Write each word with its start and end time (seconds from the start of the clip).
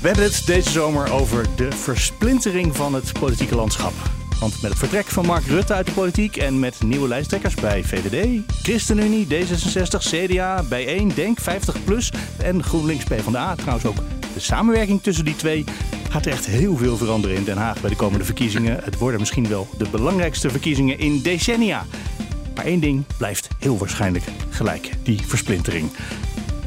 We 0.00 0.06
hebben 0.06 0.24
het 0.24 0.42
deze 0.46 0.70
zomer 0.70 1.12
over 1.12 1.46
de 1.56 1.72
versplintering 1.72 2.76
van 2.76 2.94
het 2.94 3.12
politieke 3.12 3.54
landschap. 3.54 3.92
Want 4.40 4.62
met 4.62 4.70
het 4.70 4.78
vertrek 4.78 5.06
van 5.06 5.26
Mark 5.26 5.46
Rutte 5.46 5.72
uit 5.72 5.86
de 5.86 5.92
politiek 5.92 6.36
en 6.36 6.58
met 6.58 6.82
nieuwe 6.82 7.08
lijsttrekkers 7.08 7.54
bij 7.54 7.84
VVD, 7.84 8.40
ChristenUnie, 8.62 9.26
D66, 9.26 9.98
CDA, 9.98 10.62
Bijeen, 10.68 11.12
Denk, 11.14 11.38
50PLUS 11.40 12.08
en 12.42 12.62
GroenLinks 12.62 13.04
PvdA, 13.04 13.54
trouwens 13.54 13.86
ook 13.86 13.96
de 14.34 14.40
samenwerking 14.40 15.02
tussen 15.02 15.24
die 15.24 15.36
twee, 15.36 15.64
gaat 16.08 16.26
er 16.26 16.32
echt 16.32 16.46
heel 16.46 16.76
veel 16.76 16.96
veranderen 16.96 17.36
in 17.36 17.44
Den 17.44 17.56
Haag 17.56 17.80
bij 17.80 17.90
de 17.90 17.96
komende 17.96 18.24
verkiezingen. 18.24 18.80
Het 18.84 18.98
worden 18.98 19.20
misschien 19.20 19.48
wel 19.48 19.68
de 19.78 19.88
belangrijkste 19.90 20.50
verkiezingen 20.50 20.98
in 20.98 21.22
decennia. 21.22 21.86
Maar 22.60 22.68
één 22.68 22.80
ding 22.80 23.04
blijft 23.16 23.48
heel 23.58 23.78
waarschijnlijk 23.78 24.24
gelijk: 24.50 24.90
die 25.02 25.20
versplintering. 25.26 25.90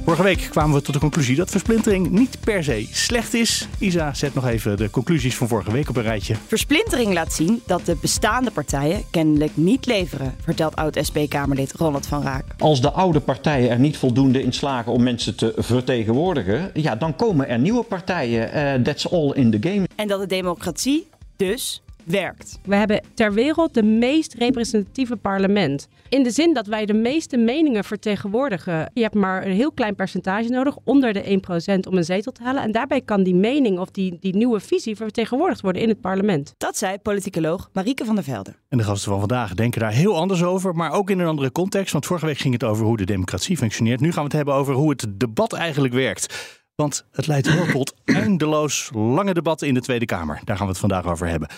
Vorige 0.04 0.24
week 0.24 0.48
kwamen 0.50 0.76
we 0.76 0.82
tot 0.82 0.94
de 0.94 1.00
conclusie 1.00 1.36
dat 1.36 1.50
versplintering 1.50 2.10
niet 2.10 2.38
per 2.44 2.64
se 2.64 2.88
slecht 2.92 3.34
is. 3.34 3.68
Isa 3.78 4.14
zet 4.14 4.34
nog 4.34 4.48
even 4.48 4.78
de 4.78 4.90
conclusies 4.90 5.36
van 5.36 5.48
vorige 5.48 5.72
week 5.72 5.90
op 5.90 5.96
een 5.96 6.04
rijtje. 6.04 6.36
Versplintering 6.48 7.14
laat 7.14 7.34
zien 7.34 7.62
dat 7.66 7.86
de 7.86 7.96
bestaande 8.02 8.52
partijen 8.52 9.04
kennelijk 9.12 9.52
niet 9.54 9.86
leveren, 9.86 10.36
vertelt 10.44 10.76
oud-SP-Kamerlid 10.76 11.74
Ronald 11.74 12.06
van 12.06 12.22
Raak. 12.22 12.46
Als 12.58 12.82
de 12.82 12.92
oude 12.92 13.20
partijen 13.20 13.70
er 13.70 13.80
niet 13.80 13.98
voldoende 13.98 14.44
in 14.44 14.54
slagen 14.54 14.92
om 14.92 15.04
mensen 15.04 15.36
te 15.36 15.54
vertegenwoordigen, 15.58 16.72
ja, 16.74 16.96
dan 16.96 17.16
komen 17.16 17.48
er 17.48 17.60
nieuwe 17.60 17.84
partijen. 17.84 18.78
Uh, 18.78 18.84
that's 18.84 19.12
all 19.12 19.32
in 19.32 19.52
the 19.52 19.70
game. 19.70 19.88
En 19.96 20.08
dat 20.08 20.20
de 20.20 20.28
democratie 20.28 21.08
dus 21.36 21.83
werkt. 22.06 22.60
We 22.64 22.76
hebben 22.76 23.04
ter 23.14 23.34
wereld 23.34 23.74
de 23.74 23.84
meest 23.84 24.34
representatieve 24.34 25.16
parlement. 25.16 25.88
In 26.10 26.24
de 26.24 26.32
zin 26.32 26.54
dat 26.54 26.68
wij 26.68 26.86
de 26.86 26.94
meeste 26.94 27.38
meningen 27.38 27.84
vertegenwoordigen. 27.84 28.92
Je 28.94 29.02
hebt 29.02 29.16
maar 29.16 29.46
een 29.46 29.52
heel 29.52 29.72
klein 29.72 29.96
percentage 29.96 30.50
nodig, 30.50 30.78
onder 30.84 31.14
de 31.14 31.40
1% 31.86 31.88
om 31.90 31.98
een 31.98 32.04
zetel 32.04 32.32
te 32.32 32.44
halen. 32.44 32.64
En 32.64 32.72
daarbij 32.72 33.02
kan 33.02 33.24
die 33.24 33.36
mening 33.36 33.80
of 33.80 33.92
die, 33.92 34.18
die 34.20 34.36
nieuwe 34.36 34.60
visie 34.60 34.96
vertegenwoordigd 34.96 35.62
worden 35.62 35.82
in 35.82 35.90
het 35.90 36.02
parlement. 36.02 36.54
Dat 36.58 36.78
zei 36.78 36.98
politicoloog 36.98 37.70
Marieke 37.74 38.06
van 38.06 38.16
der 38.16 38.24
Velde. 38.24 38.54
En 38.70 38.78
de 38.78 38.84
gasten 38.84 39.12
van 39.12 39.20
vandaag 39.20 39.54
denken 39.54 39.80
daar 39.80 39.92
heel 39.92 40.18
anders 40.18 40.44
over, 40.44 40.76
maar 40.76 40.92
ook 40.92 41.10
in 41.10 41.20
een 41.20 41.28
andere 41.28 41.52
context. 41.52 41.92
Want 41.92 42.06
vorige 42.06 42.26
week 42.26 42.38
ging 42.38 42.54
het 42.54 42.64
over 42.64 42.86
hoe 42.86 42.98
de 42.98 43.06
democratie 43.06 43.58
functioneert. 43.58 44.00
Nu 44.00 44.12
gaan 44.12 44.24
we 44.24 44.28
het 44.28 44.34
hebben 44.34 44.54
over 44.54 44.74
hoe 44.74 44.90
het 44.90 45.06
debat 45.18 45.54
eigenlijk 45.54 45.94
werkt. 45.94 46.62
Want 46.76 47.06
het 47.12 47.28
leidt 47.28 47.54
wel 47.54 47.66
tot 47.66 47.94
eindeloos 48.06 48.90
lange 48.94 49.34
debatten 49.34 49.68
in 49.68 49.74
de 49.74 49.82
Tweede 49.82 50.06
Kamer. 50.06 50.42
Daar 50.44 50.56
gaan 50.56 50.66
we 50.66 50.72
het 50.72 50.82
vandaag 50.82 51.06
over 51.06 51.28
hebben. 51.28 51.50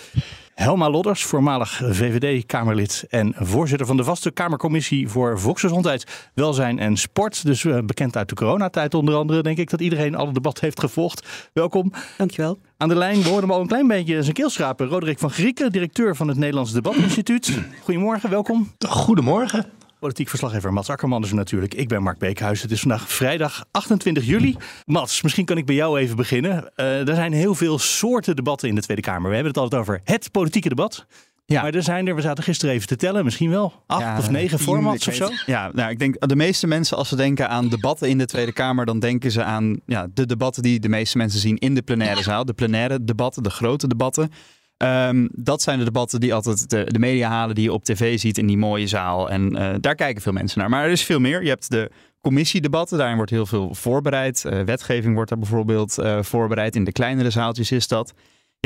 Helma 0.54 0.90
Lodders, 0.90 1.24
voormalig 1.24 1.82
VVD-Kamerlid 1.84 3.06
en 3.10 3.34
voorzitter 3.38 3.88
van 3.88 3.98
de 3.98 4.04
vaste 4.04 4.32
Kamercommissie 4.32 5.10
voor 5.10 5.40
Volksgezondheid, 5.40 6.30
Welzijn 6.34 6.80
en 6.80 6.98
Sport. 6.98 7.46
Dus 7.46 7.64
uh, 7.64 7.80
bekend 7.80 8.18
uit 8.18 8.30
de 8.30 8.36
coronatijd 8.36 8.94
onder 8.94 9.16
andere. 9.16 9.42
Denk 9.42 9.58
ik 9.58 9.70
dat 9.70 9.82
iedereen 9.82 10.16
alle 10.16 10.34
debat 10.34 10.60
heeft 10.60 10.80
gevolgd. 10.80 11.50
Welkom. 11.54 11.92
Dankjewel. 12.18 12.60
Aan 12.78 12.90
de 12.90 12.96
lijn, 12.96 13.22
we 13.22 13.30
hoorden 13.30 13.50
al 13.50 13.62
een 13.62 13.68
klein 13.68 13.88
beetje 13.88 14.22
zijn 14.22 14.36
keelschrapen. 14.36 14.88
Roderick 14.88 15.20
van 15.20 15.30
Grieken, 15.30 15.72
directeur 15.72 16.16
van 16.16 16.28
het 16.28 16.38
Nederlands 16.38 16.74
Debatinstituut. 16.74 17.60
Goedemorgen, 17.84 18.30
welkom. 18.30 18.72
Goedemorgen. 18.88 19.66
Politiek 20.00 20.30
verslaggever 20.30 20.74
Mats 20.74 20.90
Akkerman 20.90 21.24
is 21.24 21.30
er 21.30 21.36
natuurlijk. 21.36 21.74
Ik 21.74 21.88
ben 21.88 22.04
Mark 22.04 22.18
Beekhuis. 22.18 22.62
Het 22.62 22.72
is 22.72 22.80
vandaag 22.80 23.10
vrijdag 23.12 23.66
28 23.72 24.26
juli. 24.26 24.56
Mats, 24.86 25.22
misschien 25.22 25.46
kan 25.46 25.58
ik 25.58 25.66
bij 25.66 25.76
jou 25.76 26.00
even 26.00 26.16
beginnen. 26.16 26.72
Uh, 26.76 27.08
er 27.08 27.16
zijn 27.16 27.34
heel 27.34 27.56
veel 27.56 27.80
soorten 27.80 28.36
debatten 28.36 28.70
in 28.70 28.76
de 28.76 28.82
Tweede 28.82 29.02
Kamer. 29.02 29.30
We 29.30 29.36
hebben 29.36 29.54
het 29.54 29.62
altijd 29.62 29.82
over 29.82 30.02
het 30.04 30.32
politieke 30.32 30.70
debat. 30.70 31.06
Ja. 31.46 31.62
Maar 31.62 31.74
er 31.74 31.84
zijn 31.84 32.08
er, 32.08 32.16
we 32.16 32.22
zaten 32.22 32.44
gisteren 32.44 32.76
even 32.76 32.88
te 32.88 32.96
tellen, 32.96 33.24
misschien 33.24 33.50
wel 33.50 33.84
acht 33.88 34.20
of 34.20 34.30
negen 34.30 34.60
formats 34.60 35.08
of 35.08 35.14
zo. 35.14 35.30
Ja, 35.46 35.72
nou, 35.74 35.90
ik 35.90 36.00
denk 36.00 36.28
de 36.28 36.36
meeste 36.36 36.68
mensen, 36.68 36.98
als 36.98 37.10
ze 37.10 37.16
denken 37.16 37.50
aan 37.50 37.70
debatten 37.70 38.10
in 38.10 38.18
de 38.18 38.26
Tweede 38.26 38.54
Kamer, 38.54 38.86
dan 38.86 39.00
denken 39.00 39.32
ze 39.32 39.44
aan 39.44 39.80
ja, 39.86 40.08
de 40.14 40.26
debatten 40.26 40.64
die 40.64 40.80
de 40.80 40.90
meeste 40.90 41.18
mensen 41.18 41.40
zien 41.40 41.58
in 41.58 41.76
de 41.76 41.82
plenaire 41.82 42.24
zaal. 42.24 42.46
De 42.46 42.54
plenaire 42.54 43.04
debatten, 43.04 43.44
de 43.44 43.50
grote 43.50 43.88
debatten. 43.88 44.32
Um, 44.78 45.30
dat 45.32 45.62
zijn 45.62 45.80
de 45.80 45.86
debatten 45.86 46.20
die 46.20 46.34
altijd 46.34 46.70
de, 46.70 46.84
de, 46.84 47.00
media 47.00 47.30
halen, 47.30 47.56
die 47.56 47.64
je 47.64 47.74
op 47.74 47.84
tv 47.84 48.20
ziet 48.20 48.38
in 48.38 48.48
die 48.48 48.58
mooie 48.58 48.88
zaal. 48.88 49.30
En 49.30 49.56
uh, 49.56 49.74
daar 49.80 49.96
kijken 49.96 50.22
veel 50.22 50.32
mensen 50.32 50.60
naar. 50.60 50.70
Maar 50.70 50.84
er 50.84 50.92
is 50.92 51.04
veel 51.04 51.20
meer. 51.20 51.44
Je 51.44 51.50
hebt 51.50 51.72
de 51.72 51.92
commissiedebatten, 52.22 52.98
daarin 52.98 53.16
wordt 53.16 53.32
heel 53.32 53.46
veel 53.46 53.76
voorbereid. 53.76 54.44
Uh, 54.46 54.62
wetgeving 54.62 55.14
wordt 55.16 55.30
daar 55.30 55.40
bijvoorbeeld 55.40 56.00
uh, 56.00 56.22
voorbereid. 56.22 56.76
In 56.76 56.84
de 56.84 56.92
kleinere 56.92 57.30
zaaltjes 57.30 57.72
is 57.72 57.88
dat. 57.88 58.14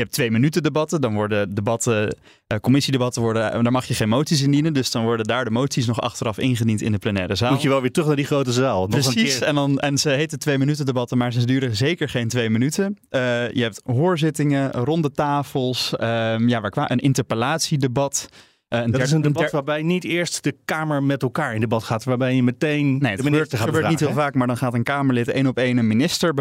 Je 0.00 0.06
hebt 0.06 0.18
twee 0.18 0.30
minuten 0.30 0.62
debatten, 0.62 1.00
dan 1.00 1.14
worden 1.14 1.54
debatten, 1.54 2.16
uh, 2.48 2.58
commissiedebatten 2.60 3.22
worden, 3.22 3.62
daar 3.62 3.72
mag 3.72 3.84
je 3.84 3.94
geen 3.94 4.08
moties 4.08 4.42
indienen. 4.42 4.72
Dus 4.72 4.90
dan 4.90 5.04
worden 5.04 5.26
daar 5.26 5.44
de 5.44 5.50
moties 5.50 5.86
nog 5.86 6.00
achteraf 6.00 6.38
ingediend 6.38 6.80
in 6.80 6.92
de 6.92 6.98
plenaire 6.98 7.34
zaal. 7.34 7.52
Moet 7.52 7.62
je 7.62 7.68
wel 7.68 7.80
weer 7.80 7.90
terug 7.90 8.06
naar 8.08 8.16
die 8.16 8.24
grote 8.24 8.52
zaal. 8.52 8.86
Nog 8.86 8.90
Precies, 8.90 9.40
en, 9.40 9.54
dan, 9.54 9.78
en 9.78 9.98
ze 9.98 10.10
heten 10.10 10.38
twee 10.38 10.58
minuten 10.58 10.86
debatten, 10.86 11.18
maar 11.18 11.32
ze 11.32 11.44
duren 11.44 11.76
zeker 11.76 12.08
geen 12.08 12.28
twee 12.28 12.50
minuten. 12.50 12.98
Uh, 13.10 13.20
je 13.50 13.62
hebt 13.62 13.80
hoorzittingen, 13.84 14.72
ronde 14.72 15.10
tafels, 15.10 15.94
uh, 16.00 16.06
ja, 16.38 16.60
waar, 16.60 16.90
een 16.90 16.98
interpellatiedebat. 16.98 18.28
Uh, 18.74 18.80
dat 18.86 19.00
is 19.00 19.10
een 19.10 19.20
debat 19.20 19.50
waarbij 19.50 19.82
niet 19.82 20.04
eerst 20.04 20.42
de 20.42 20.56
Kamer 20.64 21.02
met 21.02 21.22
elkaar 21.22 21.54
in 21.54 21.60
debat 21.60 21.84
gaat, 21.84 22.04
waarbij 22.04 22.34
je 22.34 22.42
meteen 22.42 22.98
nee, 22.98 23.16
de 23.16 23.22
minister 23.22 23.58
gaat 23.58 23.66
gebeurt 23.66 23.88
niet 23.88 24.00
heel 24.00 24.12
vaak, 24.12 24.34
maar 24.34 24.46
dan 24.46 24.56
gaat 24.56 24.74
een 24.74 24.82
Kamerlid 24.82 25.28
één 25.28 25.46
op 25.46 25.58
één 25.58 25.78
een 25.78 25.86
minister 25.86 26.34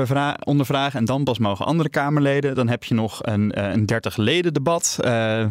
ondervragen 0.44 1.00
en 1.00 1.06
dan 1.06 1.24
pas 1.24 1.40
mogen 1.40 1.66
andere 1.66 1.90
Kamerleden. 1.90 2.56
Dan 2.56 2.68
heb 2.68 2.84
je 2.84 2.94
nog 2.94 3.20
een, 3.22 3.54
uh, 3.58 3.72
een 3.72 3.86
30 3.86 4.18
leden 4.18 4.54
debat. 4.54 4.98
Uh, 5.06 5.46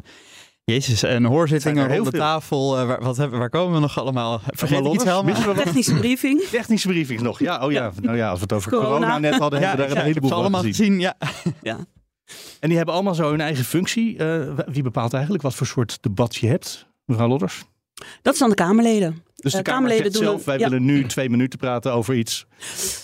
Jezus, 0.64 1.02
een 1.02 1.24
hoorzitting, 1.24 1.78
een 1.78 1.96
ronde 1.96 2.10
tafel. 2.10 2.80
Uh, 2.80 2.86
waar, 2.86 3.02
wat 3.02 3.16
hebben, 3.16 3.38
waar 3.38 3.50
komen 3.50 3.74
we 3.74 3.80
nog 3.80 3.98
allemaal? 3.98 4.40
Vergeet 4.46 4.84
ik 4.84 4.92
iets 4.92 5.04
helemaal? 5.04 5.54
Technische 5.54 5.94
briefing. 5.94 6.42
Technische 6.50 6.88
briefing 6.88 7.20
nog. 7.20 7.38
Ja, 7.38 7.64
oh 7.64 7.72
ja. 7.72 7.92
Nou 8.00 8.16
ja, 8.16 8.28
als 8.28 8.38
we 8.38 8.44
het 8.44 8.52
over 8.52 8.70
corona, 8.70 8.88
corona 8.88 9.18
net 9.18 9.34
hadden, 9.34 9.60
hebben 9.60 9.86
we 9.86 9.94
daar 9.94 10.02
een 10.02 10.08
heleboel 10.08 10.30
van 10.30 10.38
allemaal 10.38 10.62
gezien. 10.62 11.00
Ja. 11.00 11.14
ja. 11.62 11.78
En 12.60 12.68
die 12.68 12.76
hebben 12.76 12.94
allemaal 12.94 13.14
zo 13.14 13.30
hun 13.30 13.40
eigen 13.40 13.64
functie. 13.64 14.18
Uh, 14.18 14.58
wie 14.66 14.82
bepaalt 14.82 15.12
eigenlijk 15.12 15.42
wat 15.42 15.54
voor 15.54 15.66
soort 15.66 15.98
debat 16.00 16.36
je 16.36 16.46
hebt, 16.46 16.86
mevrouw 17.04 17.28
Lodders? 17.28 17.64
Dat 18.22 18.36
zijn 18.36 18.50
de 18.50 18.54
Kamerleden. 18.54 19.22
Dus 19.34 19.52
de 19.52 19.58
uh, 19.58 19.64
Kamerleden 19.64 20.12
doen 20.12 20.22
zelf, 20.22 20.44
wij 20.44 20.58
ja. 20.58 20.68
willen 20.68 20.84
nu 20.84 21.06
twee 21.06 21.30
minuten 21.30 21.58
praten 21.58 21.92
over 21.92 22.14
iets. 22.14 22.46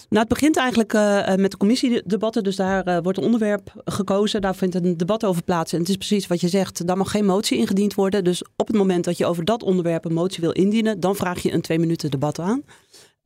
Nou, 0.09 0.21
het 0.21 0.29
begint 0.29 0.57
eigenlijk 0.57 0.93
uh, 0.93 1.35
met 1.35 1.51
de 1.51 1.57
commissiedebatten. 1.57 2.43
Dus 2.43 2.57
daar 2.57 2.89
uh, 2.89 2.99
wordt 3.03 3.19
een 3.19 3.25
onderwerp 3.25 3.83
gekozen. 3.85 4.41
Daar 4.41 4.55
vindt 4.55 4.75
een 4.75 4.97
debat 4.97 5.25
over 5.25 5.43
plaats. 5.43 5.73
En 5.73 5.79
het 5.79 5.89
is 5.89 5.97
precies 5.97 6.27
wat 6.27 6.41
je 6.41 6.49
zegt. 6.49 6.87
Daar 6.87 6.97
mag 6.97 7.11
geen 7.11 7.25
motie 7.25 7.59
ingediend 7.59 7.95
worden. 7.95 8.25
Dus 8.25 8.45
op 8.57 8.67
het 8.67 8.77
moment 8.77 9.05
dat 9.05 9.19
je 9.19 9.27
over 9.27 9.45
dat 9.45 9.63
onderwerp 9.63 10.05
een 10.05 10.13
motie 10.13 10.41
wil 10.41 10.53
indienen, 10.53 11.01
dan 11.01 11.17
vraag 11.17 11.43
je 11.43 11.53
een 11.53 11.61
twee 11.61 11.79
minuten 11.79 12.11
debat 12.11 12.39
aan. 12.39 12.63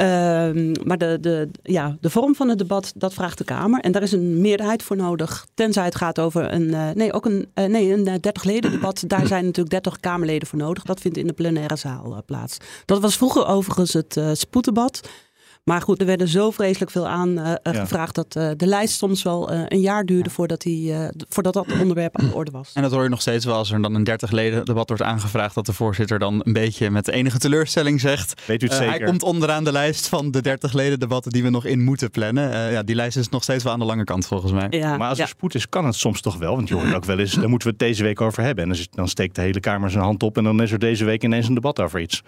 Uh, 0.02 0.74
maar 0.84 0.98
de, 0.98 1.18
de, 1.20 1.48
ja, 1.62 1.96
de 2.00 2.10
vorm 2.10 2.34
van 2.34 2.48
het 2.48 2.58
debat, 2.58 2.92
dat 2.96 3.14
vraagt 3.14 3.38
de 3.38 3.44
Kamer. 3.44 3.80
En 3.80 3.92
daar 3.92 4.02
is 4.02 4.12
een 4.12 4.40
meerderheid 4.40 4.82
voor 4.82 4.96
nodig. 4.96 5.46
Tenzij 5.54 5.84
het 5.84 5.94
gaat 5.94 6.18
over 6.18 6.52
een, 6.52 6.68
uh, 6.68 6.90
nee, 6.90 7.12
ook 7.12 7.24
een, 7.24 7.50
uh, 7.54 7.64
nee, 7.64 7.92
een 7.92 8.04
30 8.20 8.44
leden 8.44 8.70
debat. 8.70 9.04
Daar 9.06 9.26
zijn 9.26 9.44
natuurlijk 9.44 9.70
30 9.70 10.00
Kamerleden 10.00 10.48
voor 10.48 10.58
nodig. 10.58 10.82
Dat 10.82 11.00
vindt 11.00 11.16
in 11.16 11.26
de 11.26 11.32
plenaire 11.32 11.76
zaal 11.76 12.22
plaats. 12.26 12.56
Dat 12.84 13.00
was 13.00 13.16
vroeger 13.16 13.46
overigens 13.46 13.92
het 13.92 14.20
spoeddebat. 14.32 15.00
Maar 15.68 15.82
goed, 15.82 16.00
er 16.00 16.06
werden 16.06 16.28
zo 16.28 16.50
vreselijk 16.50 16.90
veel 16.90 17.08
aan 17.08 17.38
uh, 17.38 17.52
ja. 17.62 17.72
gevraagd 17.72 18.14
dat 18.14 18.36
uh, 18.36 18.50
de 18.56 18.66
lijst 18.66 18.96
soms 18.96 19.22
wel 19.22 19.52
uh, 19.52 19.62
een 19.68 19.80
jaar 19.80 20.04
duurde 20.04 20.30
voordat, 20.30 20.60
die, 20.60 20.94
voordat 21.28 21.52
dat 21.52 21.66
onderwerp 21.80 22.18
aan 22.18 22.28
de 22.28 22.34
orde 22.34 22.50
was. 22.50 22.70
En 22.74 22.82
dat 22.82 22.92
hoor 22.92 23.02
je 23.02 23.08
nog 23.08 23.20
steeds 23.20 23.44
wel 23.44 23.54
als 23.54 23.70
er 23.70 23.82
dan 23.82 23.94
een 23.94 24.04
30 24.04 24.30
leden 24.30 24.64
debat 24.64 24.88
wordt 24.88 25.02
aangevraagd, 25.02 25.54
dat 25.54 25.66
de 25.66 25.72
voorzitter 25.72 26.18
dan 26.18 26.42
een 26.44 26.52
beetje 26.52 26.90
met 26.90 27.08
enige 27.08 27.38
teleurstelling 27.38 28.00
zegt. 28.00 28.42
Weet 28.46 28.62
u 28.62 28.66
het 28.66 28.74
zeker? 28.74 28.90
Hij 28.90 29.00
komt 29.04 29.22
onderaan 29.22 29.64
de 29.64 29.72
lijst 29.72 30.08
van 30.08 30.30
de 30.30 30.42
30 30.42 30.72
leden 30.72 31.00
debatten 31.00 31.32
die 31.32 31.42
we 31.42 31.50
nog 31.50 31.64
in 31.64 31.84
moeten 31.84 32.10
plannen. 32.10 32.72
ja, 32.72 32.82
die 32.82 32.94
lijst 32.94 33.16
is 33.16 33.28
nog 33.28 33.42
steeds 33.42 33.64
wel 33.64 33.72
aan 33.72 33.78
de 33.78 33.84
lange 33.84 34.04
kant 34.04 34.26
volgens 34.26 34.52
mij. 34.52 34.66
Ja, 34.70 34.96
maar 34.96 35.08
als 35.08 35.18
er 35.18 35.28
spoed 35.28 35.54
is, 35.54 35.68
kan 35.68 35.86
het 35.86 35.94
soms 35.94 36.20
toch 36.20 36.36
wel. 36.36 36.54
Want 36.54 36.68
je 36.68 36.74
hoort 36.74 36.94
ook 36.94 37.04
wel 37.04 37.18
eens, 37.18 37.32
daar 37.32 37.48
moeten 37.48 37.68
we 37.68 37.74
het 37.78 37.86
deze 37.88 38.02
week 38.02 38.20
over 38.20 38.42
hebben. 38.42 38.70
En 38.70 38.78
dan 38.90 39.08
steekt 39.08 39.34
de 39.34 39.42
hele 39.42 39.60
Kamer 39.60 39.90
zijn 39.90 40.04
hand 40.04 40.22
op 40.22 40.36
en 40.36 40.44
dan 40.44 40.62
is 40.62 40.72
er 40.72 40.78
deze 40.78 41.04
week 41.04 41.24
ineens 41.24 41.48
een 41.48 41.54
debat 41.54 41.80
over 41.80 42.00
iets. 42.00 42.22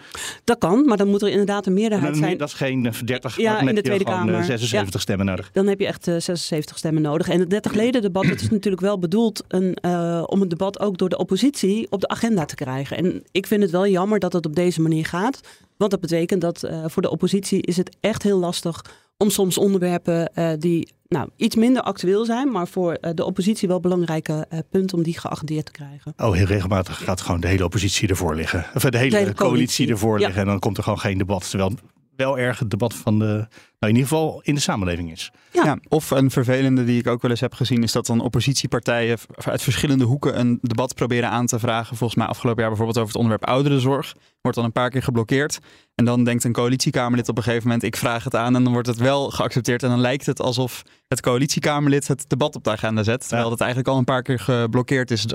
Dat 0.44 0.58
kan, 0.58 0.84
maar 0.84 0.96
dan 0.96 1.08
moet 1.08 1.22
er 1.22 1.28
inderdaad 1.28 1.66
een 1.66 1.74
meerderheid 1.74 2.16
zijn. 2.16 2.38
Dat 2.38 2.48
is 2.48 2.54
geen 2.54 2.92
30 3.04 3.29
ja, 3.36 3.60
in 3.60 3.74
de 3.74 3.82
Tweede 3.82 4.04
Kamer. 4.04 4.44
76 4.44 4.92
ja. 4.92 4.98
stemmen 4.98 5.26
nodig. 5.26 5.50
Dan 5.52 5.66
heb 5.66 5.80
je 5.80 5.86
echt 5.86 6.08
uh, 6.08 6.14
76 6.18 6.78
stemmen 6.78 7.02
nodig. 7.02 7.28
En 7.28 7.40
het 7.40 7.50
30 7.50 7.72
leden 7.72 8.02
debat 8.02 8.24
dat 8.24 8.40
is 8.40 8.50
natuurlijk 8.50 8.82
wel 8.82 8.98
bedoeld 8.98 9.44
een, 9.48 9.78
uh, 9.84 10.22
om 10.26 10.40
het 10.40 10.50
debat 10.50 10.80
ook 10.80 10.98
door 10.98 11.08
de 11.08 11.18
oppositie 11.18 11.86
op 11.90 12.00
de 12.00 12.08
agenda 12.08 12.44
te 12.44 12.54
krijgen. 12.54 12.96
En 12.96 13.22
ik 13.30 13.46
vind 13.46 13.62
het 13.62 13.70
wel 13.70 13.86
jammer 13.86 14.18
dat 14.18 14.32
het 14.32 14.46
op 14.46 14.54
deze 14.54 14.80
manier 14.80 15.06
gaat. 15.06 15.40
Want 15.76 15.90
dat 15.90 16.00
betekent 16.00 16.40
dat 16.40 16.64
uh, 16.64 16.84
voor 16.86 17.02
de 17.02 17.10
oppositie 17.10 17.62
is 17.62 17.76
het 17.76 17.96
echt 18.00 18.22
heel 18.22 18.38
lastig 18.38 18.84
om 19.16 19.30
soms 19.30 19.58
onderwerpen 19.58 20.30
uh, 20.34 20.50
die 20.58 20.88
nou, 21.08 21.28
iets 21.36 21.56
minder 21.56 21.82
actueel 21.82 22.24
zijn, 22.24 22.50
maar 22.50 22.68
voor 22.68 22.98
uh, 23.00 23.10
de 23.14 23.24
oppositie 23.24 23.68
wel 23.68 23.80
belangrijke 23.80 24.46
uh, 24.52 24.58
punten 24.70 24.96
om 24.96 25.02
die 25.02 25.18
geagendeerd 25.18 25.66
te 25.66 25.72
krijgen. 25.72 26.14
Oh, 26.16 26.32
heel 26.32 26.46
regelmatig 26.46 27.04
gaat 27.04 27.20
gewoon 27.20 27.40
de 27.40 27.46
hele 27.46 27.64
oppositie 27.64 28.08
ervoor 28.08 28.34
liggen. 28.34 28.66
Of 28.74 28.82
de 28.82 28.98
hele, 28.98 29.10
de 29.10 29.16
hele 29.16 29.34
coalitie, 29.34 29.34
coalitie 29.36 29.88
ervoor 29.88 30.18
ja. 30.18 30.24
liggen 30.24 30.42
en 30.42 30.48
dan 30.48 30.58
komt 30.58 30.76
er 30.76 30.82
gewoon 30.82 30.98
geen 30.98 31.18
debat. 31.18 31.50
Terwijl 31.50 31.72
wel 32.20 32.38
erg 32.38 32.58
het 32.58 32.70
debat 32.70 32.94
van 32.94 33.18
de, 33.18 33.48
nou 33.80 33.92
in 33.92 33.98
ieder 33.98 34.08
geval 34.08 34.40
in 34.44 34.54
de 34.54 34.60
samenleving 34.60 35.10
is. 35.12 35.30
Ja. 35.52 35.64
ja. 35.64 35.78
of 35.88 36.10
een 36.10 36.30
vervelende 36.30 36.84
die 36.84 36.98
ik 36.98 37.06
ook 37.06 37.22
wel 37.22 37.30
eens 37.30 37.40
heb 37.40 37.54
gezien, 37.54 37.82
is 37.82 37.92
dat 37.92 38.06
dan 38.06 38.20
oppositiepartijen 38.20 39.18
uit 39.44 39.62
verschillende 39.62 40.04
hoeken 40.04 40.38
een 40.40 40.58
debat 40.62 40.94
proberen 40.94 41.30
aan 41.30 41.46
te 41.46 41.58
vragen. 41.58 41.96
Volgens 41.96 42.18
mij 42.18 42.26
afgelopen 42.28 42.60
jaar 42.60 42.68
bijvoorbeeld 42.68 42.98
over 42.98 43.10
het 43.12 43.22
onderwerp 43.22 43.48
ouderenzorg. 43.50 44.14
wordt 44.40 44.56
dan 44.56 44.66
een 44.66 44.72
paar 44.72 44.90
keer 44.90 45.02
geblokkeerd. 45.02 45.58
En 45.94 46.04
dan 46.04 46.24
denkt 46.24 46.44
een 46.44 46.52
coalitiekamerlid 46.52 47.28
op 47.28 47.36
een 47.36 47.42
gegeven 47.42 47.64
moment, 47.66 47.82
ik 47.84 47.96
vraag 47.96 48.24
het 48.24 48.34
aan 48.34 48.56
en 48.56 48.64
dan 48.64 48.72
wordt 48.72 48.88
het 48.88 48.96
wel 48.98 49.30
geaccepteerd. 49.30 49.82
En 49.82 49.88
dan 49.88 50.00
lijkt 50.00 50.26
het 50.26 50.40
alsof 50.40 50.82
het 51.08 51.20
coalitiekamerlid 51.20 52.08
het 52.08 52.24
debat 52.28 52.56
op 52.56 52.64
de 52.64 52.70
agenda 52.70 53.02
zet. 53.02 53.20
Terwijl 53.20 53.44
Ja. 53.44 53.50
het 53.50 53.60
eigenlijk 53.60 53.90
al 53.90 53.98
een 53.98 54.04
paar 54.04 54.22
keer 54.22 54.38
geblokkeerd 54.38 55.10
is, 55.10 55.24
eh, 55.26 55.32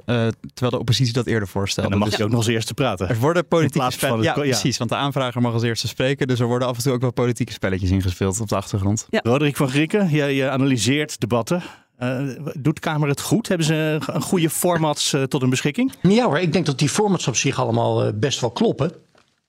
terwijl 0.53 0.71
de 0.71 0.79
oppositie 0.79 1.13
dat 1.13 1.25
eerder 1.25 1.47
voorstelde. 1.47 1.89
En 1.89 1.89
dan 1.89 1.99
mag 1.99 2.09
Dus 2.09 2.17
je 2.17 2.23
ook 2.23 2.29
nog 2.29 2.39
als 2.39 2.47
eerste 2.47 2.73
praten. 2.73 3.09
er 3.09 3.17
worden 3.19 3.47
politieke 3.47 3.91
spelletjes. 3.91 4.25
ja. 4.25 4.33
precies. 4.33 4.77
Want 4.77 4.89
de 4.89 4.95
aanvrager 4.95 5.41
mag 5.41 5.53
als 5.53 5.63
eerste 5.63 5.87
spreken. 5.87 6.27
Dus 6.27 6.39
er 6.39 6.45
worden 6.47 6.67
af 6.67 6.77
en 6.77 6.83
toe 6.83 6.93
ook 6.93 7.01
wel 7.01 7.11
politieke 7.13 7.51
spelletjes 7.53 7.89
ingespeeld 7.89 8.34
op 8.39 8.49
de 8.49 8.55
achtergrond. 8.55 9.07
Roderick 9.09 9.55
van 9.55 9.69
Grieken, 9.69 10.09
jij 10.09 10.33
je 10.33 10.49
analyseert 10.49 11.19
debatten. 11.19 11.63
Eh, 11.97 12.19
doet 12.53 12.75
de 12.75 12.81
Kamer 12.81 13.09
het 13.09 13.21
goed? 13.21 13.47
Hebben 13.47 13.67
ze 13.67 13.99
een 14.05 14.21
goede 14.21 14.49
formats 14.49 15.13
eh, 15.13 15.23
tot 15.23 15.41
hun 15.41 15.49
beschikking? 15.49 15.93
Ja 16.01 16.25
hoor, 16.25 16.39
ik 16.39 16.53
denk 16.53 16.65
dat 16.65 16.79
die 16.79 16.89
formats 16.89 17.27
op 17.27 17.35
zich 17.35 17.59
allemaal 17.59 18.03
eh, 18.03 18.11
best 18.15 18.39
wel 18.39 18.51
kloppen. 18.51 18.91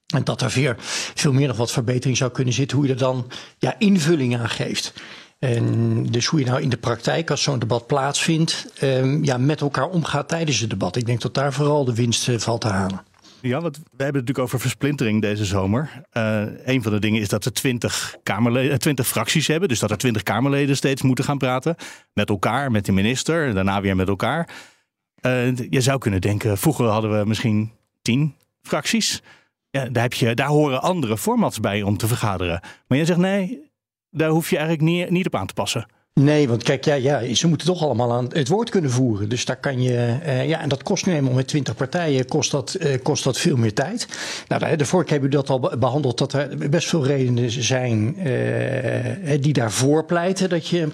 En 0.07 0.25
dat 0.25 0.41
er 0.41 0.51
weer 0.55 0.75
veel 1.15 1.33
meer 1.33 1.49
nog 1.49 1.57
wat 1.57 1.73
verbetering 1.73 2.17
zou 2.17 2.31
kunnen 2.31 2.55
zitten. 2.55 2.77
Hoe 2.77 2.87
je 2.87 2.93
er 2.93 2.99
dan 2.99 3.27
ja, 3.59 3.75
invulling 3.79 4.39
aan 4.39 4.49
geeft. 4.49 4.93
En 5.39 6.07
dus 6.07 6.27
hoe 6.27 6.41
je 6.41 6.47
nou 6.47 6.63
in 6.63 6.69
de 6.69 6.77
praktijk, 6.77 7.31
als 7.31 7.43
zo'n 7.43 7.59
debat 7.59 7.87
plaatsvindt, 7.87 8.67
ehm, 8.79 9.25
ja, 9.25 9.39
met 9.39 9.61
elkaar 9.61 9.89
omgaat 9.89 10.29
tijdens 10.29 10.61
het 10.61 10.71
debat. 10.71 10.97
Ik 10.97 11.07
denk 11.07 11.21
dat 11.21 11.35
daar 11.35 11.53
vooral 11.53 11.85
de 11.85 11.95
winst 11.95 12.31
valt 12.37 12.61
te 12.61 12.69
halen. 12.69 13.01
Ja, 13.47 13.61
want 13.61 13.77
we 13.77 13.83
hebben 13.89 14.07
het 14.07 14.13
natuurlijk 14.15 14.39
over 14.39 14.61
versplintering 14.61 15.21
deze 15.21 15.45
zomer. 15.45 16.03
Eh 16.11 16.45
een 16.65 16.83
van 16.83 16.93
de 16.93 16.99
dingen 16.99 17.21
is 17.21 17.29
dat 17.29 17.45
we 17.45 17.53
20, 17.53 18.17
kamerleden, 18.23 18.79
20 18.79 19.07
fracties 19.07 19.47
hebben. 19.47 19.69
Dus 19.69 19.79
dat 19.79 19.91
er 19.91 19.99
20 19.99 20.23
Kamerleden 20.23 20.77
steeds 20.77 21.03
moeten 21.03 21.25
gaan 21.25 21.39
praten. 21.39 21.77
Met 22.13 22.29
elkaar, 22.29 22.71
met 22.71 22.85
de 22.85 22.93
minister, 22.93 23.55
daarna 23.55 23.81
weer 23.81 23.97
met 23.97 24.09
elkaar. 24.09 24.49
Eh, 25.21 25.57
je 25.57 25.81
zou 25.81 25.99
kunnen 25.99 26.21
denken, 26.21 26.59
vroeger 26.59 26.87
hadden 26.87 27.19
we 27.19 27.27
misschien 27.27 27.73
10 28.03 28.35
fracties. 28.63 29.23
Daar, 29.71 30.03
heb 30.03 30.13
je, 30.13 30.35
daar 30.35 30.49
horen 30.49 30.83
andere 30.83 31.19
formats 31.19 31.61
bij 31.61 31.83
om 31.83 31.97
te 31.97 32.07
vergaderen. 32.07 32.61
Maar 32.87 32.99
jij 32.99 33.07
zegt 33.07 33.19
nee, 33.19 33.71
daar 34.11 34.31
hoef 34.31 34.51
je 34.51 34.57
eigenlijk 34.57 34.89
niet, 34.89 35.11
niet 35.11 35.27
op 35.27 35.35
aan 35.35 35.47
te 35.47 35.55
passen. 35.55 35.87
Nee, 36.21 36.49
want 36.49 36.63
kijk, 36.63 36.85
ja, 36.85 36.95
ja, 36.95 37.35
ze 37.35 37.49
moeten 37.49 37.67
toch 37.67 37.83
allemaal 37.83 38.13
aan 38.13 38.29
het 38.33 38.49
woord 38.49 38.71
kunnen 38.71 38.91
voeren. 38.91 39.29
Dus 39.29 39.45
daar 39.45 39.57
kan 39.57 39.83
je, 39.83 40.19
eh, 40.23 40.49
ja, 40.49 40.61
en 40.61 40.69
dat 40.69 40.83
kost 40.83 41.07
nu 41.07 41.15
eenmaal 41.15 41.33
met 41.33 41.49
20 41.49 41.77
partijen, 41.77 42.27
kost 42.27 42.51
dat, 42.51 42.75
eh, 42.75 43.03
kost 43.03 43.25
dat 43.25 43.39
veel 43.39 43.57
meer 43.57 43.75
tijd. 43.75 44.09
Nou, 44.49 44.77
de, 44.77 44.85
keer 44.87 45.05
hebben 45.07 45.31
we 45.31 45.37
dat 45.37 45.51
al 45.51 45.61
be- 45.61 45.77
behandeld, 45.79 46.19
dat 46.19 46.33
er 46.33 46.71
best 46.71 46.89
veel 46.89 47.07
redenen 47.07 47.51
zijn 47.51 48.17
eh, 48.19 49.41
die 49.41 49.53
daarvoor 49.53 50.05
pleiten 50.05 50.49
dat, 50.49 50.69
je, 50.69 50.89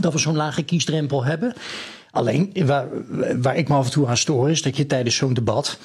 dat 0.00 0.12
we 0.12 0.18
zo'n 0.18 0.36
lage 0.36 0.62
kiesdrempel 0.62 1.24
hebben. 1.24 1.54
Alleen, 2.10 2.52
waar, 2.64 2.86
waar 3.42 3.56
ik 3.56 3.68
me 3.68 3.74
af 3.74 3.84
en 3.84 3.92
toe 3.92 4.06
aan 4.06 4.16
stoor, 4.16 4.50
is 4.50 4.62
dat 4.62 4.76
je 4.76 4.86
tijdens 4.86 5.16
zo'n 5.16 5.34
debat 5.34 5.78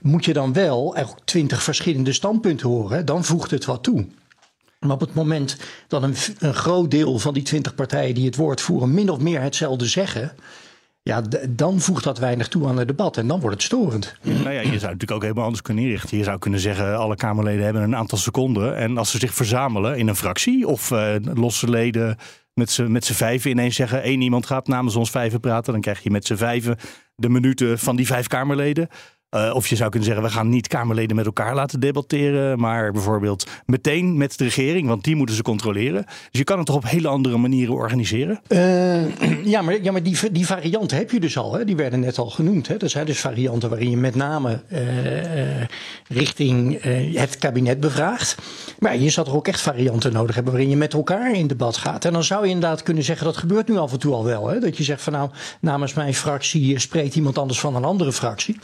moet 0.00 0.24
je 0.24 0.32
dan 0.32 0.52
wel 0.52 0.94
eigenlijk 0.94 1.26
20 1.26 1.62
verschillende 1.62 2.12
standpunten 2.12 2.68
horen. 2.68 3.04
Dan 3.06 3.24
voegt 3.24 3.50
het 3.50 3.64
wat 3.64 3.82
toe. 3.82 4.06
Maar 4.86 4.94
op 4.94 5.00
het 5.00 5.14
moment 5.14 5.56
dat 5.88 6.02
een, 6.02 6.14
een 6.38 6.54
groot 6.54 6.90
deel 6.90 7.18
van 7.18 7.34
die 7.34 7.42
20 7.42 7.74
partijen 7.74 8.14
die 8.14 8.26
het 8.26 8.36
woord 8.36 8.60
voeren 8.60 8.94
min 8.94 9.10
of 9.10 9.18
meer 9.18 9.40
hetzelfde 9.40 9.86
zeggen. 9.86 10.32
Ja, 11.02 11.22
dan 11.48 11.80
voegt 11.80 12.04
dat 12.04 12.18
weinig 12.18 12.48
toe 12.48 12.68
aan 12.68 12.78
het 12.78 12.88
debat 12.88 13.16
en 13.16 13.26
dan 13.26 13.40
wordt 13.40 13.56
het 13.56 13.64
storend. 13.64 14.14
Nou 14.22 14.50
ja, 14.50 14.50
je 14.50 14.62
zou 14.62 14.72
het 14.72 14.82
natuurlijk 14.82 15.10
ook 15.10 15.22
helemaal 15.22 15.44
anders 15.44 15.62
kunnen 15.62 15.84
inrichten. 15.84 16.18
Je 16.18 16.24
zou 16.24 16.38
kunnen 16.38 16.60
zeggen, 16.60 16.98
alle 16.98 17.16
Kamerleden 17.16 17.64
hebben 17.64 17.82
een 17.82 17.96
aantal 17.96 18.18
seconden. 18.18 18.76
En 18.76 18.98
als 18.98 19.10
ze 19.10 19.18
zich 19.18 19.34
verzamelen 19.34 19.98
in 19.98 20.08
een 20.08 20.16
fractie 20.16 20.66
of 20.66 20.90
eh, 20.90 21.14
losse 21.34 21.70
leden 21.70 22.16
met 22.54 22.70
z'n 22.70 22.92
met 22.92 23.04
z'n 23.04 23.12
vijven 23.12 23.50
ineens 23.50 23.76
zeggen... 23.76 24.02
één 24.02 24.20
iemand 24.20 24.46
gaat 24.46 24.68
namens 24.68 24.96
ons 24.96 25.10
vijven 25.10 25.40
praten. 25.40 25.72
Dan 25.72 25.80
krijg 25.80 26.02
je 26.02 26.10
met 26.10 26.26
z'n 26.26 26.36
vijven 26.36 26.76
de 27.14 27.28
minuten 27.28 27.78
van 27.78 27.96
die 27.96 28.06
vijf 28.06 28.26
Kamerleden. 28.26 28.88
Eh, 29.28 29.54
of 29.54 29.66
je 29.66 29.76
zou 29.76 29.90
kunnen 29.90 30.08
zeggen, 30.08 30.26
we 30.26 30.32
gaan 30.32 30.48
niet 30.48 30.68
Kamerleden 30.68 31.16
met 31.16 31.26
elkaar 31.26 31.54
laten 31.54 31.80
debatteren. 31.80 32.58
Maar 32.58 32.92
bijvoorbeeld 32.92 33.46
meteen 33.66 34.16
met 34.16 34.38
de 34.38 34.44
regering, 34.44 34.88
want 34.88 35.04
die 35.04 35.16
moeten 35.16 35.34
ze 35.36 35.42
controleren. 35.42 36.04
Dus 36.04 36.40
je 36.40 36.44
kan 36.44 36.56
het 36.56 36.66
toch 36.66 36.76
op 36.76 36.88
hele 36.88 37.08
andere 37.08 37.36
manieren 37.36 37.74
organiseren? 37.74 38.40
Eh, 38.46 39.44
ja, 39.54 39.62
maar, 39.62 39.82
ja, 39.82 39.92
maar 39.92 40.02
die, 40.02 40.32
die 40.32 40.46
varianten 40.46 40.96
heb 40.96 41.10
je 41.10 41.20
dus 41.20 41.38
al. 41.38 41.54
Hè? 41.54 41.64
Die 41.64 41.76
werden 41.76 42.00
net 42.00 42.18
al 42.18 42.30
genoemd. 42.30 42.68
Hè? 42.68 42.76
Er 42.76 42.90
zijn 42.90 43.06
dus 43.06 43.20
varianten 43.20 43.68
waarin 43.68 43.90
je 43.90 43.96
met 43.96 44.14
name 44.14 44.62
eh, 44.68 44.80
richting 46.08 46.82
het 47.14 47.38
kabinet 47.38 47.80
bevraagt. 47.80 48.36
Maar 48.78 48.96
je 48.96 49.10
zou 49.10 49.26
er 49.26 49.34
ook 49.34 49.48
echt 49.48 49.60
varianten 49.60 50.12
nodig 50.12 50.34
hebben 50.34 50.52
waarin 50.52 50.70
je 50.70 50.76
met 50.76 50.92
elkaar 50.92 51.32
in 51.32 51.46
debat 51.46 51.76
gaat. 51.76 52.04
En 52.04 52.12
dan 52.12 52.24
zou 52.24 52.44
je 52.44 52.52
inderdaad 52.52 52.82
kunnen 52.82 53.02
zeggen, 53.02 53.26
dat 53.26 53.36
gebeurt 53.36 53.68
nu 53.68 53.76
af 53.76 53.92
en 53.92 53.98
toe 53.98 54.14
al 54.14 54.24
wel. 54.24 54.48
Hè? 54.48 54.58
Dat 54.58 54.76
je 54.76 54.82
zegt 54.82 55.02
van 55.02 55.12
nou, 55.12 55.30
namens 55.60 55.94
mijn 55.94 56.14
fractie 56.14 56.78
spreekt 56.78 57.14
iemand 57.14 57.38
anders 57.38 57.60
van 57.60 57.76
een 57.76 57.84
andere 57.84 58.12
fractie. 58.12 58.58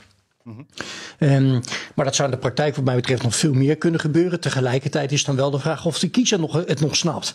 Ehm, 1.19 1.61
maar 1.94 2.05
dat 2.05 2.15
zou 2.15 2.29
in 2.29 2.35
de 2.35 2.41
praktijk 2.41 2.77
wat 2.77 2.85
mij 2.85 2.94
betreft 2.94 3.23
nog 3.23 3.37
veel 3.37 3.53
meer 3.53 3.77
kunnen 3.77 4.00
gebeuren. 4.00 4.41
Tegelijkertijd 4.41 5.12
is 5.12 5.25
dan 5.25 5.37
wel 5.37 5.50
de 5.50 5.59
vraag 5.59 5.87
of 5.87 5.99
de 5.99 6.09
kiezer 6.09 6.41
nog, 6.41 6.53
het 6.53 6.81
nog 6.81 6.97
snapt. 6.97 7.35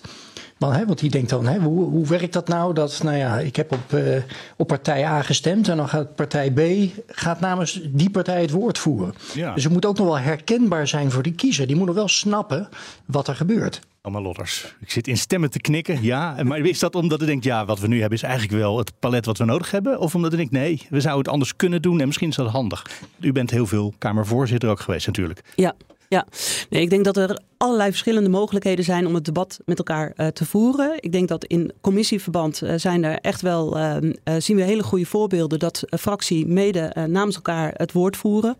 Want, 0.57 0.75
hè, 0.75 0.85
want 0.85 0.99
die 0.99 1.09
denkt 1.09 1.29
dan, 1.29 1.47
hè, 1.47 1.59
hoe, 1.59 1.89
hoe 1.89 2.07
werkt 2.07 2.33
dat 2.33 2.47
nou? 2.47 2.73
Dat, 2.73 3.03
nou 3.03 3.17
ja, 3.17 3.39
ik 3.39 3.55
heb 3.55 3.71
op, 3.71 3.93
eh, 3.93 4.21
op 4.57 4.67
partij 4.67 5.05
A 5.05 5.21
gestemd 5.21 5.67
en 5.67 5.77
dan 5.77 5.89
gaat 5.89 6.15
partij 6.15 6.51
B 6.51 6.61
gaat 7.07 7.39
namens 7.39 7.81
die 7.83 8.09
partij 8.09 8.41
het 8.41 8.51
woord 8.51 8.77
voeren. 8.77 9.13
Ja. 9.33 9.53
Dus 9.53 9.63
het 9.63 9.73
moet 9.73 9.85
ook 9.85 9.97
nog 9.97 10.07
wel 10.07 10.19
herkenbaar 10.19 10.87
zijn 10.87 11.11
voor 11.11 11.23
die 11.23 11.35
kiezer. 11.35 11.67
Die 11.67 11.75
moet 11.75 11.85
nog 11.85 11.95
wel 11.95 12.07
snappen 12.07 12.69
wat 13.05 13.27
er 13.27 13.35
gebeurt. 13.35 13.81
Allemaal 14.07 14.25
lotters. 14.25 14.75
Ik 14.79 14.91
zit 14.91 15.07
in 15.07 15.17
stemmen 15.17 15.49
te 15.49 15.59
knikken, 15.59 16.03
ja. 16.03 16.43
Maar 16.43 16.59
is 16.59 16.79
dat 16.79 16.95
omdat 16.95 17.21
u 17.21 17.25
denkt, 17.25 17.43
ja, 17.43 17.65
wat 17.65 17.79
we 17.79 17.87
nu 17.87 17.99
hebben 17.99 18.17
is 18.17 18.23
eigenlijk 18.23 18.53
wel 18.53 18.77
het 18.77 18.91
palet 18.99 19.25
wat 19.25 19.37
we 19.37 19.45
nodig 19.45 19.71
hebben? 19.71 19.99
Of 19.99 20.15
omdat 20.15 20.33
u 20.33 20.35
denkt, 20.35 20.51
nee, 20.51 20.81
we 20.89 21.01
zouden 21.01 21.23
het 21.23 21.33
anders 21.33 21.55
kunnen 21.55 21.81
doen 21.81 21.99
en 21.99 22.05
misschien 22.05 22.29
is 22.29 22.35
dat 22.35 22.47
handig. 22.47 22.85
U 23.19 23.31
bent 23.31 23.51
heel 23.51 23.65
veel 23.65 23.93
Kamervoorzitter 23.97 24.69
ook 24.69 24.79
geweest 24.79 25.07
natuurlijk. 25.07 25.41
Ja, 25.55 25.75
ja. 26.07 26.27
Nee, 26.69 26.81
ik 26.81 26.89
denk 26.89 27.03
dat 27.03 27.17
er 27.17 27.39
allerlei 27.57 27.89
verschillende 27.89 28.29
mogelijkheden 28.29 28.85
zijn 28.85 29.07
om 29.07 29.13
het 29.13 29.25
debat 29.25 29.59
met 29.65 29.77
elkaar 29.77 30.11
eh, 30.15 30.27
te 30.27 30.45
voeren. 30.45 30.95
Ik 30.99 31.11
denk 31.11 31.27
dat 31.27 31.45
in 31.45 31.71
commissieverband 31.81 32.61
eh, 32.61 32.73
zijn 32.75 33.03
er 33.03 33.19
echt 33.19 33.41
wel, 33.41 33.77
eh, 33.77 33.97
eh, 33.97 34.35
zien 34.37 34.55
we 34.55 34.63
hele 34.63 34.83
goede 34.83 35.05
voorbeelden 35.05 35.59
dat 35.59 35.83
fractie 35.99 36.47
mede 36.47 37.07
namens 37.09 37.35
elkaar 37.35 37.73
het 37.75 37.91
woord 37.91 38.17
voeren. 38.17 38.57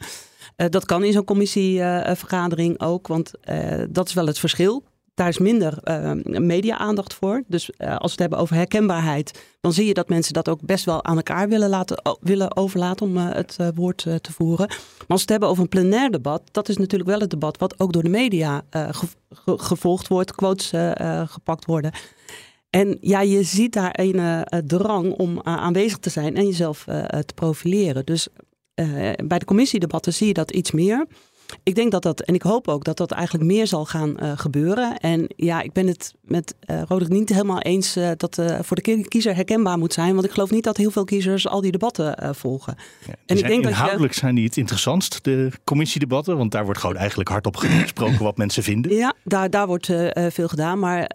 Dat 0.56 0.86
kan 0.86 1.04
in 1.04 1.14
zo'n 1.14 1.24
commissievergadering 1.24 2.80
ook, 2.82 3.08
want 3.08 3.32
dat 3.90 4.08
is 4.08 4.14
wel 4.14 4.28
het 4.28 4.40
verschil. 4.40 4.84
Daar 5.18 5.28
is 5.28 5.38
minder 5.38 5.78
uh, 5.84 6.12
media-aandacht 6.24 7.14
voor. 7.14 7.44
Dus 7.48 7.70
uh, 7.78 7.88
als 7.90 7.98
we 7.98 8.12
het 8.12 8.20
hebben 8.20 8.40
over 8.40 8.56
herkenbaarheid, 8.56 9.44
dan 9.62 9.74
zie 9.74 9.86
je 9.86 9.94
dat 9.94 10.10
mensen 10.10 10.34
dat 10.34 10.50
ook 10.50 10.62
best 10.62 10.86
wel 10.86 11.04
aan 11.04 11.16
elkaar 11.16 11.50
willen, 11.50 11.70
laten, 11.70 12.18
willen 12.22 12.56
overlaten 12.56 13.06
om 13.06 13.18
uh, 13.18 13.34
het 13.34 13.58
woord 13.76 13.98
te 13.98 14.32
voeren. 14.32 14.68
Maar 14.68 14.78
als 15.08 15.08
we 15.08 15.22
het 15.22 15.30
hebben 15.30 15.50
over 15.50 15.64
een 15.64 15.70
plenair 15.70 16.12
debat, 16.12 16.42
dat 16.52 16.70
is 16.70 16.78
natuurlijk 16.78 17.10
wel 17.10 17.20
het 17.20 17.30
debat 17.30 17.58
wat 17.58 17.80
ook 17.80 17.94
door 17.94 18.04
de 18.04 18.10
media 18.10 18.62
ge 18.70 19.08
ge 19.30 19.58
gevolgd 19.58 20.08
wordt, 20.08 20.36
quotes 20.36 20.72
gepakt 21.26 21.66
worden. 21.66 21.92
En 22.70 22.98
ja, 23.02 23.22
je 23.22 23.44
ziet 23.44 23.74
daar 23.74 24.00
een 24.00 24.48
drang 24.68 25.14
om 25.14 25.42
aanwezig 25.44 25.98
te 25.98 26.10
zijn 26.10 26.36
en 26.36 26.46
jezelf 26.46 26.84
te 27.26 27.34
profileren. 27.36 28.06
Dus 28.06 28.28
bij 29.26 29.40
de 29.40 29.46
commissiedebatten 29.46 30.14
zie 30.14 30.28
je 30.28 30.34
dat 30.34 30.52
iets 30.52 30.72
meer. 30.72 31.06
Ik 31.64 31.76
denk 31.76 31.92
dat 31.92 32.04
dat, 32.04 32.22
en 32.22 32.34
ik 32.34 32.42
hoop 32.42 32.68
ook 32.68 32.84
dat 32.84 32.98
dat 32.98 33.12
eigenlijk 33.12 33.46
meer 33.46 33.68
zal 33.68 33.86
gaan 33.86 34.18
uh, 34.20 34.32
gebeuren. 34.36 34.98
En 34.98 35.28
ja, 35.36 35.62
ik 35.62 35.74
ben 35.74 35.88
het 35.88 36.14
met 36.22 36.56
uh, 36.66 36.82
Roderick 36.88 37.14
niet 37.14 37.30
helemaal 37.30 37.60
eens 37.60 37.98
uh, 37.98 38.10
dat 38.18 38.42
voor 38.62 38.82
de 38.82 39.06
kiezer 39.08 39.36
herkenbaar 39.36 39.78
moet 39.78 39.94
zijn. 39.94 40.14
Want 40.14 40.26
ik 40.26 40.32
geloof 40.32 40.52
niet 40.52 40.64
dat 40.64 40.78
heel 40.78 40.92
veel 40.92 41.04
kiezers 41.04 41.48
al 41.48 41.62
die 41.62 41.72
debatten 41.72 42.36
volgen. 42.36 42.76
Ja, 43.08 43.14
en 43.26 43.38
ik 43.38 43.48
denk 43.48 43.66
inhoudelijk 43.66 44.14
je... 44.14 44.20
zijn 44.20 44.36
die 44.36 44.46
het 44.46 44.58
interessantst, 44.58 45.24
de 45.24 45.52
commissiedebatten. 45.64 46.38
Want 46.38 46.52
daar 46.52 46.66
wordt 46.66 46.80
gewoon 46.80 46.96
eigenlijk 46.96 47.30
hardop 47.30 47.56
gesproken 47.56 48.24
wat 48.24 48.38
mensen 48.38 48.64
vinden. 48.64 48.94
Ja, 48.94 49.14
daar, 49.24 49.50
daar 49.50 49.68
wordt 49.68 49.86
veel 50.30 50.48
gedaan. 50.48 50.80
Maar 50.80 51.08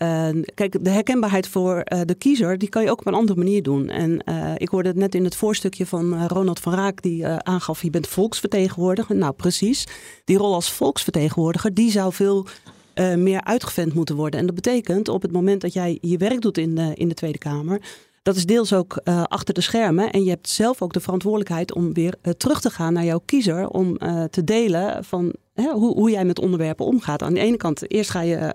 kijk, 0.55 0.85
de 0.85 0.91
herkenbaarheid 0.91 1.49
voor 1.49 1.85
de 2.05 2.15
kiezer, 2.19 2.59
die 2.59 2.69
kan 2.69 2.83
je 2.83 2.91
ook 2.91 3.01
op 3.01 3.07
een 3.07 3.15
andere 3.15 3.39
manier 3.39 3.62
doen. 3.62 3.89
En 3.89 4.25
ik 4.57 4.69
hoorde 4.69 4.89
het 4.89 4.99
net 4.99 5.15
in 5.15 5.25
het 5.25 5.37
voorstukje 5.37 5.87
van 5.87 6.27
Ronald 6.27 6.61
van 6.61 6.75
Raak, 6.75 7.03
die 7.03 7.27
aangaf, 7.27 7.83
je 7.83 7.91
bent 7.91 8.07
volksvertegenwoordiger. 8.07 9.17
Nou, 9.17 9.33
precies 9.33 9.87
die 10.25 10.37
rol 10.37 10.55
als 10.55 10.73
volksvertegenwoordiger, 10.73 11.75
die 11.75 11.91
zou 11.91 12.12
veel 12.12 12.47
uh, 12.95 13.14
meer 13.14 13.45
uitgevent 13.45 13.95
moeten 13.95 14.17
worden. 14.17 14.41
En 14.41 14.47
dat 14.47 14.55
betekent 14.55 15.09
op 15.09 15.23
het 15.23 15.33
moment 15.33 15.61
dat 15.61 15.73
jij 15.73 15.99
je 16.00 16.17
werk 16.17 16.41
doet 16.41 16.59
in 16.59 16.75
de, 16.75 16.93
in 16.95 17.09
de 17.09 17.14
Tweede 17.14 17.38
Kamer, 17.38 17.81
dat 18.23 18.37
is 18.37 18.47
deels 18.47 18.73
ook 18.73 19.00
uh, 19.05 19.23
achter 19.23 19.55
de 19.55 19.61
schermen. 19.61 20.11
En 20.11 20.25
je 20.25 20.31
hebt 20.31 20.49
zelf 20.49 20.83
ook 20.83 20.93
de 20.93 21.00
verantwoordelijkheid 21.00 21.75
om 21.75 21.93
weer 21.93 22.14
uh, 22.23 22.33
terug 22.33 22.61
te 22.61 22.71
gaan 22.71 22.93
naar 22.93 23.05
jouw 23.05 23.23
kiezer. 23.25 23.69
Om 23.69 23.99
te 24.31 24.45
delen 24.45 25.05
van 25.05 25.35
hè, 25.55 25.71
hoe, 25.71 25.95
hoe 25.95 26.11
jij 26.11 26.25
met 26.25 26.38
onderwerpen 26.38 26.87
omgaat. 26.87 27.23
Aan 27.23 27.35
de 27.35 27.41
ene 27.41 27.57
kant, 27.57 27.91
eerst 27.91 28.11
ga 28.11 28.21
je 28.21 28.55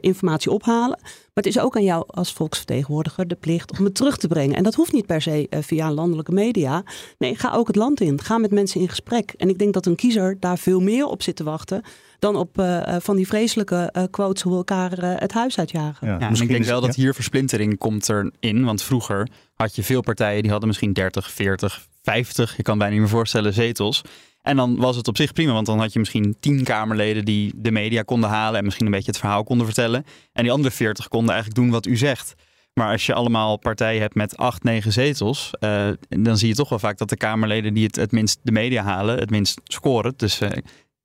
informatie 0.00 0.50
ophalen. 0.50 0.98
Maar 1.02 1.44
het 1.44 1.46
is 1.46 1.58
ook 1.58 1.76
aan 1.76 1.84
jou 1.84 2.04
als 2.06 2.32
volksvertegenwoordiger 2.32 3.28
de 3.28 3.34
plicht 3.34 3.78
om 3.78 3.84
het 3.84 3.94
terug 3.94 4.16
te 4.16 4.28
brengen. 4.28 4.56
En 4.56 4.62
dat 4.62 4.74
hoeft 4.74 4.92
niet 4.92 5.06
per 5.06 5.22
se 5.22 5.46
via 5.50 5.92
landelijke 5.92 6.32
media. 6.32 6.82
Nee, 7.18 7.34
ga 7.34 7.52
ook 7.52 7.66
het 7.66 7.76
land 7.76 8.00
in. 8.00 8.20
Ga 8.20 8.38
met 8.38 8.50
mensen 8.50 8.80
in 8.80 8.88
gesprek. 8.88 9.34
En 9.36 9.48
ik 9.48 9.58
denk 9.58 9.74
dat 9.74 9.86
een 9.86 9.96
kiezer 9.96 10.36
daar 10.40 10.58
veel 10.58 10.80
meer 10.80 11.06
op 11.06 11.22
zit 11.22 11.36
te 11.36 11.44
wachten 11.44 11.82
dan 12.18 12.36
op 12.36 12.58
uh, 12.58 12.96
van 12.98 13.16
die 13.16 13.26
vreselijke 13.26 13.92
uh, 13.96 14.02
quotes 14.10 14.42
hoe 14.42 14.52
we 14.52 14.58
elkaar 14.58 15.04
uh, 15.04 15.12
het 15.16 15.32
huis 15.32 15.58
uitjagen. 15.58 16.08
Ja, 16.08 16.16
ja 16.18 16.28
ik 16.28 16.48
denk 16.48 16.64
wel 16.64 16.80
dat 16.80 16.94
hier 16.94 17.14
versplintering 17.14 17.78
komt 17.78 18.08
erin. 18.08 18.64
Want 18.64 18.82
vroeger 18.82 19.28
had 19.54 19.74
je 19.76 19.82
veel 19.82 20.00
partijen 20.00 20.40
die 20.42 20.50
hadden 20.50 20.68
misschien 20.68 20.92
30, 20.92 21.30
40, 21.30 21.86
50, 22.02 22.56
je 22.56 22.62
kan 22.62 22.78
bijna 22.78 22.92
niet 22.92 23.02
meer 23.02 23.12
voorstellen, 23.12 23.52
zetels. 23.52 24.02
En 24.46 24.56
dan 24.56 24.76
was 24.76 24.96
het 24.96 25.08
op 25.08 25.16
zich 25.16 25.32
prima, 25.32 25.52
want 25.52 25.66
dan 25.66 25.78
had 25.78 25.92
je 25.92 25.98
misschien 25.98 26.36
tien 26.40 26.64
Kamerleden 26.64 27.24
die 27.24 27.52
de 27.56 27.70
media 27.70 28.02
konden 28.02 28.30
halen 28.30 28.58
en 28.58 28.64
misschien 28.64 28.86
een 28.86 28.92
beetje 28.92 29.10
het 29.10 29.18
verhaal 29.18 29.44
konden 29.44 29.66
vertellen. 29.66 30.04
En 30.32 30.42
die 30.42 30.52
andere 30.52 30.74
veertig 30.74 31.08
konden 31.08 31.34
eigenlijk 31.34 31.62
doen 31.62 31.70
wat 31.70 31.86
u 31.86 31.96
zegt. 31.96 32.34
Maar 32.74 32.92
als 32.92 33.06
je 33.06 33.14
allemaal 33.14 33.56
partijen 33.56 34.00
hebt 34.00 34.14
met 34.14 34.36
acht, 34.36 34.62
negen 34.62 34.92
zetels, 34.92 35.50
uh, 35.60 35.88
dan 36.08 36.38
zie 36.38 36.48
je 36.48 36.54
toch 36.54 36.68
wel 36.68 36.78
vaak 36.78 36.98
dat 36.98 37.08
de 37.08 37.16
Kamerleden 37.16 37.74
die 37.74 37.84
het 37.84 37.96
het 37.96 38.12
minst 38.12 38.38
de 38.42 38.52
media 38.52 38.82
halen, 38.82 39.18
het 39.18 39.30
minst 39.30 39.60
scoren. 39.64 40.12
Dus 40.16 40.40
uh, 40.40 40.50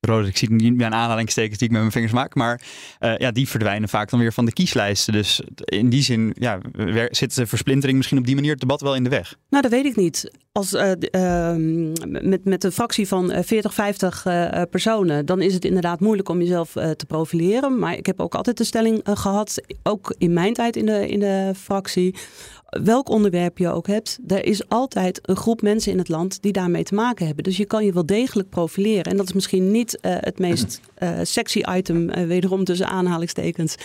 Rode, 0.07 0.27
ik 0.27 0.37
zie 0.37 0.51
niet 0.51 0.75
mijn 0.75 0.93
aanhalingstekens 0.93 1.57
die 1.57 1.67
ik 1.67 1.73
met 1.73 1.81
mijn 1.81 1.93
vingers 1.93 2.13
maak. 2.13 2.35
Maar 2.35 2.61
uh, 2.99 3.17
ja, 3.17 3.31
die 3.31 3.47
verdwijnen 3.47 3.89
vaak 3.89 4.09
dan 4.09 4.19
weer 4.19 4.33
van 4.33 4.45
de 4.45 4.53
kieslijsten. 4.53 5.13
Dus 5.13 5.41
in 5.55 5.89
die 5.89 6.03
zin 6.03 6.35
ja, 6.39 6.59
zit 7.09 7.35
de 7.35 7.47
versplintering 7.47 7.97
misschien 7.97 8.17
op 8.17 8.25
die 8.25 8.35
manier 8.35 8.51
het 8.51 8.59
debat 8.59 8.81
wel 8.81 8.95
in 8.95 9.03
de 9.03 9.09
weg. 9.09 9.35
Nou, 9.49 9.63
dat 9.63 9.71
weet 9.71 9.85
ik 9.85 9.95
niet. 9.95 10.31
Als, 10.51 10.73
uh, 10.73 10.91
uh, 11.11 11.55
met, 12.21 12.45
met 12.45 12.63
een 12.63 12.71
fractie 12.71 13.07
van 13.07 13.43
40, 13.43 13.73
50 13.73 14.23
personen, 14.69 15.25
dan 15.25 15.41
is 15.41 15.53
het 15.53 15.65
inderdaad 15.65 15.99
moeilijk 15.99 16.29
om 16.29 16.39
jezelf 16.39 16.71
te 16.71 17.05
profileren. 17.07 17.79
Maar 17.79 17.97
ik 17.97 18.05
heb 18.05 18.19
ook 18.19 18.35
altijd 18.35 18.57
de 18.57 18.63
stelling 18.63 19.01
gehad, 19.03 19.61
ook 19.83 20.15
in 20.17 20.33
mijn 20.33 20.53
tijd 20.53 20.75
in 20.75 20.85
de, 20.85 21.07
in 21.07 21.19
de 21.19 21.51
fractie 21.55 22.15
welk 22.71 23.09
onderwerp 23.09 23.57
je 23.57 23.69
ook 23.69 23.87
hebt, 23.87 24.19
er 24.27 24.45
is 24.45 24.69
altijd 24.69 25.19
een 25.23 25.35
groep 25.35 25.61
mensen 25.61 25.91
in 25.91 25.97
het 25.97 26.09
land 26.09 26.41
die 26.41 26.51
daarmee 26.51 26.83
te 26.83 26.95
maken 26.95 27.25
hebben. 27.25 27.43
Dus 27.43 27.57
je 27.57 27.65
kan 27.65 27.85
je 27.85 27.93
wel 27.93 28.05
degelijk 28.05 28.49
profileren. 28.49 29.11
En 29.11 29.17
dat 29.17 29.27
is 29.27 29.33
misschien 29.33 29.71
niet 29.71 29.97
uh, 30.01 30.15
het 30.19 30.39
meest 30.39 30.81
uh, 30.99 31.19
sexy 31.23 31.61
item, 31.75 32.09
uh, 32.09 32.25
wederom 32.25 32.63
tussen 32.63 32.87
aanhalingstekens, 32.87 33.75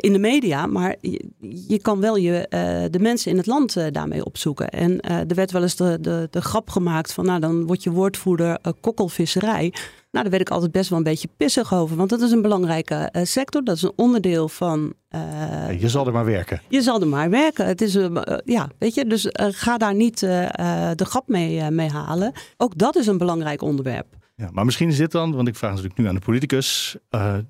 in 0.00 0.12
de 0.12 0.18
media. 0.18 0.66
Maar 0.66 0.96
je, 1.00 1.24
je 1.68 1.78
kan 1.78 2.00
wel 2.00 2.16
je, 2.16 2.46
de 2.90 2.98
mensen 2.98 3.30
in 3.30 3.36
het 3.36 3.46
land 3.46 3.76
daarmee 3.92 4.24
opzoeken. 4.24 4.68
En 4.68 5.00
er 5.00 5.34
werd 5.34 5.50
wel 5.50 5.62
eens 5.62 5.76
de, 5.76 5.98
de, 6.00 6.28
de 6.30 6.40
grap 6.40 6.70
gemaakt 6.70 7.12
van, 7.12 7.24
nou 7.24 7.40
dan 7.40 7.66
word 7.66 7.82
je 7.82 7.90
woordvoerder 7.90 8.58
kokkelvisserij. 8.80 9.72
Nou, 10.14 10.26
daar 10.26 10.34
werd 10.38 10.48
ik 10.48 10.54
altijd 10.54 10.72
best 10.72 10.88
wel 10.88 10.98
een 10.98 11.04
beetje 11.04 11.28
pissig 11.36 11.74
over. 11.74 11.96
Want 11.96 12.10
dat 12.10 12.20
is 12.20 12.30
een 12.30 12.42
belangrijke 12.42 13.08
uh, 13.12 13.24
sector. 13.24 13.64
Dat 13.64 13.76
is 13.76 13.82
een 13.82 13.92
onderdeel 13.96 14.48
van. 14.48 14.94
Uh, 15.10 15.80
je 15.80 15.88
zal 15.88 16.06
er 16.06 16.12
maar 16.12 16.24
werken. 16.24 16.60
Je 16.68 16.82
zal 16.82 17.00
er 17.00 17.06
maar 17.06 17.30
werken. 17.30 17.66
Het 17.66 17.80
is, 17.80 17.96
uh, 17.96 18.22
ja, 18.44 18.68
weet 18.78 18.94
je. 18.94 19.06
Dus 19.06 19.26
ga 19.32 19.78
daar 19.78 19.94
niet 19.94 20.20
de 20.20 21.04
grap 21.04 21.28
mee, 21.28 21.70
mee 21.70 21.90
halen. 21.90 22.32
Ook 22.56 22.78
dat 22.78 22.96
is 22.96 23.06
een 23.06 23.18
belangrijk 23.18 23.62
onderwerp. 23.62 24.06
Ja, 24.34 24.48
maar 24.52 24.64
misschien 24.64 24.88
is 24.88 24.96
dit 24.96 25.10
dan, 25.10 25.34
want 25.34 25.48
ik 25.48 25.56
vraag 25.56 25.70
natuurlijk 25.70 25.98
nu 25.98 26.08
aan 26.08 26.14
de 26.14 26.20
politicus, 26.20 26.96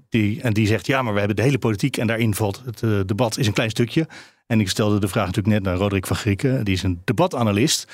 die, 0.08 0.42
en 0.42 0.52
die 0.52 0.66
zegt 0.66 0.86
ja, 0.86 1.02
maar 1.02 1.12
we 1.12 1.18
hebben 1.18 1.36
de 1.36 1.42
hele 1.42 1.58
politiek 1.58 1.96
en 1.96 2.06
daarin 2.06 2.34
valt 2.34 2.62
het 2.64 3.08
debat 3.08 3.38
is 3.38 3.46
een 3.46 3.52
klein 3.52 3.70
stukje. 3.70 4.08
En 4.46 4.60
ik 4.60 4.68
stelde 4.68 4.98
de 4.98 5.08
vraag 5.08 5.26
natuurlijk 5.26 5.54
net 5.54 5.62
naar 5.64 5.76
Roderick 5.76 6.06
van 6.06 6.16
Grieken, 6.16 6.64
die 6.64 6.74
is 6.74 6.82
een 6.82 7.00
debatanalist. 7.04 7.92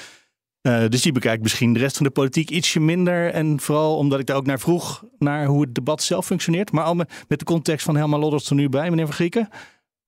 Uh, 0.63 0.89
dus 0.89 1.03
die 1.03 1.13
bekijkt 1.13 1.43
misschien 1.43 1.73
de 1.73 1.79
rest 1.79 1.97
van 1.97 2.07
de 2.07 2.13
politiek 2.13 2.51
ietsje 2.51 2.81
minder. 2.81 3.33
En 3.33 3.61
vooral 3.61 3.97
omdat 3.97 4.21
ik 4.21 4.27
daar 4.27 4.37
ook 4.37 4.47
naar 4.47 4.61
vroeg, 4.61 5.05
naar 5.19 5.47
hoe 5.47 5.63
het 5.63 5.75
debat 5.75 6.03
zelf 6.03 6.27
functioneert. 6.27 6.73
Maar 6.73 6.85
al 6.85 6.95
met, 6.95 7.09
de 7.29 7.45
context 7.45 7.85
van 7.85 7.97
Helma 7.97 8.19
Lodders 8.19 8.49
er 8.49 8.55
nu 8.55 8.69
bij, 8.69 8.91
meneer 8.91 9.07
Van 9.07 9.15
Grieken. 9.15 9.49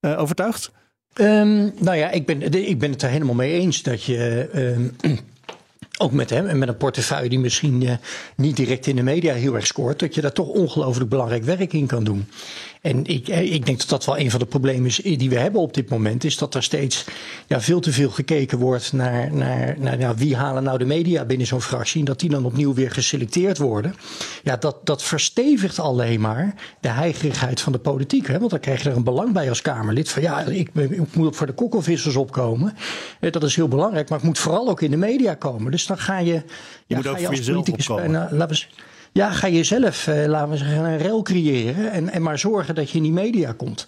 Uh, 0.01 0.19
overtuigd? 0.19 0.71
Um, 1.15 1.73
nou 1.79 1.97
ja, 1.97 2.11
ik 2.11 2.25
ben, 2.25 2.41
ik 2.67 2.79
ben 2.79 2.91
het 2.91 3.01
er 3.01 3.09
helemaal 3.09 3.35
mee 3.35 3.51
eens 3.51 3.83
dat 3.83 4.03
je... 4.03 4.49
Um, 4.55 4.95
ook 5.97 6.11
met 6.11 6.29
hem 6.29 6.47
en 6.47 6.57
met 6.57 6.67
een 6.67 6.77
portefeuille 6.77 7.29
die 7.29 7.39
misschien 7.39 7.81
uh, 7.81 7.91
niet 8.35 8.55
direct 8.55 8.87
in 8.87 8.95
de 8.95 9.03
media 9.03 9.33
heel 9.33 9.55
erg 9.55 9.67
scoort, 9.67 9.99
dat 9.99 10.15
je 10.15 10.21
daar 10.21 10.31
toch 10.31 10.47
ongelooflijk 10.47 11.09
belangrijk 11.09 11.43
werk 11.43 11.73
in 11.73 11.85
kan 11.85 12.03
doen. 12.03 12.25
En 12.83 13.05
ik, 13.05 13.27
eh, 13.27 13.53
ik 13.53 13.65
denk 13.65 13.77
dat 13.79 13.89
dat 13.89 14.05
wel 14.05 14.17
een 14.17 14.31
van 14.31 14.39
de 14.39 14.45
problemen 14.45 14.85
is 14.85 14.95
die 14.95 15.29
we 15.29 15.37
hebben 15.37 15.61
op 15.61 15.73
dit 15.73 15.89
moment. 15.89 16.23
Is 16.23 16.37
dat 16.37 16.55
er 16.55 16.63
steeds 16.63 17.05
ja, 17.47 17.61
veel 17.61 17.79
te 17.79 17.91
veel 17.91 18.09
gekeken 18.09 18.57
wordt 18.57 18.93
naar, 18.93 19.33
naar, 19.33 19.77
naar 19.79 20.15
wie 20.15 20.35
halen 20.35 20.63
nou 20.63 20.77
de 20.77 20.85
media 20.85 21.25
binnen 21.25 21.47
zo'n 21.47 21.61
fractie. 21.61 21.99
En 21.99 22.05
dat 22.05 22.19
die 22.19 22.29
dan 22.29 22.45
opnieuw 22.45 22.73
weer 22.73 22.91
geselecteerd 22.91 23.57
worden. 23.57 23.95
Ja, 24.43 24.57
dat, 24.57 24.85
dat 24.85 25.03
verstevigt 25.03 25.79
alleen 25.79 26.21
maar 26.21 26.55
de 26.79 26.89
heigerigheid 26.89 27.61
van 27.61 27.71
de 27.71 27.79
politiek. 27.79 28.27
Hè? 28.27 28.39
Want 28.39 28.51
dan 28.51 28.59
krijg 28.59 28.83
je 28.83 28.89
er 28.89 28.95
een 28.95 29.03
belang 29.03 29.33
bij 29.33 29.49
als 29.49 29.61
Kamerlid. 29.61 30.09
Van 30.09 30.21
ja, 30.21 30.41
ik, 30.41 30.69
ik 30.73 31.15
moet 31.15 31.35
voor 31.35 31.47
de 31.47 31.53
kokkelvissers 31.53 32.15
opkomen. 32.15 32.75
Eh, 33.19 33.31
dat 33.31 33.43
is 33.43 33.55
heel 33.55 33.67
belangrijk. 33.67 34.09
Maar 34.09 34.19
ik 34.19 34.25
moet 34.25 34.39
vooral 34.39 34.69
ook 34.69 34.81
in 34.81 34.91
de 34.91 34.97
media 34.97 35.33
komen. 35.33 35.71
Dus 35.71 35.85
dan 35.85 35.97
ga 35.97 36.17
je. 36.17 36.33
Je 36.33 36.43
ja, 36.87 36.95
moet 36.95 37.05
ga 37.05 37.11
ook 37.11 37.19
je 37.19 37.25
voor 37.25 37.35
jezelf 37.35 37.69
opkomen. 37.69 38.03
bijna, 38.03 38.29
laten 38.31 38.55
we, 38.55 38.83
ja, 39.13 39.31
ga 39.31 39.47
je 39.47 39.63
zelf, 39.63 40.07
eh, 40.07 40.25
laten 40.25 40.49
we 40.49 40.57
zeggen, 40.57 40.85
een 40.85 40.97
rel 40.97 41.21
creëren. 41.21 41.91
En, 41.91 42.09
en 42.09 42.21
maar 42.21 42.39
zorgen 42.39 42.75
dat 42.75 42.89
je 42.89 42.97
in 42.97 43.03
die 43.03 43.11
media 43.11 43.51
komt. 43.51 43.85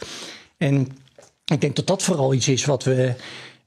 En 0.58 0.88
ik 1.46 1.62
denk 1.62 1.76
dat 1.76 1.88
dat 1.88 2.04
vooral 2.04 2.34
iets 2.34 2.48
is 2.48 2.66
wat 2.66 2.84
we, 2.84 3.14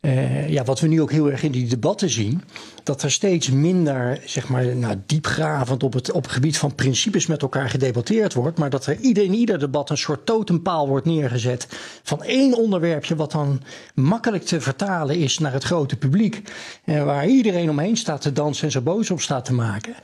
uh, 0.00 0.48
ja, 0.48 0.64
wat 0.64 0.80
we 0.80 0.88
nu 0.88 1.00
ook 1.00 1.10
heel 1.10 1.30
erg 1.30 1.42
in 1.42 1.52
die 1.52 1.68
debatten 1.68 2.10
zien. 2.10 2.42
Dat 2.88 3.02
er 3.02 3.10
steeds 3.10 3.50
minder, 3.50 4.20
zeg 4.24 4.48
maar, 4.48 4.76
nou, 4.76 4.96
diepgravend 5.06 5.82
op 5.82 5.92
het, 5.92 6.12
op 6.12 6.26
gebied 6.26 6.58
van 6.58 6.74
principes 6.74 7.26
met 7.26 7.42
elkaar 7.42 7.68
gedebatteerd 7.68 8.34
wordt. 8.34 8.58
Maar 8.58 8.70
dat 8.70 8.86
er 8.86 8.96
ieder, 9.00 9.24
in 9.24 9.34
ieder 9.34 9.58
debat 9.58 9.90
een 9.90 9.98
soort 9.98 10.26
totempaal 10.26 10.88
wordt 10.88 11.06
neergezet. 11.06 11.66
Van 12.02 12.22
één 12.22 12.56
onderwerpje 12.56 13.16
wat 13.16 13.32
dan 13.32 13.62
makkelijk 13.94 14.44
te 14.44 14.60
vertalen 14.60 15.16
is 15.16 15.38
naar 15.38 15.52
het 15.52 15.64
grote 15.64 15.96
publiek. 15.96 16.42
Uh, 16.84 17.04
waar 17.04 17.26
iedereen 17.26 17.70
omheen 17.70 17.96
staat 17.96 18.20
te 18.20 18.32
dansen 18.32 18.64
en 18.64 18.70
zo 18.70 18.80
boos 18.80 19.10
op 19.10 19.20
staat 19.20 19.44
te 19.44 19.52
maken. 19.52 19.94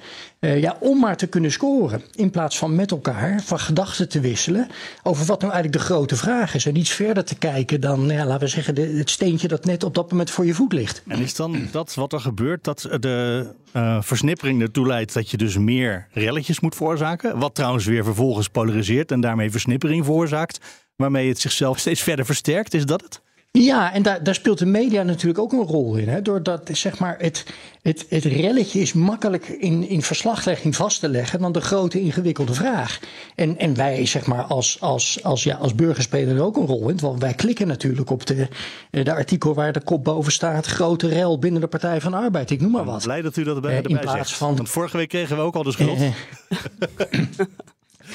Uh, 0.41 0.61
ja, 0.61 0.77
om 0.81 0.99
maar 0.99 1.17
te 1.17 1.27
kunnen 1.27 1.53
scoren. 1.53 2.03
In 2.15 2.31
plaats 2.31 2.59
van 2.59 2.75
met 2.75 2.91
elkaar 2.91 3.43
van 3.43 3.59
gedachten 3.59 4.09
te 4.09 4.21
wisselen 4.21 4.69
over 5.03 5.27
wat 5.27 5.41
nou 5.41 5.53
eigenlijk 5.53 5.83
de 5.83 5.93
grote 5.93 6.17
vraag 6.17 6.55
is. 6.55 6.67
En 6.67 6.77
iets 6.77 6.91
verder 6.91 7.25
te 7.25 7.35
kijken 7.35 7.81
dan, 7.81 8.09
ja, 8.09 8.25
laten 8.25 8.41
we 8.41 8.49
zeggen, 8.49 8.97
het 8.97 9.11
steentje 9.11 9.49
dat 9.49 9.65
net 9.65 9.85
op 9.85 9.95
dat 9.95 10.11
moment 10.11 10.31
voor 10.31 10.47
je 10.47 10.55
voet 10.55 10.73
ligt. 10.73 11.03
En 11.07 11.21
is 11.21 11.35
dan 11.35 11.69
dat 11.71 11.95
wat 11.95 12.13
er 12.13 12.21
gebeurt, 12.21 12.65
dat 12.65 12.74
de 12.83 13.47
uh, 13.77 14.03
versnippering 14.03 14.63
ertoe 14.63 14.87
leidt 14.87 15.15
dat 15.15 15.31
je 15.31 15.37
dus 15.37 15.59
meer 15.59 16.07
relletjes 16.11 16.61
moet 16.61 16.75
veroorzaken? 16.75 17.39
Wat 17.39 17.55
trouwens 17.55 17.85
weer 17.85 18.05
vervolgens 18.05 18.49
polariseert 18.49 19.11
en 19.11 19.21
daarmee 19.21 19.51
versnippering 19.51 20.05
veroorzaakt, 20.05 20.61
waarmee 20.97 21.29
het 21.29 21.39
zichzelf 21.39 21.79
steeds 21.79 22.03
verder 22.03 22.25
versterkt. 22.25 22.75
Is 22.75 22.87
dat 22.87 23.03
het? 23.03 23.23
Ja, 23.59 23.93
en 23.93 24.03
daar, 24.03 24.23
daar 24.23 24.35
speelt 24.35 24.59
de 24.59 24.67
media 24.67 25.03
natuurlijk 25.03 25.39
ook 25.39 25.53
een 25.53 25.67
rol 25.67 25.97
in. 25.97 26.09
Hè? 26.09 26.23
Doordat 26.23 26.71
zeg 26.73 26.99
maar, 26.99 27.17
het, 27.19 27.47
het, 27.83 28.07
het 28.09 28.25
relletje 28.25 28.81
is 28.81 28.93
makkelijk 28.93 29.49
in, 29.49 29.89
in 29.89 30.03
verslaglegging 30.03 30.77
vast 30.77 31.01
te 31.01 31.09
leggen 31.09 31.41
dan 31.41 31.53
de 31.53 31.61
grote 31.61 32.01
ingewikkelde 32.01 32.55
vraag. 32.55 32.99
En, 33.35 33.59
en 33.59 33.75
wij 33.75 34.07
zeg 34.07 34.27
maar, 34.27 34.43
als, 34.43 34.81
als, 34.81 35.23
als, 35.23 35.45
ja, 35.45 35.57
als 35.57 35.75
burgers 35.75 36.05
spelen 36.05 36.37
er 36.37 36.43
ook 36.43 36.57
een 36.57 36.67
rol 36.67 36.89
in. 36.89 36.99
Want 36.99 37.21
wij 37.21 37.35
klikken 37.35 37.67
natuurlijk 37.67 38.11
op 38.11 38.27
de, 38.27 38.49
de 38.91 39.15
artikel 39.15 39.55
waar 39.55 39.73
de 39.73 39.83
kop 39.83 40.05
boven 40.05 40.33
staat. 40.33 40.67
Grote 40.67 41.09
rel 41.09 41.39
binnen 41.39 41.61
de 41.61 41.67
Partij 41.67 42.01
van 42.01 42.11
de 42.11 42.19
Arbeid. 42.19 42.51
Ik 42.51 42.61
noem 42.61 42.71
maar 42.71 42.85
wat. 42.85 43.03
Blij 43.03 43.23
dat 43.23 43.37
u 43.37 43.45
dat 43.45 43.57
erbij, 43.57 43.73
uh, 43.73 43.83
in 43.85 43.99
plaats 43.99 44.29
zegt. 44.29 44.33
Van, 44.33 44.57
Want 44.57 44.69
vorige 44.69 44.97
week 44.97 45.09
kregen 45.09 45.37
we 45.37 45.43
ook 45.43 45.55
al 45.55 45.63
de 45.63 45.73
schuld. 45.73 46.01
Uh, 46.01 46.11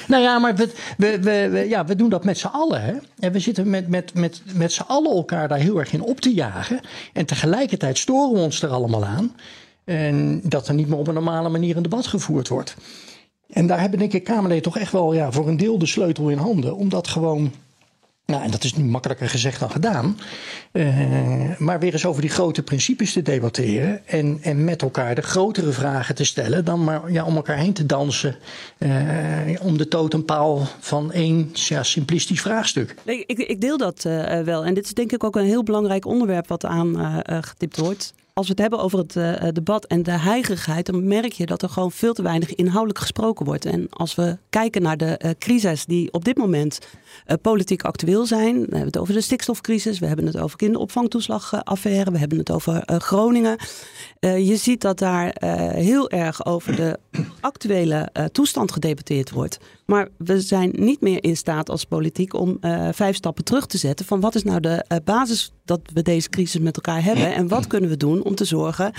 Nou 0.10 0.24
ja, 0.24 0.40
maar 0.40 0.56
we, 0.56 0.70
we, 0.98 1.20
we, 1.50 1.66
ja, 1.68 1.86
we 1.86 1.96
doen 1.96 2.10
dat 2.10 2.24
met 2.24 2.38
z'n 2.38 2.48
allen. 2.48 2.82
Hè? 2.82 2.94
En 3.20 3.32
we 3.32 3.40
zitten 3.40 3.70
met, 3.70 3.88
met, 3.88 4.14
met, 4.14 4.42
met 4.54 4.72
z'n 4.72 4.84
allen 4.88 5.12
elkaar 5.12 5.48
daar 5.48 5.58
heel 5.58 5.80
erg 5.80 5.94
in 5.94 6.02
op 6.02 6.20
te 6.20 6.34
jagen. 6.34 6.80
En 7.14 7.26
tegelijkertijd 7.26 7.98
storen 7.98 8.34
we 8.34 8.40
ons 8.40 8.62
er 8.62 8.70
allemaal 8.70 9.06
aan. 9.06 9.36
En 9.84 10.42
dat 10.44 10.68
er 10.68 10.74
niet 10.74 10.88
meer 10.88 10.98
op 10.98 11.08
een 11.08 11.14
normale 11.14 11.50
manier 11.50 11.78
een 11.78 11.84
debat 11.84 12.08
gevoerd 12.08 12.48
wordt. 12.48 12.76
En 13.50 13.68
daar 13.68 13.80
hebben 13.80 14.00
denk 14.00 14.14
ik 14.14 14.24
Kamerleden 14.24 14.64
toch 14.64 14.78
echt 14.78 14.92
wel 14.92 15.14
ja, 15.14 15.32
voor 15.32 15.48
een 15.48 15.58
deel 15.58 15.78
de 15.78 15.86
sleutel 15.86 16.30
in 16.30 16.38
handen. 16.38 16.76
Om 16.76 16.90
dat 16.90 17.08
gewoon 17.08 17.52
nou, 18.30 18.44
en 18.44 18.52
dat 18.52 18.64
is 18.64 18.76
nu 18.76 18.84
makkelijker 18.84 19.30
gezegd 19.30 19.60
dan 19.60 19.72
gedaan. 19.72 20.20
Uh, 20.72 21.58
maar 21.58 21.80
weer 21.80 21.94
eens 21.94 22.06
over 22.06 22.22
die 22.22 22.30
grote 22.30 22.64
principes 22.64 23.14
te 23.14 23.22
debatteren. 23.22 24.08
En, 24.08 24.40
en 24.42 24.64
met 24.64 24.82
elkaar 24.82 25.16
de 25.16 25.22
grotere 25.22 25.72
vragen 25.72 26.16
te 26.16 26.24
stellen. 26.24 26.66
Dan 26.66 26.84
maar 26.84 27.12
ja, 27.12 27.26
om 27.26 27.36
elkaar 27.36 27.58
heen 27.58 27.74
te 27.74 27.86
dansen. 27.86 28.36
Uh, 28.78 28.90
om 29.62 29.78
de 29.78 29.88
totempaal 29.88 30.68
van 30.80 31.12
één 31.12 31.50
ja, 31.54 31.84
simplistisch 31.84 32.42
vraagstuk. 32.42 32.96
Nee, 33.06 33.24
ik, 33.26 33.38
ik 33.38 33.62
deel 33.62 33.78
dat 33.78 34.04
uh, 34.08 34.40
wel. 34.40 34.66
En 34.66 34.74
dit 34.74 34.86
is 34.86 34.94
denk 34.94 35.12
ik 35.12 35.24
ook 35.24 35.36
een 35.36 35.46
heel 35.46 35.64
belangrijk 35.64 36.06
onderwerp 36.06 36.48
wat 36.48 36.66
aan 36.66 37.22
getipt 37.26 37.78
wordt 37.78 38.14
als 38.40 38.48
we 38.48 38.54
het 38.54 38.62
hebben 38.62 38.80
over 38.80 39.00
het 39.00 39.16
uh, 39.16 39.52
debat 39.52 39.86
en 39.86 40.04
de 40.04 40.12
heigerigheid, 40.12 40.86
dan 40.86 41.08
merk 41.08 41.32
je 41.32 41.46
dat 41.46 41.62
er 41.62 41.70
gewoon 41.70 41.92
veel 41.92 42.14
te 42.14 42.22
weinig 42.22 42.56
inhoudelijk 42.56 43.00
gesproken 43.00 43.46
wordt. 43.46 43.66
En 43.66 43.90
als 43.90 44.16
we 44.16 44.38
kijken 44.50 44.82
naar 44.82 44.98
de 44.98 45.20
uh, 45.26 45.32
crisis 45.40 45.86
die 45.86 46.14
op 46.14 46.26
dit 46.26 46.38
moment 46.38 46.80
politiek 47.42 47.84
actueel 47.84 48.26
zijn, 48.26 48.56
we 48.56 48.62
hebben 48.62 48.86
het 48.86 48.98
over 48.98 49.14
de 49.14 49.22
stikstofcrisis, 49.22 50.00
we 50.00 50.06
hebben 50.06 50.26
het 50.26 50.38
over 50.38 50.58
kinderopvangtoeslagaffaire, 50.58 52.12
we 52.12 52.18
hebben 52.18 52.38
het 52.38 52.52
over 52.52 52.84
Groningen. 52.86 53.58
Je 54.20 54.56
ziet 54.56 54.82
dat 54.82 55.00
daar 55.00 55.36
heel 55.76 56.10
erg 56.10 56.46
over 56.46 56.76
de 56.76 57.00
actuele 57.40 58.10
toestand 58.32 58.72
gedebatteerd 58.72 59.32
wordt. 59.32 59.58
Maar 59.86 60.08
we 60.18 60.42
zijn 60.42 60.72
niet 60.76 61.02
meer 61.02 61.24
in 61.24 61.38
staat 61.38 61.70
als 61.70 61.86
politiek 61.86 62.34
om 62.34 62.58
vijf 62.92 63.16
stappen 63.16 63.44
terug 63.44 63.66
te 63.66 63.78
zetten 63.78 64.06
van 64.06 64.20
wat 64.20 64.36
is 64.36 64.44
nou 64.44 64.60
de 64.60 65.02
basis 65.04 65.52
dat 65.66 65.82
we 65.94 66.02
deze 66.02 66.30
crisis 66.30 66.62
met 66.62 66.76
elkaar 66.76 67.04
hebben 67.04 67.36
en 67.36 67.48
wat 67.48 67.68
kunnen 67.68 67.90
we 67.90 67.98
doen 67.98 68.24
om 68.24 68.36
te 68.36 68.46
zorgen 68.46 68.92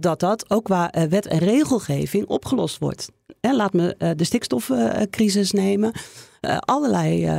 dat 0.00 0.20
dat 0.20 0.50
ook 0.50 0.64
qua 0.64 0.92
wet 1.08 1.26
en 1.26 1.38
regelgeving 1.38 2.26
opgelost 2.26 2.78
wordt. 2.78 3.08
En 3.40 3.56
laat 3.56 3.72
me 3.72 4.14
de 4.16 4.24
stikstofcrisis 4.24 5.52
nemen. 5.52 5.92
allerlei 6.60 7.30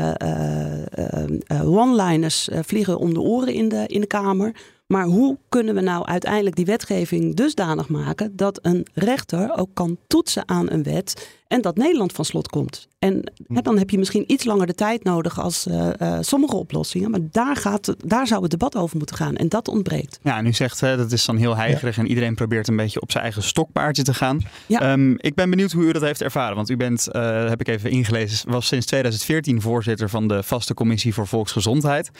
one-liners 1.63 2.49
vliegen 2.61 2.97
om 2.97 3.13
de 3.13 3.21
oren 3.21 3.53
in 3.53 3.69
de, 3.69 3.83
in 3.87 4.01
de 4.01 4.07
Kamer. 4.07 4.55
Maar 4.93 5.05
hoe 5.05 5.37
kunnen 5.49 5.75
we 5.75 5.81
nou 5.81 6.05
uiteindelijk 6.05 6.55
die 6.55 6.65
wetgeving 6.65 7.35
dusdanig 7.35 7.89
maken 7.89 8.35
dat 8.35 8.59
een 8.61 8.87
rechter 8.93 9.57
ook 9.57 9.69
kan 9.73 9.97
toetsen 10.07 10.47
aan 10.47 10.71
een 10.71 10.83
wet 10.83 11.37
en 11.47 11.61
dat 11.61 11.77
Nederland 11.77 12.11
van 12.11 12.25
slot 12.25 12.47
komt? 12.47 12.87
En 12.99 13.31
hè, 13.47 13.61
dan 13.61 13.77
heb 13.77 13.89
je 13.89 13.97
misschien 13.97 14.31
iets 14.31 14.43
langer 14.43 14.67
de 14.67 14.73
tijd 14.73 15.03
nodig 15.03 15.39
als 15.39 15.67
uh, 15.67 15.89
uh, 16.01 16.17
sommige 16.21 16.55
oplossingen, 16.55 17.11
maar 17.11 17.19
daar, 17.31 17.55
gaat, 17.55 17.95
daar 18.05 18.27
zou 18.27 18.41
het 18.41 18.51
debat 18.51 18.75
over 18.75 18.97
moeten 18.97 19.15
gaan 19.15 19.35
en 19.35 19.49
dat 19.49 19.67
ontbreekt. 19.67 20.19
Ja, 20.23 20.37
en 20.37 20.45
u 20.45 20.53
zegt 20.53 20.79
hè, 20.79 20.97
dat 20.97 21.11
is 21.11 21.25
dan 21.25 21.37
heel 21.37 21.55
heigerig 21.55 21.95
ja. 21.95 22.01
en 22.01 22.07
iedereen 22.07 22.35
probeert 22.35 22.67
een 22.67 22.75
beetje 22.75 23.01
op 23.01 23.11
zijn 23.11 23.23
eigen 23.23 23.43
stokpaardje 23.43 24.03
te 24.03 24.13
gaan. 24.13 24.41
Ja. 24.65 24.91
Um, 24.91 25.15
ik 25.19 25.35
ben 25.35 25.49
benieuwd 25.49 25.71
hoe 25.71 25.83
u 25.83 25.91
dat 25.91 26.01
heeft 26.01 26.21
ervaren, 26.21 26.55
want 26.55 26.69
u 26.69 26.77
bent, 26.77 27.07
uh, 27.11 27.49
heb 27.49 27.59
ik 27.59 27.67
even 27.67 27.91
ingelezen, 27.91 28.51
was 28.51 28.67
sinds 28.67 28.85
2014 28.85 29.61
voorzitter 29.61 30.09
van 30.09 30.27
de 30.27 30.43
vaste 30.43 30.73
commissie 30.73 31.13
voor 31.13 31.27
volksgezondheid. 31.27 32.11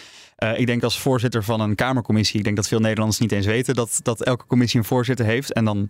Ik 0.55 0.65
denk 0.65 0.83
als 0.83 0.99
voorzitter 0.99 1.43
van 1.43 1.61
een 1.61 1.75
Kamercommissie, 1.75 2.37
ik 2.37 2.43
denk 2.43 2.57
dat 2.59 2.67
veel 2.67 2.79
Nederlanders 2.79 3.19
niet 3.19 3.31
eens 3.31 3.45
weten 3.45 3.75
dat, 3.75 3.99
dat 4.03 4.23
elke 4.23 4.45
commissie 4.45 4.79
een 4.79 4.85
voorzitter 4.85 5.25
heeft. 5.25 5.53
En 5.53 5.65
dan 5.65 5.89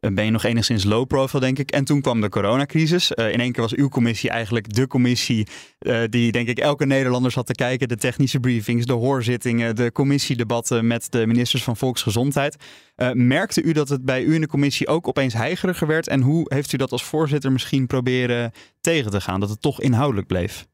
ben 0.00 0.24
je 0.24 0.30
nog 0.30 0.44
enigszins 0.44 0.84
low 0.84 1.06
profile, 1.06 1.40
denk 1.40 1.58
ik. 1.58 1.70
En 1.70 1.84
toen 1.84 2.00
kwam 2.00 2.20
de 2.20 2.28
coronacrisis. 2.28 3.12
Uh, 3.14 3.32
in 3.32 3.40
één 3.40 3.52
keer 3.52 3.62
was 3.62 3.74
uw 3.74 3.88
commissie 3.88 4.30
eigenlijk 4.30 4.74
de 4.74 4.86
commissie 4.86 5.46
uh, 5.80 6.00
die, 6.08 6.32
denk 6.32 6.48
ik, 6.48 6.58
elke 6.58 6.86
Nederlander 6.86 7.30
zat 7.30 7.46
te 7.46 7.52
kijken. 7.52 7.88
De 7.88 7.96
technische 7.96 8.40
briefings, 8.40 8.86
de 8.86 8.92
hoorzittingen, 8.92 9.76
de 9.76 9.92
commissiedebatten 9.92 10.86
met 10.86 11.12
de 11.12 11.26
ministers 11.26 11.62
van 11.62 11.76
Volksgezondheid. 11.76 12.56
Merkte 13.12 13.62
u 13.62 13.72
dat 13.72 13.88
het 13.88 14.04
bij 14.04 14.22
u 14.22 14.34
in 14.34 14.40
de 14.40 14.46
commissie 14.46 14.86
ook 14.86 15.08
opeens 15.08 15.34
heigeriger 15.34 15.86
werd? 15.86 16.08
En 16.08 16.20
hoe 16.20 16.44
heeft 16.54 16.72
u 16.72 16.76
dat 16.76 16.92
als 16.92 17.04
voorzitter 17.04 17.52
misschien 17.52 17.86
proberen 17.86 18.52
tegen 18.80 19.10
te 19.10 19.20
gaan? 19.20 19.40
Dat 19.40 19.48
het 19.48 19.62
toch 19.62 19.80
inhoudelijk 19.80 20.26
bleef? 20.26 20.66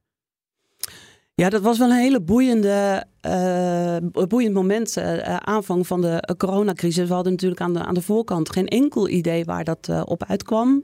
Ja, 1.36 1.48
dat 1.48 1.62
was 1.62 1.78
wel 1.78 1.90
een 1.90 1.96
hele 1.96 2.20
boeiende, 2.20 3.04
uh, 3.26 3.96
boeiend 4.28 4.54
moment, 4.54 4.96
uh, 4.96 5.36
aanvang 5.36 5.86
van 5.86 6.00
de 6.00 6.34
coronacrisis. 6.36 7.08
We 7.08 7.14
hadden 7.14 7.32
natuurlijk 7.32 7.60
aan 7.60 7.72
de, 7.72 7.84
aan 7.84 7.94
de 7.94 8.02
voorkant 8.02 8.50
geen 8.50 8.68
enkel 8.68 9.08
idee 9.08 9.44
waar 9.44 9.64
dat 9.64 9.88
op 10.04 10.24
uitkwam. 10.24 10.82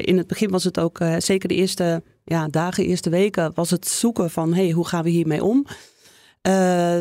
in 0.00 0.16
het 0.16 0.26
begin 0.26 0.50
was 0.50 0.64
het 0.64 0.78
ook, 0.78 0.98
zeker 1.18 1.48
de 1.48 1.54
eerste 1.54 2.02
ja, 2.24 2.48
dagen, 2.48 2.84
eerste 2.84 3.10
weken, 3.10 3.52
was 3.54 3.70
het 3.70 3.88
zoeken 3.88 4.30
van 4.30 4.54
hey, 4.54 4.70
hoe 4.70 4.86
gaan 4.86 5.02
we 5.02 5.10
hiermee 5.10 5.44
om? 5.44 5.66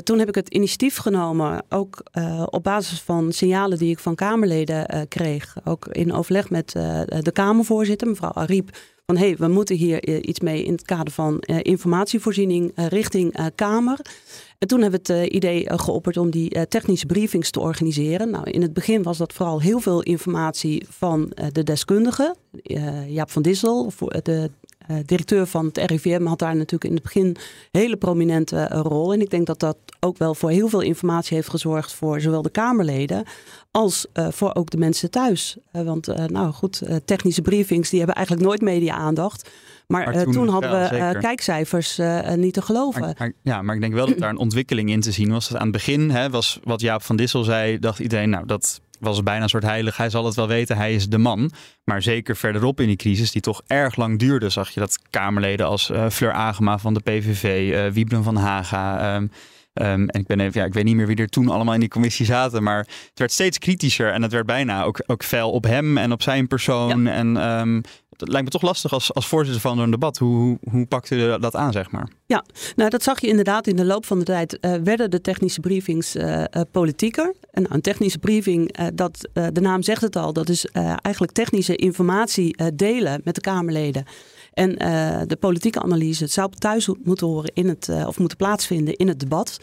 Toen 0.04 0.20
heb 0.20 0.28
ik 0.28 0.36
het 0.36 0.50
initiatief 0.50 0.98
genomen, 0.98 1.64
ook 1.70 2.04
op 2.46 2.64
basis 2.64 3.02
van 3.02 3.32
signalen 3.32 3.78
die 3.78 3.92
ik 3.92 4.00
van 4.00 4.16
Kamerleden 4.16 5.08
kreeg. 5.08 5.56
Ook 5.64 5.88
in 5.88 6.14
overleg 6.14 6.50
met 6.50 6.72
de 7.20 7.32
Kamervoorzitter, 7.34 8.08
mevrouw 8.08 8.34
Ariep 8.34 8.78
van 9.06 9.18
hé, 9.18 9.26
hey, 9.26 9.36
we 9.38 9.48
moeten 9.48 9.76
hier 9.76 10.26
iets 10.26 10.40
mee 10.40 10.64
in 10.64 10.72
het 10.72 10.86
kader 10.86 11.14
van 11.14 11.40
informatievoorziening 11.40 12.72
richting 12.76 13.52
Kamer. 13.56 14.00
En 14.58 14.68
toen 14.68 14.82
hebben 14.82 15.00
we 15.04 15.14
het 15.14 15.32
idee 15.32 15.78
geopperd 15.78 16.18
om 16.18 16.30
die 16.30 16.68
technische 16.68 17.06
briefings 17.06 17.52
te 17.52 17.60
organiseren. 17.60 18.30
Nou, 18.30 18.50
in 18.50 18.62
het 18.62 18.74
begin 18.74 19.04
was 19.04 19.18
dat 19.18 19.34
vooral 19.34 19.62
heel 19.62 19.80
veel 19.80 20.02
informatie 20.02 20.86
van 20.90 21.32
de 21.52 21.64
deskundigen. 21.64 22.36
Jaap 23.08 23.32
van 23.32 23.42
Dissel, 23.42 23.92
de 24.24 24.52
uh, 24.92 24.98
directeur 25.06 25.48
van 25.48 25.66
het 25.66 25.78
RIVM 25.78 26.26
had 26.26 26.40
daar 26.40 26.56
natuurlijk 26.56 26.84
in 26.84 26.94
het 26.94 27.04
begin 27.04 27.26
een 27.26 27.80
hele 27.82 27.98
prominente 27.98 28.70
uh, 28.74 28.80
rol. 28.84 29.14
En 29.14 29.22
ik 29.22 29.30
denk 29.30 29.48
dat 29.48 29.60
dat 29.60 29.78
ook 30.00 30.18
wel 30.18 30.36
voor 30.36 30.50
heel 30.50 30.68
veel 30.68 30.82
informatie 30.82 31.36
heeft 31.36 31.50
gezorgd 31.50 31.94
voor 31.94 32.22
zowel 32.22 32.42
de 32.42 32.50
Kamerleden 32.50 33.24
als 33.72 34.08
uh, 34.14 34.28
voor 34.32 34.56
ook 34.56 34.70
de 34.70 34.78
mensen 34.78 35.12
thuis. 35.12 35.58
want 35.72 36.08
nou 36.28 36.54
goed, 36.54 36.82
technische 37.06 37.42
briefings 37.42 37.90
die 37.90 37.98
hebben 38.00 38.16
eigenlijk 38.16 38.48
nooit 38.48 38.62
media-aandacht. 38.62 39.50
Maar, 39.88 40.06
maar 40.06 40.24
toen, 40.24 40.34
toen, 40.34 40.48
hadden 40.48 40.72
we 40.72 41.18
kijkcijfers 41.20 42.00
niet 42.36 42.54
te 42.54 42.62
geloven. 42.62 43.02
Maar, 43.02 43.16
maar, 43.18 43.34
ja, 43.42 43.62
maar 43.62 43.76
ik 43.76 43.82
denk 43.82 43.94
wel 43.94 44.08
dat 44.08 44.18
daar 44.18 44.30
een 44.30 44.38
ontwikkeling 44.38 44.90
in 44.90 45.02
te 45.02 45.12
zien 45.12 45.32
was. 45.32 45.48
Dat 45.50 45.58
aan 45.58 45.64
het 45.64 45.72
begin 45.72 46.10
hè, 46.10 46.30
was 46.30 46.60
wat 46.64 46.82
Jaap 46.82 47.02
van 47.02 47.16
Dissel 47.16 47.44
zei, 47.44 47.80
dacht 47.80 48.00
iedereen, 48.00 48.30
nou 48.30 48.46
dat 48.46 48.82
was 49.00 49.24
bijna 49.24 49.44
een 49.44 49.50
soort 49.50 49.64
heilig. 49.64 49.98
Hij 49.98 50.10
zal 50.10 50.26
het 50.26 50.36
wel 50.36 50.48
weten, 50.48 50.78
hij 50.78 50.94
is 50.94 51.08
de 51.08 51.18
man. 51.18 51.52
Maar 51.84 52.02
zeker 52.02 52.36
verderop 52.36 52.80
in 52.80 52.88
die 52.88 52.96
crisis, 52.96 53.32
die 53.32 53.42
toch 53.42 53.62
erg 53.68 53.96
lang 53.96 54.20
duurde, 54.20 54.50
zag 54.50 54.70
je 54.70 54.80
dat 54.80 55.00
Kamerleden 55.10 55.66
als 55.66 55.90
uh, 55.90 56.10
Fleur 56.10 56.34
Agema 56.34 56.78
van 56.78 56.94
de 56.94 57.00
PVV, 57.00 57.72
uh, 57.74 57.94
Wiebren 57.94 58.24
van 58.24 58.36
Haga. 58.36 59.16
Um, 59.16 59.32
um, 59.74 60.08
en 60.10 60.20
ik, 60.20 60.28
ben 60.28 60.40
even, 60.40 60.62
ja, 60.62 60.68
ik 60.68 60.74
weet 60.74 60.84
niet 60.84 60.96
meer 60.96 61.08
wie 61.08 61.16
er 61.16 61.28
toen 61.28 61.50
allemaal 61.50 61.74
in 61.74 61.80
die 61.80 61.90
commissie 61.90 62.26
zaten. 62.26 62.64
Maar 62.64 62.78
het 62.78 63.12
werd 63.20 63.32
steeds 63.32 63.58
kritischer 63.58 64.12
en 64.12 64.22
het 64.22 64.32
werd 64.32 64.46
bijna 64.46 64.84
ook, 64.84 65.04
ook 65.06 65.24
fel 65.24 65.52
op 65.52 65.64
hem 65.64 65.98
en 65.98 66.12
op 66.12 66.22
zijn 66.22 66.48
persoon. 66.48 67.04
Ja. 67.04 67.12
En 67.12 67.60
um, 67.60 67.82
het 68.20 68.30
lijkt 68.30 68.46
me 68.46 68.52
toch 68.52 68.62
lastig 68.62 68.94
als, 68.94 69.14
als 69.14 69.28
voorzitter 69.28 69.62
van 69.62 69.80
een 69.80 69.92
debat. 69.92 70.18
Hoe, 70.18 70.58
hoe, 70.72 70.86
pakt 70.86 71.10
u 71.10 71.40
dat 71.40 71.56
aan, 71.56 71.72
zeg 71.72 71.92
maar? 71.92 72.10
Ja, 72.26 72.46
nou 72.76 72.90
dat 72.90 73.04
zag 73.04 73.22
je 73.22 73.28
inderdaad 73.28 73.68
in 73.68 73.76
de 73.76 73.86
loop 73.86 74.06
van 74.06 74.20
de 74.20 74.26
tijd. 74.26 74.58
Uh, 74.62 74.76
werden 74.84 75.12
de 75.12 75.22
technische 75.22 75.60
briefings 75.60 76.16
uh, 76.16 76.24
uh, 76.38 76.44
politieker. 76.72 77.34
En 77.52 77.62
nou, 77.62 77.76
een 77.76 77.82
technische 77.82 78.20
briefing, 78.20 78.78
dat, 78.94 79.30
de 79.34 79.62
naam 79.62 79.84
zegt 79.84 80.02
het 80.02 80.16
al, 80.16 80.34
dat 80.34 80.50
is 80.50 80.66
eigenlijk 81.02 81.32
technische 81.32 81.76
informatie 81.76 82.74
delen 82.74 83.22
met 83.24 83.36
de 83.36 83.42
Kamerleden. 83.42 84.06
En 84.54 84.76
de 85.28 85.38
politieke 85.40 85.82
analyse 85.82 86.24
het 86.24 86.32
zou 86.32 86.52
thuis 86.58 86.90
moeten 87.04 87.28
horen 87.28 87.52
in 87.54 87.68
het, 87.68 87.90
of 88.06 88.20
moeten 88.20 88.38
plaatsvinden 88.38 88.96
in 88.96 89.08
het 89.08 89.20
debat. 89.20 89.60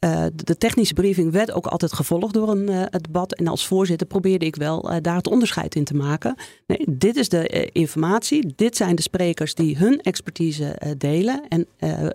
Uh, 0.00 0.26
de 0.34 0.56
technische 0.56 0.94
briefing 0.94 1.32
werd 1.32 1.52
ook 1.52 1.66
altijd 1.66 1.92
gevolgd 1.92 2.34
door 2.34 2.48
een 2.50 2.88
debat. 2.90 3.34
En 3.34 3.46
als 3.46 3.66
voorzitter 3.66 4.06
probeerde 4.06 4.46
ik 4.46 4.56
wel 4.56 4.92
uh, 4.92 4.96
daar 5.02 5.16
het 5.16 5.26
onderscheid 5.26 5.74
in 5.74 5.84
te 5.84 5.94
maken. 5.94 6.34
Nee, 6.66 6.84
dit 6.88 7.16
is 7.16 7.28
de 7.28 7.68
informatie. 7.72 8.52
Dit 8.56 8.76
zijn 8.76 8.96
de 8.96 9.02
sprekers 9.02 9.54
die 9.54 9.76
hun 9.76 10.00
expertise 10.00 10.94
delen. 10.98 11.48
En 11.48 11.66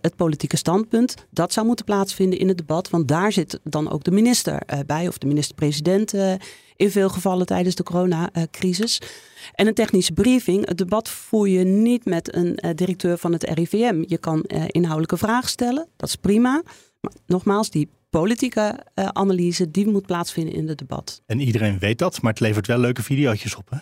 het 0.02 0.15
politieke 0.15 0.58
standpunt, 0.58 1.15
dat 1.30 1.54
zou 1.54 1.65
moeten 1.65 1.86
plaatsvinden 1.86 2.39
in 2.39 2.48
het 2.48 2.58
debat. 2.58 2.89
Want 2.89 3.08
daar 3.08 3.32
zit 3.32 3.60
dan 3.63 3.91
ook 3.91 4.04
de 4.04 4.12
minister 4.12 4.62
bij, 4.86 5.08
of 5.08 5.17
de 5.17 5.28
minister-president 5.28 6.13
in 6.76 6.91
veel 6.91 7.10
gevallen 7.10 7.46
tijdens 7.46 7.76
de 7.76 7.84
coronacrisis. 7.84 9.02
En 9.56 9.67
een 9.67 9.74
technische 9.74 10.13
briefing, 10.13 10.67
het 10.67 10.78
debat 10.78 11.10
voer 11.10 11.48
je 11.48 11.63
niet 11.63 12.06
met 12.06 12.36
een 12.36 12.60
directeur 12.76 13.17
van 13.17 13.34
het 13.34 13.44
RIVM. 13.44 14.04
Je 14.08 14.17
kan 14.17 14.41
inhoudelijke 14.67 15.17
vragen 15.17 15.50
stellen, 15.50 15.88
dat 15.98 16.10
is 16.10 16.15
prima. 16.15 16.62
Maar 17.02 17.14
nogmaals, 17.26 17.70
die 17.70 17.90
politieke 18.10 18.80
uh, 18.96 19.08
analyse 19.08 19.72
die 19.72 19.88
moet 19.88 20.06
plaatsvinden 20.06 20.54
in 20.54 20.68
het 20.68 20.78
debat. 20.78 21.22
En 21.26 21.40
iedereen 21.40 21.80
weet 21.80 21.98
dat, 21.98 22.22
maar 22.22 22.32
het 22.32 22.42
levert 22.42 22.68
wel 22.68 22.78
leuke 22.78 23.04
video's 23.04 23.56
op. 23.56 23.70
Hè? 23.70 23.78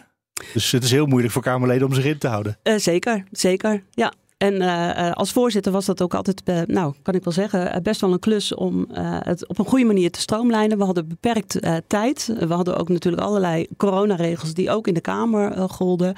Dus 0.54 0.72
het 0.72 0.84
is 0.84 0.92
heel 0.92 1.06
moeilijk 1.06 1.34
voor 1.34 1.42
Kamerleden 1.42 1.88
om 1.88 1.94
zich 1.94 2.06
in 2.06 2.18
te 2.18 2.28
houden. 2.28 2.58
Uh, 2.64 2.78
zeker, 2.78 3.24
zeker. 3.32 3.84
Ja. 3.92 4.14
En 4.38 4.54
uh, 4.54 5.12
als 5.12 5.32
voorzitter 5.32 5.72
was 5.72 5.86
dat 5.86 6.02
ook 6.02 6.14
altijd, 6.14 6.68
nou 6.68 6.94
kan 7.02 7.14
ik 7.14 7.24
wel 7.24 7.34
zeggen, 7.34 7.84
best 7.84 8.02
wel 8.02 8.14
een 8.14 8.20
klus 8.20 8.56
om 8.56 8.88
het 9.24 9.48
op 9.48 9.60
een 9.60 9.66
goede 9.66 9.86
manier 9.86 10.12
te 10.12 10.20
stroomlijnen. 10.20 10.78
We 10.78 10.84
hadden 10.84 11.08
beperkt 11.08 11.60
tijd. 11.88 12.34
We 12.40 12.54
hadden 12.54 12.78
ook 12.78 12.90
natuurlijk 12.90 13.24
allerlei 13.24 13.68
coronaregels 13.78 14.54
die 14.54 14.70
ook 14.70 14.88
in 14.88 14.94
de 14.94 15.02
Kamer 15.02 15.70
golden. 15.70 16.16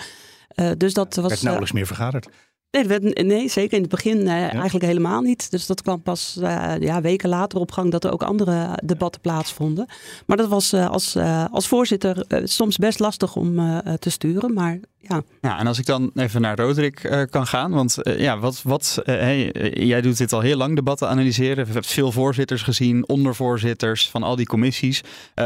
dus 0.77 0.93
dat 0.93 1.15
was. 1.15 1.27
werd 1.27 1.41
nauwelijks 1.41 1.73
meer 1.73 1.87
vergaderd. 1.87 2.27
Nee, 2.71 2.83
werd, 2.83 3.23
nee, 3.23 3.49
zeker 3.49 3.75
in 3.75 3.81
het 3.81 3.91
begin 3.91 4.17
uh, 4.17 4.25
ja. 4.25 4.51
eigenlijk 4.51 4.85
helemaal 4.85 5.21
niet. 5.21 5.51
Dus 5.51 5.65
dat 5.65 5.81
kwam 5.81 6.01
pas 6.01 6.37
uh, 6.39 6.73
ja, 6.79 7.01
weken 7.01 7.29
later 7.29 7.59
op 7.59 7.71
gang 7.71 7.91
dat 7.91 8.03
er 8.03 8.11
ook 8.11 8.23
andere 8.23 8.79
debatten 8.83 9.21
plaatsvonden. 9.21 9.85
Maar 10.25 10.37
dat 10.37 10.47
was 10.47 10.73
uh, 10.73 10.89
als, 10.89 11.17
als 11.51 11.67
voorzitter 11.67 12.25
soms 12.43 12.77
best 12.77 12.99
lastig 12.99 13.35
om 13.35 13.81
te 13.99 14.09
sturen. 14.09 14.53
Maar 14.53 14.79
ja. 15.01 15.21
ja, 15.41 15.59
en 15.59 15.67
als 15.67 15.79
ik 15.79 15.85
dan 15.85 16.11
even 16.15 16.41
naar 16.41 16.59
Roderick 16.59 17.27
kan 17.29 17.47
gaan. 17.47 17.71
Want 17.71 17.97
ja, 18.03 18.39
wat, 18.39 18.61
wat, 18.63 19.01
hey, 19.03 19.51
jij 19.73 20.01
doet 20.01 20.17
dit 20.17 20.33
al 20.33 20.39
heel 20.39 20.57
lang, 20.57 20.75
debatten 20.75 21.09
analyseren. 21.09 21.65
We 21.65 21.71
hebben 21.71 21.83
veel 21.83 22.11
voorzitters 22.11 22.61
gezien, 22.61 23.07
ondervoorzitters 23.07 24.09
van 24.09 24.23
al 24.23 24.35
die 24.35 24.45
commissies. 24.45 25.01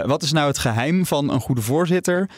wat 0.06 0.24
is 0.24 0.32
nou 0.32 0.48
het 0.48 0.58
geheim 0.58 1.06
van 1.06 1.32
een 1.32 1.40
goede 1.40 1.62
voorzitter 1.62 2.30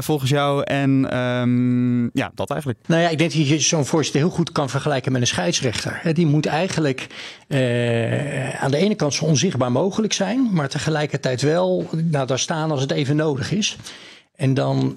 volgens 0.00 0.30
jou? 0.30 0.62
En 0.62 1.18
um, 1.18 2.10
ja, 2.12 2.30
dat 2.34 2.50
eigenlijk. 2.50 2.80
Nou 2.86 3.02
ja, 3.02 3.08
ik 3.08 3.18
denk 3.18 3.32
dat 3.32 3.48
je 3.48 3.58
zo'n 3.58 3.86
voorzitter 3.86 4.20
heel 4.20 4.30
goed 4.30 4.52
kan 4.52 4.70
vergelijken 4.70 5.12
met 5.12 5.20
een 5.20 5.26
scheidsrechter. 5.26 6.14
Die 6.14 6.26
moet 6.26 6.46
eigenlijk 6.46 7.06
uh, 7.48 8.62
aan 8.62 8.70
de 8.70 8.76
ene 8.76 8.94
kant 8.94 9.14
zo 9.14 9.24
onzichtbaar 9.24 9.72
mogelijk 9.72 10.12
zijn, 10.12 10.48
maar 10.52 10.68
tegelijkertijd 10.68 11.42
wel 11.42 11.88
nou, 11.90 12.26
daar 12.26 12.38
staan 12.38 12.70
als 12.70 12.80
het 12.80 12.90
even 12.90 13.16
nodig 13.16 13.52
is. 13.52 13.76
En 14.36 14.54
dan, 14.54 14.78
uh, 14.78 14.92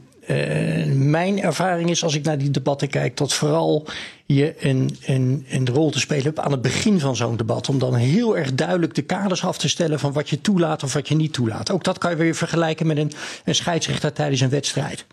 mijn 0.96 1.42
ervaring 1.42 1.90
is 1.90 2.04
als 2.04 2.16
ik 2.16 2.24
naar 2.24 2.38
die 2.38 2.52
debatten 2.52 2.90
kijk, 2.90 3.18
dat 3.18 3.34
vooral 3.34 3.88
je 4.26 4.56
een, 4.60 4.98
een, 5.06 5.46
een 5.50 5.70
rol 5.70 5.90
te 5.90 6.00
spelen 6.00 6.24
hebt 6.24 6.40
aan 6.40 6.52
het 6.52 6.62
begin 6.62 7.00
van 7.00 7.16
zo'n 7.16 7.38
debat. 7.38 7.70
Om 7.70 7.80
dan 7.80 7.96
heel 7.96 8.38
erg 8.38 8.54
duidelijk 8.54 8.96
de 8.96 9.02
kaders 9.02 9.44
af 9.44 9.58
te 9.58 9.70
stellen 9.70 10.00
van 10.00 10.14
wat 10.14 10.30
je 10.30 10.42
toelaat 10.42 10.84
of 10.84 10.94
wat 10.94 11.08
je 11.08 11.16
niet 11.16 11.34
toelaat. 11.34 11.72
Ook 11.72 11.84
dat 11.84 11.98
kan 11.98 12.12
je 12.12 12.18
weer 12.18 12.36
vergelijken 12.36 12.88
met 12.88 12.98
een, 12.98 13.12
een 13.46 13.56
scheidsrechter 13.56 14.14
tijdens 14.14 14.42
een 14.42 14.50
wedstrijd. 14.50 15.06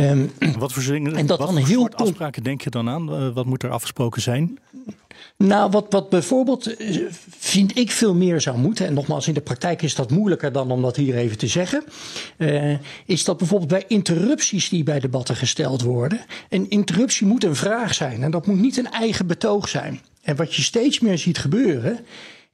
Um, 0.00 0.30
wat 0.58 0.72
voor, 0.72 0.94
en 0.94 1.26
dat 1.26 1.38
wat 1.38 1.48
dan 1.48 1.56
heel 1.56 1.88
afspraken 1.88 2.42
denk 2.42 2.60
je 2.60 2.70
dan 2.70 2.88
aan? 2.88 3.22
Uh, 3.22 3.34
wat 3.34 3.46
moet 3.46 3.62
er 3.62 3.70
afgesproken 3.70 4.22
zijn? 4.22 4.58
Nou, 5.36 5.70
wat, 5.70 5.86
wat 5.90 6.08
bijvoorbeeld 6.08 6.74
vind 7.38 7.78
ik 7.78 7.90
veel 7.90 8.14
meer 8.14 8.40
zou 8.40 8.58
moeten, 8.58 8.86
en 8.86 8.94
nogmaals 8.94 9.28
in 9.28 9.34
de 9.34 9.40
praktijk 9.40 9.82
is 9.82 9.94
dat 9.94 10.10
moeilijker 10.10 10.52
dan 10.52 10.70
om 10.70 10.82
dat 10.82 10.96
hier 10.96 11.16
even 11.16 11.38
te 11.38 11.46
zeggen, 11.46 11.84
uh, 12.36 12.78
is 13.06 13.24
dat 13.24 13.38
bijvoorbeeld 13.38 13.70
bij 13.70 13.84
interrupties 13.88 14.68
die 14.68 14.82
bij 14.82 15.00
debatten 15.00 15.36
gesteld 15.36 15.82
worden, 15.82 16.20
een 16.48 16.70
interruptie 16.70 17.26
moet 17.26 17.44
een 17.44 17.56
vraag 17.56 17.94
zijn 17.94 18.22
en 18.22 18.30
dat 18.30 18.46
moet 18.46 18.60
niet 18.60 18.76
een 18.76 18.90
eigen 18.90 19.26
betoog 19.26 19.68
zijn. 19.68 20.00
En 20.22 20.36
wat 20.36 20.54
je 20.54 20.62
steeds 20.62 21.00
meer 21.00 21.18
ziet 21.18 21.38
gebeuren, 21.38 21.98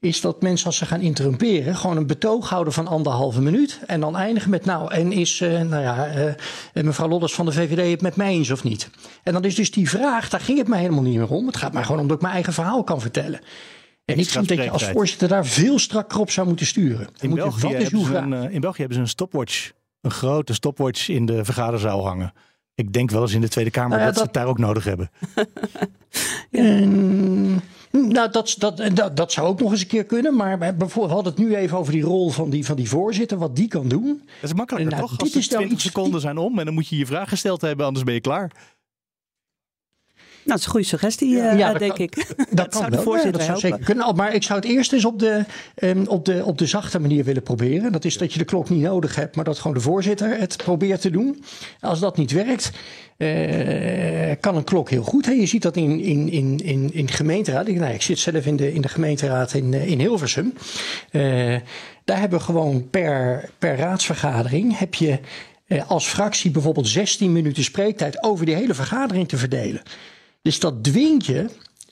is 0.05 0.21
dat 0.21 0.43
mensen 0.43 0.67
als 0.67 0.77
ze 0.77 0.87
gaan 0.87 1.01
interrumperen 1.01 1.77
gewoon 1.77 1.97
een 1.97 2.07
betoog 2.07 2.49
houden 2.49 2.73
van 2.73 2.87
anderhalve 2.87 3.41
minuut 3.41 3.81
en 3.87 4.01
dan 4.01 4.17
eindigen 4.17 4.51
met 4.51 4.65
nou 4.65 4.93
en 4.93 5.13
is 5.13 5.41
uh, 5.41 5.61
nou 5.61 5.83
ja 5.83 6.17
uh, 6.17 6.85
mevrouw 6.85 7.09
Lodders 7.09 7.35
van 7.35 7.47
de 7.47 7.53
VVD 7.53 7.91
het 7.91 8.01
met 8.01 8.17
mij 8.17 8.33
eens 8.33 8.51
of 8.51 8.65
niet. 8.65 8.91
En 9.23 9.33
dan 9.33 9.45
is 9.45 9.55
dus 9.55 9.71
die 9.71 9.89
vraag, 9.89 10.29
daar 10.29 10.41
ging 10.41 10.59
het 10.59 10.69
mij 10.69 10.81
helemaal 10.81 11.03
niet 11.03 11.17
meer 11.17 11.31
om. 11.31 11.47
Het 11.47 11.57
gaat 11.57 11.73
mij 11.73 11.85
gewoon 11.85 12.01
om 12.01 12.07
dat 12.07 12.17
ik 12.17 12.23
mijn 12.23 12.35
eigen 12.35 12.53
verhaal 12.53 12.85
kan 12.85 13.01
vertellen. 13.01 13.41
En 14.05 14.19
ik 14.19 14.29
vind 14.29 14.49
dat 14.49 14.59
je 14.59 14.71
als 14.71 14.85
voorzitter 14.85 15.29
daar 15.29 15.47
veel 15.47 15.79
strakker 15.79 16.21
op 16.21 16.31
zou 16.31 16.47
moeten 16.47 16.67
sturen. 16.67 17.09
In 17.21 17.35
België, 17.35 17.69
je, 17.69 17.77
hebben 17.77 18.05
ze 18.05 18.15
een, 18.15 18.51
in 18.51 18.61
België 18.61 18.79
hebben 18.79 18.97
ze 18.97 19.03
een 19.03 19.09
stopwatch, 19.09 19.71
een 20.01 20.11
grote 20.11 20.55
stopwatch 20.55 21.09
in 21.09 21.27
de 21.27 21.45
vergaderzaal 21.45 22.07
hangen. 22.07 22.33
Ik 22.75 22.93
denk 22.93 23.11
wel 23.11 23.23
eens 23.23 23.33
in 23.33 23.41
de 23.41 23.49
Tweede 23.49 23.71
Kamer 23.71 23.91
nou 23.91 24.01
ja, 24.01 24.07
dat, 24.07 24.15
dat, 24.15 24.23
ze 24.23 24.31
het 24.31 24.45
daar 24.45 24.53
ook 24.53 24.59
nodig 24.59 24.85
hebben. 24.85 25.11
en, 26.51 27.63
nou, 28.03 28.31
dat, 28.31 28.55
dat, 28.59 28.83
dat, 28.95 29.17
dat 29.17 29.33
zou 29.33 29.47
ook 29.47 29.61
nog 29.61 29.71
eens 29.71 29.81
een 29.81 29.87
keer 29.87 30.05
kunnen. 30.05 30.37
Maar 30.37 30.59
bijvoorbeeld, 30.59 31.07
we 31.07 31.15
hadden 31.15 31.33
het 31.33 31.43
nu 31.43 31.57
even 31.57 31.79
over 31.79 31.93
die 31.93 32.03
rol 32.03 32.31
van 32.31 32.51
die, 32.51 32.65
van 32.65 32.77
die 32.77 32.89
voorzitter, 32.89 33.39
wat 33.39 33.57
die 33.57 33.69
kan 33.69 33.89
doen. 33.89 34.23
Dat 34.41 34.51
is 34.51 34.57
makkelijker 34.57 34.91
nou, 34.91 35.03
toch? 35.03 35.19
Als 35.19 35.33
dit 35.33 35.43
is 35.43 35.49
20 35.49 35.69
nou 35.69 35.81
seconden 35.81 36.21
zijn 36.21 36.39
om 36.39 36.59
en 36.59 36.65
dan 36.65 36.75
moet 36.75 36.89
je 36.89 36.97
je 36.97 37.07
vraag 37.07 37.29
gesteld 37.29 37.61
hebben, 37.61 37.87
anders 37.87 38.05
ben 38.05 38.15
je 38.15 38.21
klaar. 38.21 38.53
Nou, 40.45 40.59
dat 40.59 40.59
is 40.59 40.65
een 40.65 40.71
goede 40.71 40.87
suggestie, 40.87 41.29
ja, 41.29 41.73
uh, 41.73 41.79
denk 41.79 41.99
ik. 41.99 42.35
Dat, 42.51 42.69
kan 42.69 42.91
wel. 42.91 43.03
Voorzitter 43.03 43.33
dat 43.33 43.43
zou 43.43 43.59
zeker 43.59 43.85
kunnen. 43.85 44.17
Maar 44.17 44.35
ik 44.35 44.43
zou 44.43 44.61
het 44.61 44.69
eerst 44.69 44.93
eens 44.93 45.05
op 45.05 45.19
de, 45.19 45.45
um, 45.83 46.07
op, 46.07 46.25
de, 46.25 46.45
op 46.45 46.59
de 46.59 46.67
zachte 46.67 47.01
manier 47.01 47.25
willen 47.25 47.43
proberen. 47.43 47.93
Dat 47.93 48.05
is 48.05 48.19
dat 48.19 48.33
je 48.33 48.39
de 48.39 48.45
klok 48.45 48.71
niet 48.71 48.83
nodig 48.83 49.17
hebt, 49.17 49.37
maar 49.37 49.45
dat 49.45 49.59
gewoon 49.59 49.77
de 49.77 49.83
voorzitter 49.83 50.39
het 50.39 50.57
probeert 50.57 51.01
te 51.01 51.11
doen. 51.11 51.45
Als 51.81 52.01
dat 52.01 52.17
niet 52.17 52.33
werkt, 52.33 52.71
uh, 53.19 54.33
kan 54.41 54.57
een 54.57 54.65
klok 54.65 54.91
heel 54.91 55.03
goed. 55.03 55.27
Hè? 55.27 55.33
Je 55.33 55.47
ziet 55.47 55.63
dat 55.63 55.77
in, 55.77 56.01
in, 56.01 56.29
in, 56.31 56.59
in, 56.65 56.91
in 56.93 57.09
gemeenteraad. 57.09 57.69
Ik, 57.69 57.79
nou, 57.79 57.95
ik 57.95 58.03
zit 58.03 58.19
zelf 58.19 58.47
in 58.47 58.57
de, 58.57 58.73
in 58.73 58.81
de 58.81 58.89
gemeenteraad 58.89 59.55
in, 59.55 59.75
in 59.75 59.99
Hilversum. 59.99 60.53
Uh, 61.11 61.23
daar 62.05 62.21
hebben 62.21 62.39
we 62.39 62.45
gewoon 62.45 62.91
per, 62.91 63.49
per 63.59 63.77
raadsvergadering 63.77 64.79
heb 64.79 64.95
je 64.95 65.19
als 65.87 66.07
fractie 66.07 66.51
bijvoorbeeld 66.51 66.89
16 66.89 67.33
minuten 67.33 67.65
spreektijd 67.65 68.23
over 68.23 68.47
die 68.47 68.55
hele 68.55 68.75
vergadering 68.75 69.29
te 69.29 69.37
verdelen. 69.37 69.83
Dus 70.45 70.61
dat 70.61 70.85
dwingt 70.85 71.27
je 71.27 71.47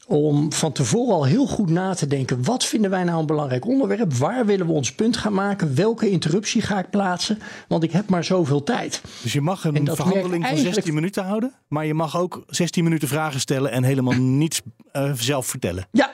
om 0.06 0.52
van 0.52 0.72
tevoren 0.72 1.14
al 1.14 1.24
heel 1.24 1.46
goed 1.46 1.70
na 1.70 1.94
te 1.94 2.06
denken. 2.06 2.44
Wat 2.44 2.64
vinden 2.64 2.90
wij 2.90 3.04
nou 3.04 3.20
een 3.20 3.26
belangrijk 3.26 3.66
onderwerp? 3.66 4.12
Waar 4.12 4.46
willen 4.46 4.66
we 4.66 4.72
ons 4.72 4.92
punt 4.92 5.16
gaan 5.16 5.32
maken? 5.32 5.74
Welke 5.74 6.10
interruptie 6.10 6.62
ga 6.62 6.78
ik 6.78 6.90
plaatsen? 6.90 7.38
Want 7.68 7.82
ik 7.82 7.92
heb 7.92 8.08
maar 8.08 8.24
zoveel 8.24 8.62
tijd. 8.62 9.00
Dus 9.22 9.32
je 9.32 9.40
mag 9.40 9.64
een 9.64 9.88
verhandeling 9.94 10.46
van 10.46 10.56
16 10.56 10.94
minuten 10.94 11.24
houden, 11.24 11.52
maar 11.68 11.86
je 11.86 11.94
mag 11.94 12.16
ook 12.16 12.44
16 12.46 12.84
minuten 12.84 13.08
vragen 13.08 13.40
stellen 13.40 13.70
en 13.70 13.82
helemaal 13.82 14.18
niets 14.18 14.60
uh, 14.92 15.12
zelf 15.12 15.46
vertellen. 15.46 15.86
Ja. 15.92 16.10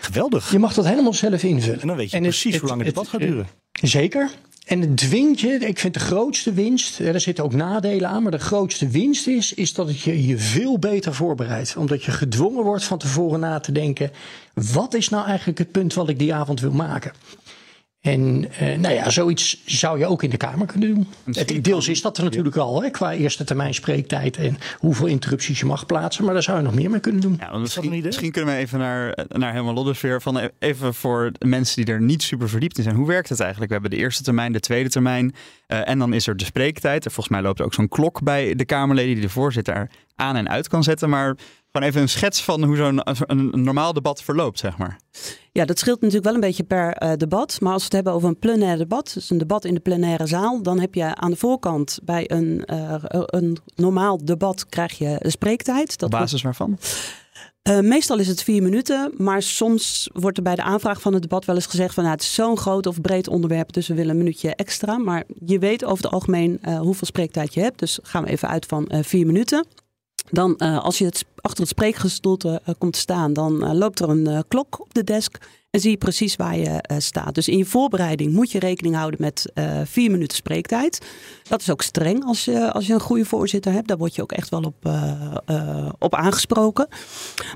Geweldig. 0.00 0.50
Je 0.50 0.58
mag 0.58 0.74
dat 0.74 0.86
helemaal 0.86 1.14
zelf 1.14 1.42
invullen. 1.42 1.80
En 1.80 1.86
dan 1.86 1.96
weet 1.96 2.10
je 2.10 2.20
precies 2.20 2.56
hoe 2.56 2.68
lang 2.68 2.82
het, 2.84 2.94
debat 2.94 3.08
gaat 3.08 3.20
duren. 3.20 3.46
Zeker. 3.72 4.30
En 4.70 4.80
het 4.80 4.96
dwingt 4.96 5.40
je, 5.40 5.48
ik 5.48 5.78
vind 5.78 5.94
de 5.94 6.00
grootste 6.00 6.52
winst, 6.52 6.98
er 6.98 7.20
zitten 7.20 7.44
ook 7.44 7.52
nadelen 7.52 8.08
aan, 8.08 8.22
maar 8.22 8.32
de 8.32 8.38
grootste 8.38 8.88
winst 8.88 9.26
is, 9.26 9.54
is 9.54 9.74
dat 9.74 9.86
het 9.86 10.00
je 10.00 10.26
je 10.26 10.38
veel 10.38 10.78
beter 10.78 11.14
voorbereidt. 11.14 11.76
Omdat 11.76 12.04
je 12.04 12.10
gedwongen 12.10 12.64
wordt 12.64 12.84
van 12.84 12.98
tevoren 12.98 13.40
na 13.40 13.60
te 13.60 13.72
denken, 13.72 14.10
wat 14.54 14.94
is 14.94 15.08
nou 15.08 15.26
eigenlijk 15.26 15.58
het 15.58 15.70
punt 15.70 15.94
wat 15.94 16.08
ik 16.08 16.18
die 16.18 16.34
avond 16.34 16.60
wil 16.60 16.72
maken? 16.72 17.12
En 18.00 18.44
uh, 18.62 18.78
nou 18.78 18.94
ja, 18.94 19.10
zoiets 19.10 19.62
zou 19.64 19.98
je 19.98 20.06
ook 20.06 20.22
in 20.22 20.30
de 20.30 20.36
Kamer 20.36 20.66
kunnen 20.66 20.94
doen. 20.94 21.06
Het, 21.34 21.64
deels 21.64 21.88
is 21.88 22.02
dat 22.02 22.18
er 22.18 22.24
natuurlijk 22.24 22.56
al, 22.56 22.82
hè, 22.82 22.90
qua 22.90 23.12
eerste 23.12 23.44
termijn 23.44 23.74
spreektijd 23.74 24.36
en 24.36 24.58
hoeveel 24.78 25.06
interrupties 25.06 25.58
je 25.58 25.66
mag 25.66 25.86
plaatsen. 25.86 26.24
Maar 26.24 26.34
daar 26.34 26.42
zou 26.42 26.56
je 26.56 26.64
nog 26.64 26.74
meer 26.74 26.90
mee 26.90 27.00
kunnen 27.00 27.20
doen. 27.20 27.36
Ja, 27.38 27.58
misschien, 27.58 28.02
misschien, 28.02 28.30
kunnen 28.30 28.54
we 28.54 28.60
even 28.60 28.78
naar, 28.78 29.26
naar 29.28 29.52
helemaal 29.52 29.74
Loddersfeer. 29.74 30.22
Van 30.22 30.50
even 30.58 30.94
voor 30.94 31.32
mensen 31.38 31.84
die 31.84 31.94
er 31.94 32.00
niet 32.00 32.22
super 32.22 32.48
verdiept 32.48 32.78
in 32.78 32.82
zijn. 32.82 32.96
Hoe 32.96 33.06
werkt 33.06 33.28
het 33.28 33.40
eigenlijk? 33.40 33.72
We 33.72 33.78
hebben 33.78 33.98
de 33.98 34.04
eerste 34.04 34.22
termijn, 34.22 34.52
de 34.52 34.60
tweede 34.60 34.88
termijn. 34.88 35.34
Uh, 35.68 35.88
en 35.88 35.98
dan 35.98 36.12
is 36.12 36.26
er 36.26 36.36
de 36.36 36.44
spreektijd. 36.44 37.04
En 37.04 37.10
volgens 37.10 37.34
mij 37.34 37.42
loopt 37.42 37.58
er 37.58 37.64
ook 37.64 37.74
zo'n 37.74 37.88
klok 37.88 38.22
bij 38.22 38.54
de 38.54 38.64
Kamerleden 38.64 39.14
die 39.14 39.24
de 39.24 39.28
voorzitter 39.28 39.90
aan 40.16 40.36
en 40.36 40.48
uit 40.48 40.68
kan 40.68 40.82
zetten. 40.82 41.08
Maar 41.08 41.36
gewoon 41.72 41.88
even 41.88 42.00
een 42.00 42.08
schets 42.08 42.42
van 42.42 42.64
hoe 42.64 42.76
zo'n 42.76 43.00
een 43.04 43.50
normaal 43.64 43.92
debat 43.92 44.22
verloopt, 44.22 44.58
zeg 44.58 44.78
maar. 44.78 44.98
Ja, 45.52 45.64
dat 45.64 45.78
scheelt 45.78 46.00
natuurlijk 46.00 46.26
wel 46.26 46.34
een 46.34 46.40
beetje 46.40 46.62
per 46.62 47.02
uh, 47.02 47.12
debat. 47.16 47.60
Maar 47.60 47.72
als 47.72 47.80
we 47.80 47.84
het 47.84 47.94
hebben 47.94 48.12
over 48.12 48.28
een 48.28 48.38
plenair 48.38 48.78
debat, 48.78 49.10
dus 49.14 49.30
een 49.30 49.38
debat 49.38 49.64
in 49.64 49.74
de 49.74 49.80
plenaire 49.80 50.26
zaal, 50.26 50.62
dan 50.62 50.80
heb 50.80 50.94
je 50.94 51.14
aan 51.14 51.30
de 51.30 51.36
voorkant 51.36 51.98
bij 52.02 52.30
een, 52.30 52.62
uh, 52.72 52.94
een 53.26 53.58
normaal 53.74 54.24
debat 54.24 54.66
krijg 54.66 54.98
je 54.98 55.16
spreektijd. 55.20 55.98
Dat 55.98 56.12
Op 56.12 56.18
basis 56.18 56.42
waarvan? 56.42 56.78
Uh, 57.68 57.80
meestal 57.80 58.18
is 58.18 58.28
het 58.28 58.42
vier 58.42 58.62
minuten, 58.62 59.12
maar 59.16 59.42
soms 59.42 60.10
wordt 60.12 60.36
er 60.36 60.42
bij 60.42 60.54
de 60.54 60.62
aanvraag 60.62 61.00
van 61.00 61.12
het 61.12 61.22
debat 61.22 61.44
wel 61.44 61.54
eens 61.54 61.66
gezegd 61.66 61.94
van 61.94 62.02
nou, 62.02 62.14
het 62.16 62.24
is 62.24 62.34
zo'n 62.34 62.58
groot 62.58 62.86
of 62.86 63.00
breed 63.00 63.28
onderwerp, 63.28 63.72
dus 63.72 63.88
we 63.88 63.94
willen 63.94 64.10
een 64.10 64.16
minuutje 64.16 64.54
extra. 64.54 64.98
Maar 64.98 65.24
je 65.44 65.58
weet 65.58 65.84
over 65.84 66.04
het 66.04 66.12
algemeen 66.12 66.60
hoeveel 66.78 67.06
spreektijd 67.06 67.54
je 67.54 67.60
hebt, 67.60 67.78
dus 67.78 67.98
gaan 68.02 68.24
we 68.24 68.30
even 68.30 68.48
uit 68.48 68.66
van 68.66 68.90
vier 69.02 69.26
minuten. 69.26 69.66
Dan, 70.30 70.54
uh, 70.58 70.84
als 70.84 70.98
je 70.98 71.04
het, 71.04 71.24
achter 71.40 71.60
het 71.60 71.68
spreekgestoelte 71.68 72.60
uh, 72.68 72.74
komt 72.78 72.96
staan, 72.96 73.32
dan 73.32 73.64
uh, 73.64 73.72
loopt 73.72 74.00
er 74.00 74.08
een 74.08 74.44
klok 74.48 74.80
op 74.80 74.94
de 74.94 75.04
desk 75.04 75.38
en 75.70 75.80
zie 75.80 75.90
je 75.90 75.96
precies 75.96 76.36
waar 76.36 76.56
je 76.56 76.84
staat. 76.98 77.34
Dus 77.34 77.48
in 77.48 77.58
je 77.58 77.64
voorbereiding 77.64 78.32
moet 78.32 78.50
je 78.50 78.58
rekening 78.58 78.94
houden 78.94 79.20
met 79.20 79.52
vier 79.84 80.10
minuten 80.10 80.36
spreektijd. 80.36 81.06
Dat 81.48 81.60
is 81.60 81.70
ook 81.70 81.82
streng 81.82 82.24
als 82.24 82.44
je, 82.44 82.72
als 82.72 82.86
je 82.86 82.92
een 82.92 83.00
goede 83.00 83.24
voorzitter 83.24 83.72
hebt. 83.72 83.88
Daar 83.88 83.96
word 83.96 84.14
je 84.14 84.22
ook 84.22 84.32
echt 84.32 84.48
wel 84.48 84.62
op, 84.62 84.90
op 85.98 86.14
aangesproken. 86.14 86.88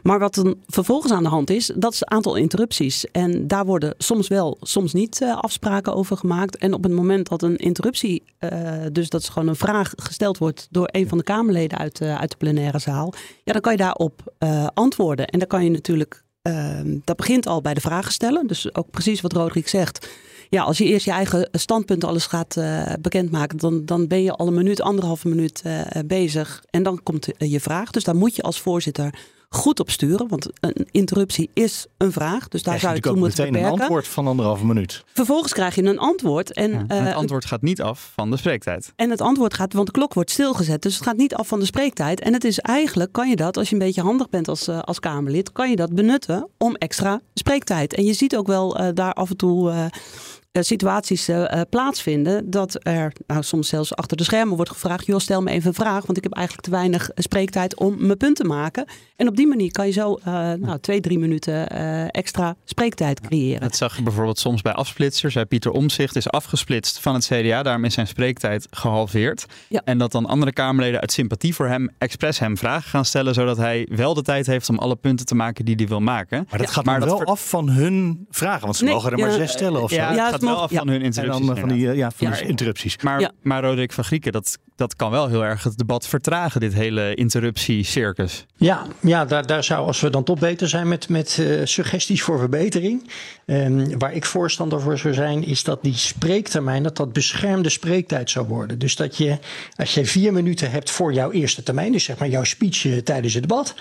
Maar 0.03 0.19
wat 0.19 0.35
dan 0.35 0.57
vervolgens 0.67 1.13
aan 1.13 1.23
de 1.23 1.29
hand 1.29 1.51
is, 1.51 1.73
dat 1.77 1.93
is 1.93 2.01
het 2.01 2.09
aantal 2.09 2.35
interrupties. 2.35 3.05
En 3.11 3.47
daar 3.47 3.67
worden 3.67 3.95
soms 3.99 4.29
wel, 4.29 4.57
soms 4.61 4.93
niet 4.93 5.25
afspraken 5.41 5.95
over 5.95 6.17
gemaakt. 6.17 6.57
En 6.57 6.75
op 6.75 6.83
het 6.83 6.93
moment 6.93 7.29
dat 7.29 7.43
een 7.43 7.57
interruptie, 7.57 8.23
dus 8.93 9.09
dat 9.09 9.21
is 9.21 9.29
gewoon 9.29 9.49
een 9.49 9.57
vraag 9.57 9.93
gesteld 9.97 10.39
wordt 10.39 10.69
door 10.71 10.89
een 10.93 11.09
van 11.09 11.19
de 11.19 11.25
Kamerleden 11.25 11.79
uit, 11.79 12.01
uit 12.01 12.31
de 12.31 12.37
plenaire 12.37 12.79
zaal. 12.79 13.13
Ja, 13.45 13.53
dan 13.53 13.63
kan 13.63 13.73
je 13.73 13.79
daarop 13.79 14.35
antwoorden. 14.75 15.27
En 15.27 15.39
dan 15.39 15.49
kan 15.49 15.65
je 15.65 15.71
natuurlijk, 15.71 16.24
uh, 16.49 17.01
dat 17.05 17.17
begint 17.17 17.47
al 17.47 17.61
bij 17.61 17.75
de 17.75 17.81
vragen 17.81 18.13
stellen. 18.13 18.47
Dus 18.47 18.75
ook 18.75 18.91
precies 18.91 19.21
wat 19.21 19.33
Roderick 19.33 19.69
zegt. 19.69 20.09
Ja, 20.51 20.63
als 20.63 20.79
je 20.79 20.85
eerst 20.85 21.05
je 21.05 21.11
eigen 21.11 21.49
standpunt 21.53 22.05
alles 22.05 22.27
gaat 22.27 22.57
uh, 22.57 22.93
bekendmaken, 23.01 23.59
dan, 23.59 23.85
dan 23.85 24.07
ben 24.07 24.23
je 24.23 24.33
al 24.33 24.47
een 24.47 24.55
minuut, 24.55 24.81
anderhalve 24.81 25.29
minuut 25.29 25.63
uh, 25.67 25.81
bezig. 26.07 26.65
En 26.71 26.83
dan 26.83 27.03
komt 27.03 27.29
je 27.39 27.61
vraag. 27.61 27.91
Dus 27.91 28.05
daar 28.05 28.17
moet 28.17 28.37
je 28.37 28.43
als 28.43 28.61
voorzitter 28.61 29.15
goed 29.55 29.81
op 29.81 29.91
sturen. 29.91 30.29
Want 30.29 30.49
een 30.61 30.87
interruptie 30.91 31.51
is 31.53 31.87
een 31.97 32.13
vraag. 32.13 32.49
Dus 32.49 32.63
daar 32.63 32.81
zou 32.81 32.95
je 32.95 33.01
toe 33.01 33.17
moeten 33.17 33.45
beperken. 33.45 33.73
een 33.73 33.81
antwoord 33.81 34.09
van 34.09 34.27
anderhalve 34.27 34.67
minuut. 34.67 35.05
Vervolgens 35.13 35.53
krijg 35.53 35.75
je 35.75 35.83
een 35.83 35.99
antwoord. 35.99 36.53
En, 36.53 36.71
ja, 36.89 36.95
het 36.95 37.15
antwoord 37.15 37.45
gaat 37.45 37.63
niet 37.63 37.83
af 37.83 38.13
van 38.15 38.31
de 38.31 38.37
spreektijd. 38.37 38.93
En 38.97 39.11
het 39.11 39.21
antwoord 39.21 39.55
gaat, 39.55 39.73
want 39.73 39.87
de 39.87 39.93
klok 39.93 40.15
wordt 40.15 40.31
stilgezet. 40.31 40.83
Dus 40.83 40.95
het 40.95 41.05
gaat 41.05 41.17
niet 41.17 41.35
af 41.35 41.49
van 41.49 41.59
de 41.59 41.67
spreektijd. 41.67 42.21
En 42.21 42.33
het 42.33 42.45
is 42.45 42.59
eigenlijk, 42.59 43.13
kan 43.13 43.29
je 43.29 43.37
dat, 43.37 43.57
als 43.57 43.69
je 43.69 43.75
een 43.75 43.81
beetje 43.81 44.03
handig 44.03 44.29
bent 44.29 44.49
als, 44.49 44.69
uh, 44.69 44.79
als 44.79 45.01
Kamerlid, 45.01 45.53
kan 45.53 45.71
je 45.71 45.77
dat 45.77 45.95
benutten 45.95 46.49
om 46.59 46.75
extra 46.75 47.21
spreektijd. 47.35 47.95
En 47.95 48.05
je 48.05 48.13
ziet 48.13 48.37
ook 48.37 48.47
wel 48.47 48.81
uh, 48.81 48.89
daar 48.95 49.13
af 49.13 49.31
en 49.31 49.37
toe 49.37 49.71
eh, 49.71 49.85
situaties 50.63 51.29
uh, 51.29 51.61
plaatsvinden 51.71 52.51
dat 52.51 52.77
er 52.83 53.13
nou, 53.27 53.43
soms 53.43 53.69
zelfs 53.69 53.97
achter 53.97 54.17
de 54.17 54.25
schermen 54.25 54.57
wordt 54.57 54.71
gevraagd: 54.71 55.07
joh, 55.07 55.19
stel 55.19 55.43
me 55.43 55.51
even 55.51 55.69
een 55.69 55.75
vraag, 55.75 56.07
want 56.07 56.17
ik 56.17 56.23
heb 56.23 56.33
eigenlijk 56.33 56.67
te 56.67 56.73
weinig 56.73 57.11
spreektijd 57.15 57.77
om 57.77 58.07
mijn 58.07 58.19
punt 58.19 58.37
te 58.37 58.45
maken. 58.45 58.85
En 59.17 59.29
op 59.29 59.37
die 59.37 59.47
manier 59.47 59.71
kan 59.71 59.87
je 59.87 59.93
zo 59.93 60.19
uh, 60.19 60.25
nou, 60.53 60.79
twee, 60.81 61.01
drie 61.01 61.19
minuten 61.19 61.69
extra 62.11 62.57
spreektijd 62.65 63.21
creëren. 63.21 63.61
Dat 63.61 63.77
zag 63.77 63.97
je 63.97 64.03
bijvoorbeeld 64.03 64.39
soms 64.39 64.63
bij 64.63 64.73
afsplitsers. 64.73 65.37
Pieter 65.49 65.71
Omzicht 65.71 66.17
is 66.17 66.29
afgesplitst 66.29 67.01
van 67.01 67.15
het 67.15 67.25
CDA, 67.25 67.63
daarom 67.63 67.85
is 67.85 67.95
zijn 67.95 68.07
spreektijd 68.07 68.67
gehalveerd. 68.71 69.47
Ja. 69.69 69.81
En 69.85 69.99
dat 69.99 70.13
dan 70.13 70.27
andere 70.27 70.53
Kamerleden 70.53 71.01
uit 71.01 71.13
sympathie 71.13 71.55
voor 71.55 71.67
hem 71.67 71.91
expres 71.99 72.39
hem 72.39 72.57
vragen 72.57 72.91
gaan 72.91 73.05
stellen, 73.05 73.35
zodat 73.35 73.57
hij 73.57 73.89
wel 73.91 74.15
de 74.15 74.23
tijd 74.23 74.47
heeft 74.47 74.69
om 74.69 74.79
alle 74.79 74.97
punten 74.97 75.27
te 75.27 75.35
maken 75.35 75.65
die 75.65 75.75
hij 75.75 75.87
wil 75.87 76.01
maken. 76.01 76.47
Maar 76.51 76.59
dat 76.59 76.71
gaat 76.71 76.85
maar 76.85 77.01
wel 77.01 77.25
af 77.25 77.49
van 77.49 77.69
hun 77.69 78.27
vragen, 78.31 78.65
want 78.65 78.77
ze 78.77 78.85
mogen 78.85 79.13
er 79.13 79.19
maar 79.19 79.31
zes 79.31 79.53
stellen 79.53 79.83
of 79.83 79.91
zo. 79.91 79.97
Ja, 79.97 80.39
wel 80.45 80.63
af 80.63 80.73
van 80.73 80.89
hun 80.89 81.03
interrupties. 81.03 81.41
En 81.41 81.55
dan 81.55 81.59
van 81.59 81.69
die, 81.69 81.95
ja, 81.95 82.11
van 82.11 82.31
die 82.31 82.47
interrupties. 82.47 82.97
Maar, 83.03 83.31
maar 83.43 83.63
Roderick 83.63 83.93
van 83.93 84.05
Grieken, 84.05 84.33
dat, 84.33 84.59
dat 84.77 84.97
kan 84.97 85.11
wel 85.11 85.29
heel 85.29 85.45
erg 85.45 85.63
het 85.63 85.79
debat 85.79 86.07
vertragen, 86.07 86.61
dit 86.61 86.75
hele 86.75 87.15
interruptiecircus. 87.15 88.47
Ja, 88.57 88.87
ja 89.01 89.25
daar, 89.25 89.47
daar 89.47 89.65
zou, 89.65 89.87
als 89.87 90.01
we 90.01 90.11
dan 90.11 90.25
toch 90.25 90.39
beter 90.39 90.69
zijn 90.69 90.89
met, 90.89 91.09
met 91.09 91.37
uh, 91.41 91.61
suggesties 91.65 92.23
voor 92.23 92.39
verbetering. 92.39 93.11
Um, 93.47 93.99
waar 93.99 94.15
ik 94.15 94.25
voorstander 94.25 94.81
voor 94.81 94.99
zou 94.99 95.15
zijn, 95.15 95.45
is 95.45 95.63
dat 95.65 95.83
die 95.83 95.97
spreektermijn, 95.97 96.83
dat 96.83 96.97
dat 96.97 97.13
beschermde 97.13 97.69
spreektijd 97.69 98.31
zou 98.31 98.47
worden. 98.47 98.79
Dus 98.79 98.97
dat 98.97 99.17
je, 99.17 99.39
als 99.77 99.95
je 99.95 100.05
vier 100.07 100.33
minuten 100.33 100.71
hebt 100.71 100.91
voor 100.91 101.13
jouw 101.13 101.31
eerste 101.31 101.63
termijn, 101.63 101.93
dus 101.93 102.05
zeg 102.05 102.19
maar 102.19 102.29
jouw 102.29 102.45
speech 102.45 102.85
uh, 102.85 102.97
tijdens 102.97 103.35
het 103.35 103.43
debat, 103.43 103.75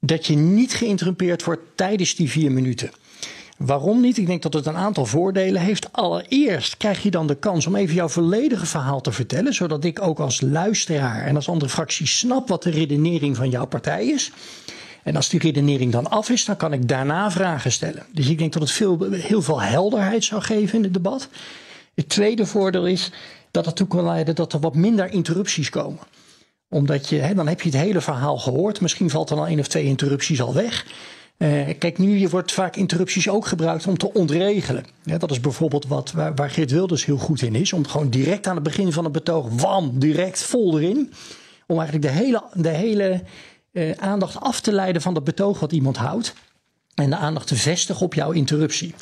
dat 0.00 0.26
je 0.26 0.36
niet 0.36 0.74
geïnterrumpeerd 0.74 1.44
wordt 1.44 1.62
tijdens 1.74 2.14
die 2.14 2.30
vier 2.30 2.52
minuten. 2.52 2.90
Waarom 3.56 4.00
niet? 4.00 4.16
Ik 4.16 4.26
denk 4.26 4.42
dat 4.42 4.52
het 4.52 4.66
een 4.66 4.76
aantal 4.76 5.06
voordelen 5.06 5.60
heeft. 5.60 5.92
Allereerst 5.92 6.76
krijg 6.76 7.02
je 7.02 7.10
dan 7.10 7.26
de 7.26 7.34
kans 7.34 7.66
om 7.66 7.76
even 7.76 7.94
jouw 7.94 8.08
volledige 8.08 8.66
verhaal 8.66 9.00
te 9.00 9.12
vertellen, 9.12 9.54
zodat 9.54 9.84
ik 9.84 10.02
ook 10.02 10.18
als 10.18 10.40
luisteraar 10.40 11.26
en 11.26 11.36
als 11.36 11.48
andere 11.48 11.70
fractie 11.70 12.06
snap 12.06 12.48
wat 12.48 12.62
de 12.62 12.70
redenering 12.70 13.36
van 13.36 13.50
jouw 13.50 13.66
partij 13.66 14.06
is. 14.06 14.32
En 15.02 15.16
als 15.16 15.28
die 15.28 15.40
redenering 15.40 15.92
dan 15.92 16.10
af 16.10 16.30
is, 16.30 16.44
dan 16.44 16.56
kan 16.56 16.72
ik 16.72 16.88
daarna 16.88 17.30
vragen 17.30 17.72
stellen. 17.72 18.06
Dus 18.12 18.28
ik 18.28 18.38
denk 18.38 18.52
dat 18.52 18.62
het 18.62 18.70
veel, 18.70 19.10
heel 19.10 19.42
veel 19.42 19.62
helderheid 19.62 20.24
zou 20.24 20.42
geven 20.42 20.78
in 20.78 20.84
het 20.84 20.94
debat. 20.94 21.28
Het 21.94 22.08
tweede 22.08 22.46
voordeel 22.46 22.86
is 22.86 23.10
dat 23.50 23.66
het 23.66 23.76
toe 23.76 23.86
kan 23.86 24.04
leiden 24.04 24.34
dat 24.34 24.52
er 24.52 24.60
wat 24.60 24.74
minder 24.74 25.12
interrupties 25.12 25.70
komen 25.70 26.00
omdat 26.68 27.08
je, 27.08 27.16
hè, 27.16 27.34
dan 27.34 27.48
heb 27.48 27.60
je 27.60 27.68
het 27.68 27.78
hele 27.78 28.00
verhaal 28.00 28.38
gehoord. 28.38 28.80
Misschien 28.80 29.10
valt 29.10 29.30
er 29.30 29.36
al 29.36 29.46
één 29.46 29.58
of 29.58 29.66
twee 29.66 29.84
interrupties 29.84 30.40
al 30.40 30.54
weg. 30.54 30.86
Uh, 31.38 31.68
kijk, 31.78 31.98
nu 31.98 32.28
wordt 32.28 32.52
vaak 32.52 32.76
interrupties 32.76 33.28
ook 33.28 33.46
gebruikt 33.46 33.86
om 33.86 33.98
te 33.98 34.12
ontregelen. 34.12 34.84
Dat 35.02 35.30
is 35.30 35.40
bijvoorbeeld 35.40 35.86
wat, 35.86 36.12
waar, 36.12 36.34
waar 36.34 36.50
Geert 36.50 36.70
Wilders 36.70 37.04
heel 37.04 37.16
goed 37.16 37.42
in 37.42 37.54
is. 37.54 37.72
Om 37.72 37.86
gewoon 37.86 38.10
direct 38.10 38.46
aan 38.46 38.54
het 38.54 38.64
begin 38.64 38.92
van 38.92 39.04
het 39.04 39.12
betoog, 39.12 39.48
wam, 39.60 39.98
direct 39.98 40.42
vol 40.42 40.78
erin. 40.78 41.12
Om 41.66 41.78
eigenlijk 41.78 42.08
de 42.08 42.12
hele, 42.20 42.42
de 42.52 42.68
hele 42.68 43.22
uh, 43.72 43.90
aandacht 43.90 44.40
af 44.40 44.60
te 44.60 44.72
leiden 44.72 45.02
van 45.02 45.14
het 45.14 45.24
betoog 45.24 45.60
wat 45.60 45.72
iemand 45.72 45.96
houdt. 45.96 46.34
En 46.94 47.10
de 47.10 47.16
aandacht 47.16 47.46
te 47.46 47.56
vestigen 47.56 48.06
op 48.06 48.14
jouw 48.14 48.30
interruptie. 48.30 48.94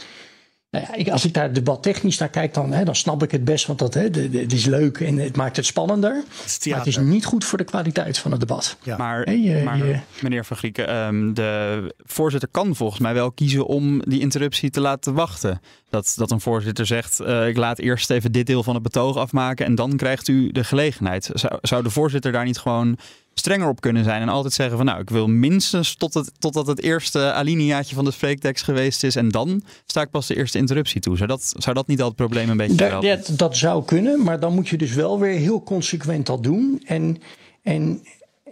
Nou 0.75 0.87
ja, 0.87 0.95
ik, 0.95 1.09
als 1.09 1.25
ik 1.25 1.35
daar 1.35 1.53
debattechnisch 1.53 2.19
naar 2.19 2.29
kijk, 2.29 2.55
dan, 2.55 2.73
hè, 2.73 2.85
dan 2.85 2.97
snap 2.97 3.23
ik 3.23 3.31
het 3.31 3.45
best. 3.45 3.67
Want 3.67 3.79
dat, 3.79 3.95
hè, 3.95 4.03
het 4.33 4.53
is 4.53 4.65
leuk 4.65 5.01
en 5.01 5.19
het 5.19 5.37
maakt 5.37 5.57
het 5.57 5.67
spannender. 5.67 6.25
Het 6.43 6.67
maar 6.69 6.79
het 6.79 6.87
is 6.87 6.97
niet 6.97 7.25
goed 7.25 7.45
voor 7.45 7.59
de 7.59 7.65
kwaliteit 7.65 8.19
van 8.19 8.31
het 8.31 8.41
debat. 8.41 8.77
Ja. 8.83 8.97
Maar, 8.97 9.33
je, 9.35 9.63
maar 9.65 9.77
je... 9.77 9.99
meneer 10.21 10.45
Van 10.45 10.57
Grieken, 10.57 10.97
um, 10.97 11.35
de 11.35 11.95
voorzitter 12.05 12.49
kan 12.49 12.77
volgens 12.77 13.01
mij 13.01 13.15
wel 13.15 13.33
kiezen 13.33 13.67
om 13.67 14.03
die 14.05 14.21
interruptie 14.21 14.71
te 14.71 14.81
laten 14.81 15.15
wachten. 15.15 15.61
Dat, 15.95 16.15
dat 16.17 16.31
een 16.31 16.41
voorzitter 16.41 16.87
zegt, 16.87 17.21
uh, 17.21 17.49
ik 17.49 17.57
laat 17.57 17.79
eerst 17.79 18.11
even 18.11 18.33
dit 18.33 18.47
deel 18.47 18.63
van 18.63 18.75
het 18.75 18.83
betoog 18.83 19.17
afmaken 19.17 19.67
en 19.67 19.75
dan 19.75 19.97
krijgt 19.97 20.29
u 20.29 20.53
de 20.53 20.65
gelegenheid. 20.65 21.31
Zou, 21.33 21.59
zou 21.63 21.83
de 21.83 21.91
voorzitter 21.91 22.33
daar 22.33 22.45
niet 22.45 22.59
gewoon 22.59 22.99
strenger 23.35 23.69
op 23.69 23.81
kunnen 23.81 24.05
zijn. 24.05 24.23
En 24.23 24.29
altijd 24.29 24.53
zeggen 24.53 24.77
van 24.77 24.87
nou, 24.87 25.01
ik 25.01 25.11
wil 25.11 25.29
minstens 25.29 25.95
tot 25.95 26.15
het, 26.15 26.31
totdat 26.39 26.67
het 26.67 26.83
eerste 26.83 27.33
alineaatje 27.33 27.95
van 27.95 28.05
de 28.05 28.11
spreektekst 28.11 28.65
geweest 28.65 29.05
is. 29.05 29.17
En 29.17 29.29
dan 29.29 29.63
sta 29.87 30.01
ik 30.01 30.11
pas 30.11 30.27
de 30.27 30.37
eerste 30.37 30.59
interruptie 30.59 31.01
toe. 31.01 31.17
Zou 31.17 31.29
dat, 31.29 31.55
zou 31.57 31.75
dat 31.75 31.87
niet 31.87 32.01
al 32.01 32.07
het 32.07 32.17
probleem 32.17 32.51
een 32.51 32.57
beetje 32.57 32.85
helpen? 32.85 33.09
Dat, 33.09 33.39
dat 33.39 33.57
zou 33.57 33.85
kunnen, 33.85 34.23
maar 34.23 34.41
dan 34.41 34.55
moet 34.55 34.69
je 34.69 34.77
dus 34.77 34.93
wel 34.93 35.19
weer 35.19 35.39
heel 35.39 35.63
consequent 35.63 36.27
dat 36.27 36.43
doen. 36.43 36.83
En, 36.87 37.19
en, 37.63 38.03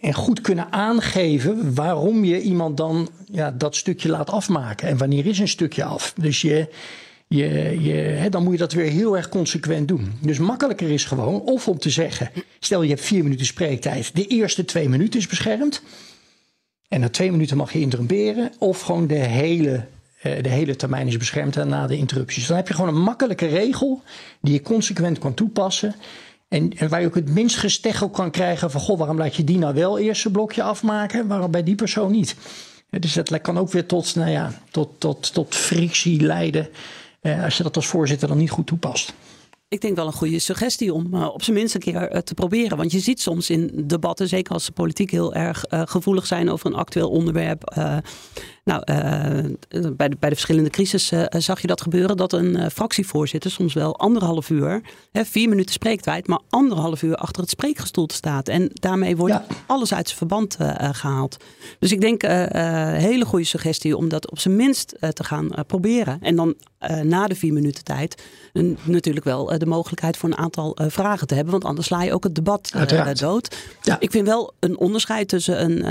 en 0.00 0.14
goed 0.14 0.40
kunnen 0.40 0.72
aangeven 0.72 1.74
waarom 1.74 2.24
je 2.24 2.40
iemand 2.40 2.76
dan 2.76 3.09
ja, 3.31 3.50
dat 3.50 3.76
stukje 3.76 4.09
laat 4.09 4.31
afmaken. 4.31 4.88
En 4.88 4.96
wanneer 4.96 5.26
is 5.26 5.38
een 5.38 5.48
stukje 5.48 5.85
af. 5.85 6.14
Dus 6.16 6.40
je 6.40 6.68
hè, 7.40 8.29
dan 8.29 8.42
moet 8.42 8.53
je 8.53 8.59
dat 8.59 8.73
weer 8.73 8.90
heel 8.90 9.16
erg 9.16 9.29
consequent 9.29 9.88
doen. 9.88 10.12
Dus 10.21 10.38
makkelijker 10.38 10.90
is 10.90 11.05
gewoon 11.05 11.40
of 11.40 11.68
om 11.68 11.79
te 11.79 11.90
zeggen: 11.90 12.31
stel 12.59 12.83
je 12.83 12.88
hebt 12.88 13.05
vier 13.05 13.23
minuten 13.23 13.47
spreektijd, 13.47 14.14
de 14.14 14.27
eerste 14.27 14.64
twee 14.64 14.88
minuten 14.88 15.21
is 15.21 15.27
beschermd. 15.27 15.83
En 16.88 17.01
na 17.01 17.09
twee 17.09 17.31
minuten 17.31 17.57
mag 17.57 17.73
je 17.73 17.81
interrumperen. 17.81 18.53
Of 18.59 18.81
gewoon 18.81 19.07
de 19.07 19.14
hele, 19.14 19.85
eh, 20.23 20.42
de 20.42 20.49
hele 20.49 20.77
termijn 20.77 21.07
is 21.07 21.16
beschermd 21.16 21.57
en 21.57 21.68
na 21.68 21.87
de 21.87 21.97
interrupties. 21.97 22.47
Dan 22.47 22.57
heb 22.57 22.68
je 22.68 22.75
gewoon 22.75 22.95
een 22.95 23.03
makkelijke 23.03 23.47
regel 23.47 24.03
die 24.40 24.53
je 24.53 24.62
consequent 24.62 25.18
kan 25.18 25.35
toepassen. 25.35 25.95
En, 26.49 26.73
en 26.77 26.88
waar 26.88 27.01
je 27.01 27.07
ook 27.07 27.14
het 27.14 27.29
minst 27.29 27.57
gesteggel 27.57 28.11
kan 28.11 28.31
krijgen 28.31 28.71
van: 28.71 28.81
goh, 28.81 28.99
waarom 28.99 29.18
laat 29.18 29.37
je 29.37 29.45
die 29.45 29.59
nou 29.59 29.75
wel 29.75 29.99
eerst 29.99 30.25
een 30.25 30.33
blokje 30.33 30.62
afmaken, 30.62 31.27
waarom 31.27 31.51
bij 31.51 31.62
die 31.62 31.75
persoon 31.75 32.12
niet? 32.12 32.37
Dus 32.90 33.12
dat 33.12 33.40
kan 33.40 33.59
ook 33.59 33.73
weer 33.73 33.87
tot, 33.87 34.14
nou 34.14 34.31
ja, 34.31 34.53
tot, 34.71 34.88
tot, 34.99 35.33
tot 35.33 35.55
frictie 35.55 36.21
leiden 36.21 36.68
als 37.23 37.57
je 37.57 37.63
dat 37.63 37.77
als 37.77 37.87
voorzitter 37.87 38.29
dan 38.29 38.39
niet 38.39 38.51
goed 38.51 38.67
toepast. 38.67 39.15
Ik 39.69 39.81
denk 39.81 39.97
wel 39.97 40.07
een 40.07 40.13
goede 40.13 40.39
suggestie 40.39 40.93
om 40.93 41.15
uh, 41.15 41.29
op 41.35 41.43
zijn 41.43 41.57
minst 41.57 41.75
een 41.75 41.81
keer 41.81 42.15
uh, 42.15 42.19
te 42.19 42.35
proberen. 42.35 42.77
Want 42.77 42.93
je 42.93 43.01
ziet 43.01 43.21
soms 43.21 43.51
in 43.51 43.71
debatten, 43.85 44.29
zeker 44.29 44.53
als 44.53 44.67
de 44.67 44.73
politiek 44.73 45.11
heel 45.11 45.35
erg 45.35 45.65
gevoelig 45.69 46.27
zijn 46.27 46.51
over 46.51 46.67
een 46.67 46.75
actueel 46.75 47.11
onderwerp. 47.11 47.75
Nou, 48.64 48.85
bij, 49.96 50.09
de, 50.09 50.16
bij 50.18 50.29
de 50.29 50.35
verschillende 50.35 50.70
crisis 50.70 51.12
zag 51.29 51.61
je 51.61 51.66
dat 51.66 51.81
gebeuren. 51.81 52.16
Dat 52.16 52.33
een 52.33 52.70
fractievoorzitter 52.70 53.51
soms 53.51 53.75
wel 53.75 53.98
anderhalf 53.98 54.51
uur, 54.51 54.83
hè, 55.12 55.25
vier 55.25 55.48
minuten 55.48 55.72
spreektijd, 55.72 56.27
maar 56.27 56.40
anderhalf 56.48 57.03
uur 57.03 57.16
achter 57.16 57.42
het 57.42 57.51
spreekgestoelte 57.51 58.14
staat. 58.14 58.48
En 58.48 58.70
daarmee 58.72 59.16
wordt 59.16 59.40
alles 59.66 59.94
uit 59.94 60.07
zijn 60.07 60.18
verband 60.18 60.57
gehaald. 60.79 61.37
Dus 61.79 61.92
ik 61.92 62.01
denk 62.01 62.22
een 62.22 62.94
hele 62.94 63.25
goede 63.25 63.44
suggestie 63.44 63.96
om 63.96 64.09
dat 64.09 64.31
op 64.31 64.38
zijn 64.38 64.57
minst 64.57 64.96
te 65.12 65.25
gaan 65.25 65.48
proberen. 65.66 66.18
En 66.20 66.37
dan 66.37 66.55
na 67.03 67.27
de 67.27 67.35
vier 67.35 67.53
minuten 67.53 67.85
tijd 67.85 68.22
natuurlijk 68.83 69.25
wel 69.25 69.59
de 69.59 69.66
mogelijkheid 69.66 70.16
voor 70.16 70.29
een 70.29 70.38
aantal 70.38 70.79
vragen 70.88 71.27
te 71.27 71.35
hebben. 71.35 71.53
Want 71.53 71.64
anders 71.64 71.87
sla 71.87 72.03
je 72.03 72.12
ook 72.12 72.25
het 72.25 72.35
debat 72.35 72.72
dood. 73.18 73.57
Ja. 73.83 73.96
Ik 74.01 74.11
vind 74.11 74.27
wel 74.27 74.55
een 74.59 74.79
onderscheid 74.79 75.29
tussen 75.29 75.64
een, 75.64 75.83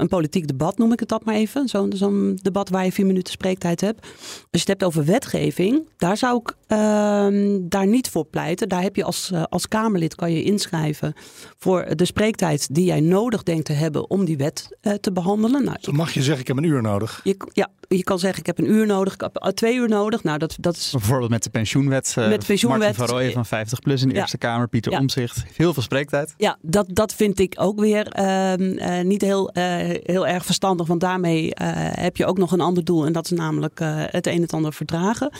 een 0.00 0.08
politiek 0.08 0.46
debat, 0.46 0.78
noem 0.78 0.92
ik 0.92 1.00
het 1.00 1.08
dat 1.08 1.24
maar 1.24 1.34
even. 1.34 1.68
Zo'n 1.68 1.92
zo'n 2.04 2.38
debat 2.42 2.68
waar 2.68 2.84
je 2.84 2.92
vier 2.92 3.06
minuten 3.06 3.32
spreektijd 3.32 3.80
hebt. 3.80 4.02
Als 4.02 4.46
je 4.50 4.58
het 4.58 4.68
hebt 4.68 4.84
over 4.84 5.04
wetgeving, 5.04 5.88
daar 5.96 6.16
zou 6.16 6.40
ik 6.40 6.56
ehm, 6.66 7.58
daar 7.60 7.86
niet 7.86 8.08
voor 8.08 8.24
pleiten. 8.24 8.68
Daar 8.68 8.82
heb 8.82 8.96
je 8.96 9.04
als, 9.04 9.32
als 9.48 9.68
Kamerlid 9.68 10.14
kan 10.14 10.32
je 10.32 10.42
inschrijven 10.42 11.14
voor 11.58 11.96
de 11.96 12.04
spreektijd 12.04 12.74
die 12.74 12.84
jij 12.84 13.00
nodig 13.00 13.42
denkt 13.42 13.64
te 13.64 13.72
hebben 13.72 14.10
om 14.10 14.24
die 14.24 14.36
wet 14.36 14.68
te 15.00 15.12
behandelen. 15.12 15.64
Nou, 15.64 15.76
Dan 15.80 15.94
mag 15.94 16.12
je 16.12 16.22
zeggen, 16.22 16.40
ik 16.40 16.46
heb 16.46 16.56
een 16.56 16.64
uur 16.64 16.82
nodig. 16.82 17.20
Je, 17.24 17.36
ja, 17.52 17.70
je 17.88 18.04
kan 18.04 18.18
zeggen, 18.18 18.40
ik 18.40 18.46
heb 18.46 18.58
een 18.58 18.70
uur 18.70 18.86
nodig, 18.86 19.14
ik 19.14 19.20
heb 19.20 19.52
twee 19.54 19.76
uur 19.76 19.88
nodig. 19.88 20.22
Nou, 20.22 20.38
dat, 20.38 20.56
dat 20.60 20.76
is... 20.76 20.90
Bijvoorbeeld 20.90 21.30
met 21.30 21.42
de 21.42 21.50
pensioenwet. 21.50 22.14
met 22.16 22.40
de 22.40 22.46
pensioenwet. 22.46 22.80
Martin 22.80 23.06
van 23.06 23.16
Rooyen 23.16 23.32
van 23.32 23.46
50 23.46 23.80
plus 23.80 24.02
in 24.02 24.08
de 24.08 24.14
Eerste 24.14 24.38
Kamer, 24.38 24.68
Pieter 24.68 24.92
ja. 24.92 24.98
Omzicht. 24.98 25.44
Heel 25.56 25.72
veel 25.72 25.82
spreektijd. 25.82 26.34
Ja, 26.36 26.58
dat, 26.60 26.86
dat 26.88 27.14
vind 27.14 27.38
ik 27.38 27.54
ook 27.56 27.80
weer 27.80 28.12
uh, 28.18 29.00
niet 29.02 29.22
heel, 29.22 29.50
uh, 29.56 29.64
heel 30.02 30.26
erg 30.26 30.44
verstandig. 30.44 30.86
Want 30.86 31.00
daarmee 31.00 31.52
uh, 31.62 31.93
heb 32.00 32.16
je 32.16 32.26
ook 32.26 32.38
nog 32.38 32.52
een 32.52 32.60
ander 32.60 32.84
doel. 32.84 33.06
En 33.06 33.12
dat 33.12 33.24
is 33.24 33.30
namelijk 33.30 33.80
het 34.10 34.26
een 34.26 34.42
en 34.42 34.48
ander 34.48 34.72
verdragen. 34.72 35.32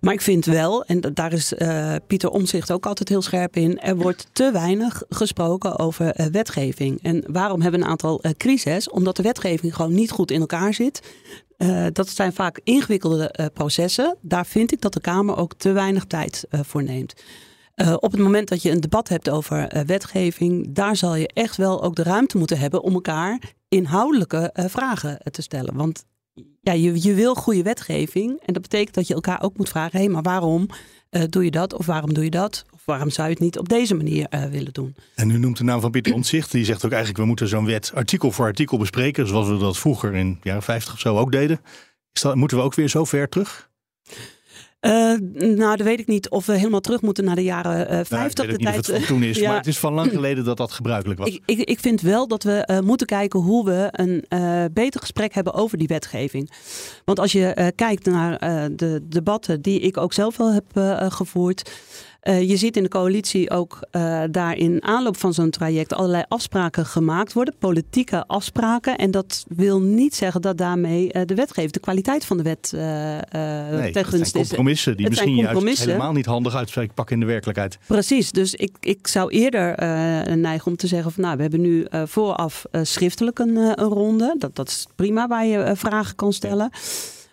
Maar 0.00 0.14
ik 0.14 0.20
vind 0.20 0.44
wel, 0.44 0.84
en 0.84 1.00
daar 1.14 1.32
is 1.32 1.52
Pieter 2.06 2.30
Omzicht 2.30 2.72
ook 2.72 2.86
altijd 2.86 3.08
heel 3.08 3.22
scherp 3.22 3.56
in. 3.56 3.80
Er 3.80 3.96
wordt 3.96 4.26
te 4.32 4.50
weinig 4.52 5.02
gesproken 5.08 5.78
over 5.78 6.28
wetgeving. 6.32 7.02
En 7.02 7.24
waarom 7.26 7.60
hebben 7.60 7.80
we 7.80 7.86
een 7.86 7.92
aantal 7.92 8.22
crises? 8.36 8.90
Omdat 8.90 9.16
de 9.16 9.22
wetgeving 9.22 9.74
gewoon 9.74 9.94
niet 9.94 10.10
goed 10.10 10.30
in 10.30 10.40
elkaar 10.40 10.74
zit. 10.74 11.00
Dat 11.92 12.08
zijn 12.08 12.32
vaak 12.32 12.60
ingewikkelde 12.64 13.50
processen. 13.54 14.16
Daar 14.20 14.46
vind 14.46 14.72
ik 14.72 14.80
dat 14.80 14.92
de 14.92 15.00
Kamer 15.00 15.36
ook 15.36 15.54
te 15.54 15.72
weinig 15.72 16.04
tijd 16.04 16.44
voor 16.50 16.82
neemt. 16.82 17.14
op 17.96 18.12
het 18.12 18.20
moment 18.20 18.48
dat 18.48 18.62
je 18.62 18.70
een 18.70 18.80
debat 18.80 19.08
hebt 19.08 19.30
over 19.30 19.84
wetgeving, 19.86 20.74
daar 20.74 20.96
zal 20.96 21.14
je 21.14 21.28
echt 21.28 21.56
wel 21.56 21.82
ook 21.82 21.94
de 21.94 22.02
ruimte 22.02 22.38
moeten 22.38 22.58
hebben 22.58 22.82
om 22.82 22.94
elkaar 22.94 23.38
inhoudelijke 23.72 24.50
vragen 24.54 25.18
te 25.30 25.42
stellen. 25.42 25.74
Want 25.74 26.04
ja, 26.60 26.72
je, 26.72 27.02
je 27.02 27.14
wil 27.14 27.34
goede 27.34 27.62
wetgeving 27.62 28.40
en 28.40 28.52
dat 28.52 28.62
betekent 28.62 28.94
dat 28.94 29.06
je 29.06 29.14
elkaar 29.14 29.42
ook 29.42 29.56
moet 29.56 29.68
vragen: 29.68 29.98
hé, 29.98 30.04
hey, 30.04 30.12
maar 30.12 30.22
waarom 30.22 30.68
doe 31.28 31.44
je 31.44 31.50
dat 31.50 31.74
of 31.74 31.86
waarom 31.86 32.14
doe 32.14 32.24
je 32.24 32.30
dat? 32.30 32.64
waarom 32.84 33.10
zou 33.10 33.28
je 33.28 33.32
het 33.32 33.42
niet 33.42 33.58
op 33.58 33.68
deze 33.68 33.94
manier 33.94 34.26
willen 34.50 34.72
doen? 34.72 34.94
En 35.14 35.30
u 35.30 35.38
noemt 35.38 35.56
de 35.56 35.64
naam 35.64 35.80
van 35.80 35.90
Pieter 35.90 36.14
Ontzicht. 36.14 36.50
Die 36.50 36.64
zegt 36.64 36.84
ook 36.84 36.90
eigenlijk, 36.90 37.20
we 37.20 37.26
moeten 37.26 37.48
zo'n 37.48 37.64
wet 37.64 37.92
artikel 37.94 38.30
voor 38.30 38.44
artikel 38.44 38.78
bespreken. 38.78 39.26
Zoals 39.26 39.48
we 39.48 39.58
dat 39.58 39.78
vroeger 39.78 40.14
in 40.14 40.32
de 40.32 40.48
jaren 40.48 40.62
50 40.62 40.92
of 40.92 41.00
zo 41.00 41.16
ook 41.16 41.32
deden. 41.32 41.60
Is 42.12 42.20
dat, 42.20 42.36
moeten 42.36 42.56
we 42.56 42.62
ook 42.62 42.74
weer 42.74 42.88
zo 42.88 43.04
ver 43.04 43.28
terug? 43.28 43.70
Uh, 44.86 44.92
nou, 45.56 45.76
dan 45.76 45.86
weet 45.86 46.00
ik 46.00 46.06
niet 46.06 46.28
of 46.28 46.46
we 46.46 46.52
helemaal 46.52 46.80
terug 46.80 47.02
moeten 47.02 47.24
naar 47.24 47.34
de 47.34 47.42
jaren 47.42 47.80
uh, 47.80 48.00
50. 48.04 48.10
Nou, 48.10 48.24
ik 48.24 48.36
weet 48.36 48.46
de 48.46 48.52
niet 48.52 48.66
tijd, 48.66 48.78
of 48.78 48.86
het 48.86 48.96
van 48.96 49.04
toen 49.04 49.22
is, 49.22 49.38
ja. 49.40 49.48
maar 49.48 49.56
het 49.56 49.66
is 49.66 49.78
van 49.78 49.92
lang 49.92 50.10
geleden 50.10 50.44
dat 50.44 50.56
dat 50.56 50.72
gebruikelijk 50.72 51.20
was. 51.20 51.28
Ik, 51.28 51.42
ik, 51.46 51.58
ik 51.58 51.80
vind 51.80 52.00
wel 52.00 52.28
dat 52.28 52.42
we 52.42 52.68
uh, 52.70 52.80
moeten 52.80 53.06
kijken 53.06 53.40
hoe 53.40 53.64
we 53.64 53.88
een 53.90 54.24
beter 54.72 55.00
gesprek 55.00 55.34
hebben 55.34 55.54
over 55.54 55.78
die 55.78 55.86
wetgeving. 55.86 56.52
Want 57.04 57.18
als 57.18 57.32
je 57.32 57.72
kijkt 57.76 58.06
naar 58.06 58.38
de 58.76 59.00
debatten 59.08 59.62
die 59.62 59.80
ik 59.80 59.96
ook 59.96 60.12
zelf 60.12 60.36
wel 60.36 60.52
heb 60.52 60.64
gevoerd. 61.12 61.70
Uh, 62.22 62.48
je 62.48 62.56
ziet 62.56 62.76
in 62.76 62.82
de 62.82 62.88
coalitie 62.88 63.50
ook 63.50 63.78
uh, 63.92 64.22
daar 64.30 64.56
in 64.56 64.82
aanloop 64.82 65.16
van 65.16 65.34
zo'n 65.34 65.50
traject 65.50 65.92
allerlei 65.92 66.24
afspraken 66.28 66.86
gemaakt 66.86 67.32
worden, 67.32 67.54
politieke 67.58 68.26
afspraken. 68.26 68.98
En 68.98 69.10
dat 69.10 69.44
wil 69.48 69.80
niet 69.80 70.14
zeggen 70.14 70.40
dat 70.40 70.58
daarmee 70.58 71.12
uh, 71.12 71.22
de 71.26 71.34
wetgeving, 71.34 71.72
de 71.72 71.80
kwaliteit 71.80 72.24
van 72.24 72.36
de 72.36 72.42
wet 72.42 72.72
nee, 72.72 73.92
ten 73.92 74.04
gunste 74.04 74.38
is. 74.38 74.46
compromissen 74.46 74.96
die 74.96 75.08
misschien 75.08 75.34
juist 75.34 75.84
helemaal 75.84 76.12
niet 76.12 76.26
handig 76.26 76.54
uitpakken 76.54 77.14
in 77.14 77.20
de 77.20 77.26
werkelijkheid. 77.26 77.78
Precies, 77.86 78.30
dus 78.30 78.54
ik, 78.54 78.76
ik 78.80 79.06
zou 79.06 79.30
eerder 79.30 79.74
neigen 80.38 80.66
om 80.66 80.76
te 80.76 80.86
zeggen 80.86 81.12
van 81.12 81.22
nou, 81.22 81.36
we 81.36 81.42
hebben 81.42 81.60
nu 81.60 81.86
vooraf 82.04 82.64
schriftelijk 82.82 83.38
een, 83.38 83.56
een, 83.56 83.74
ronde. 83.88 84.34
Dat, 84.38 84.56
dat 84.56 84.68
is 84.68 84.86
prima 84.94 85.26
waar 85.26 85.46
je 85.46 85.72
vragen 85.76 86.14
kan 86.14 86.32
stellen. 86.32 86.70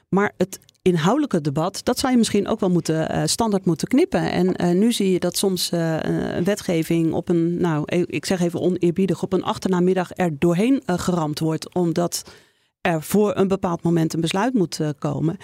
Maar 0.10 0.32
het 0.38 0.60
inhoudelijke 0.82 1.42
debat, 1.42 1.82
dat 1.84 2.00
zou 2.00 2.12
je 2.12 2.18
misschien 2.18 2.48
ook 2.48 2.60
wel 2.60 2.70
moeten 2.70 3.16
uh, 3.16 3.22
standaard 3.26 3.66
moeten 3.66 3.88
knippen. 3.88 4.32
En 4.32 4.62
uh, 4.62 4.80
nu 4.80 4.92
zie 4.92 5.12
je 5.12 5.20
dat 5.20 5.38
soms 5.38 5.72
uh, 5.72 5.98
een 6.02 6.44
wetgeving 6.44 7.14
op 7.14 7.30
een, 7.30 7.62
nou, 7.62 7.84
e-, 7.86 8.04
ik 8.06 8.26
zeg 8.26 8.42
even 8.42 8.60
oneerbiedig, 8.60 9.24
op 9.24 9.34
een 9.34 9.44
achternamiddag 9.44 10.10
er 10.14 10.40
doorheen 10.40 10.82
geramd 10.86 11.40
wordt, 11.40 11.74
omdat 11.74 12.32
er 12.82 13.04
voor 13.04 13.36
een 13.36 13.48
bepaald 13.48 13.84
moment 13.84 14.14
een 14.14 14.22
besluit 14.22 14.54
moet 14.54 14.80
komen. 15.00 15.38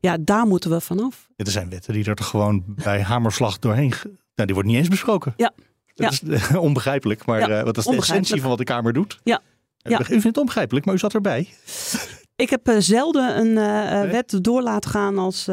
Ja, 0.00 0.16
daar 0.20 0.46
moeten 0.46 0.70
we 0.70 0.80
vanaf. 0.80 1.28
Ja, 1.36 1.44
er 1.44 1.50
zijn 1.50 1.70
wetten 1.70 1.92
die 1.92 2.04
er 2.04 2.18
gewoon 2.22 2.64
bij 2.66 3.02
hamerslag 3.02 3.58
doorheen, 3.58 3.92
nou, 4.34 4.46
die 4.46 4.54
wordt 4.54 4.68
niet 4.68 4.78
eens 4.78 4.88
besproken. 4.88 5.34
Ja. 5.36 5.52
Dat 5.94 6.20
ja. 6.24 6.32
is 6.32 6.56
onbegrijpelijk, 6.68 7.26
maar 7.26 7.48
ja, 7.48 7.64
wat 7.64 7.76
is 7.76 7.84
de 7.84 7.96
essentie 7.96 8.40
van 8.40 8.48
wat 8.48 8.58
de 8.58 8.64
Kamer 8.64 8.92
doet? 8.92 9.20
Ja, 9.24 9.40
Ja. 9.76 10.00
U 10.00 10.04
vindt 10.04 10.24
het 10.24 10.38
onbegrijpelijk, 10.38 10.84
maar 10.84 10.94
u 10.94 10.98
zat 10.98 11.14
erbij. 11.14 11.48
Ik 12.42 12.50
heb 12.50 12.68
uh, 12.68 12.76
zelden 12.78 13.38
een 13.38 13.50
uh, 13.50 14.10
wet 14.10 14.38
door 14.40 14.62
laten 14.62 14.90
gaan 14.90 15.18
als 15.18 15.46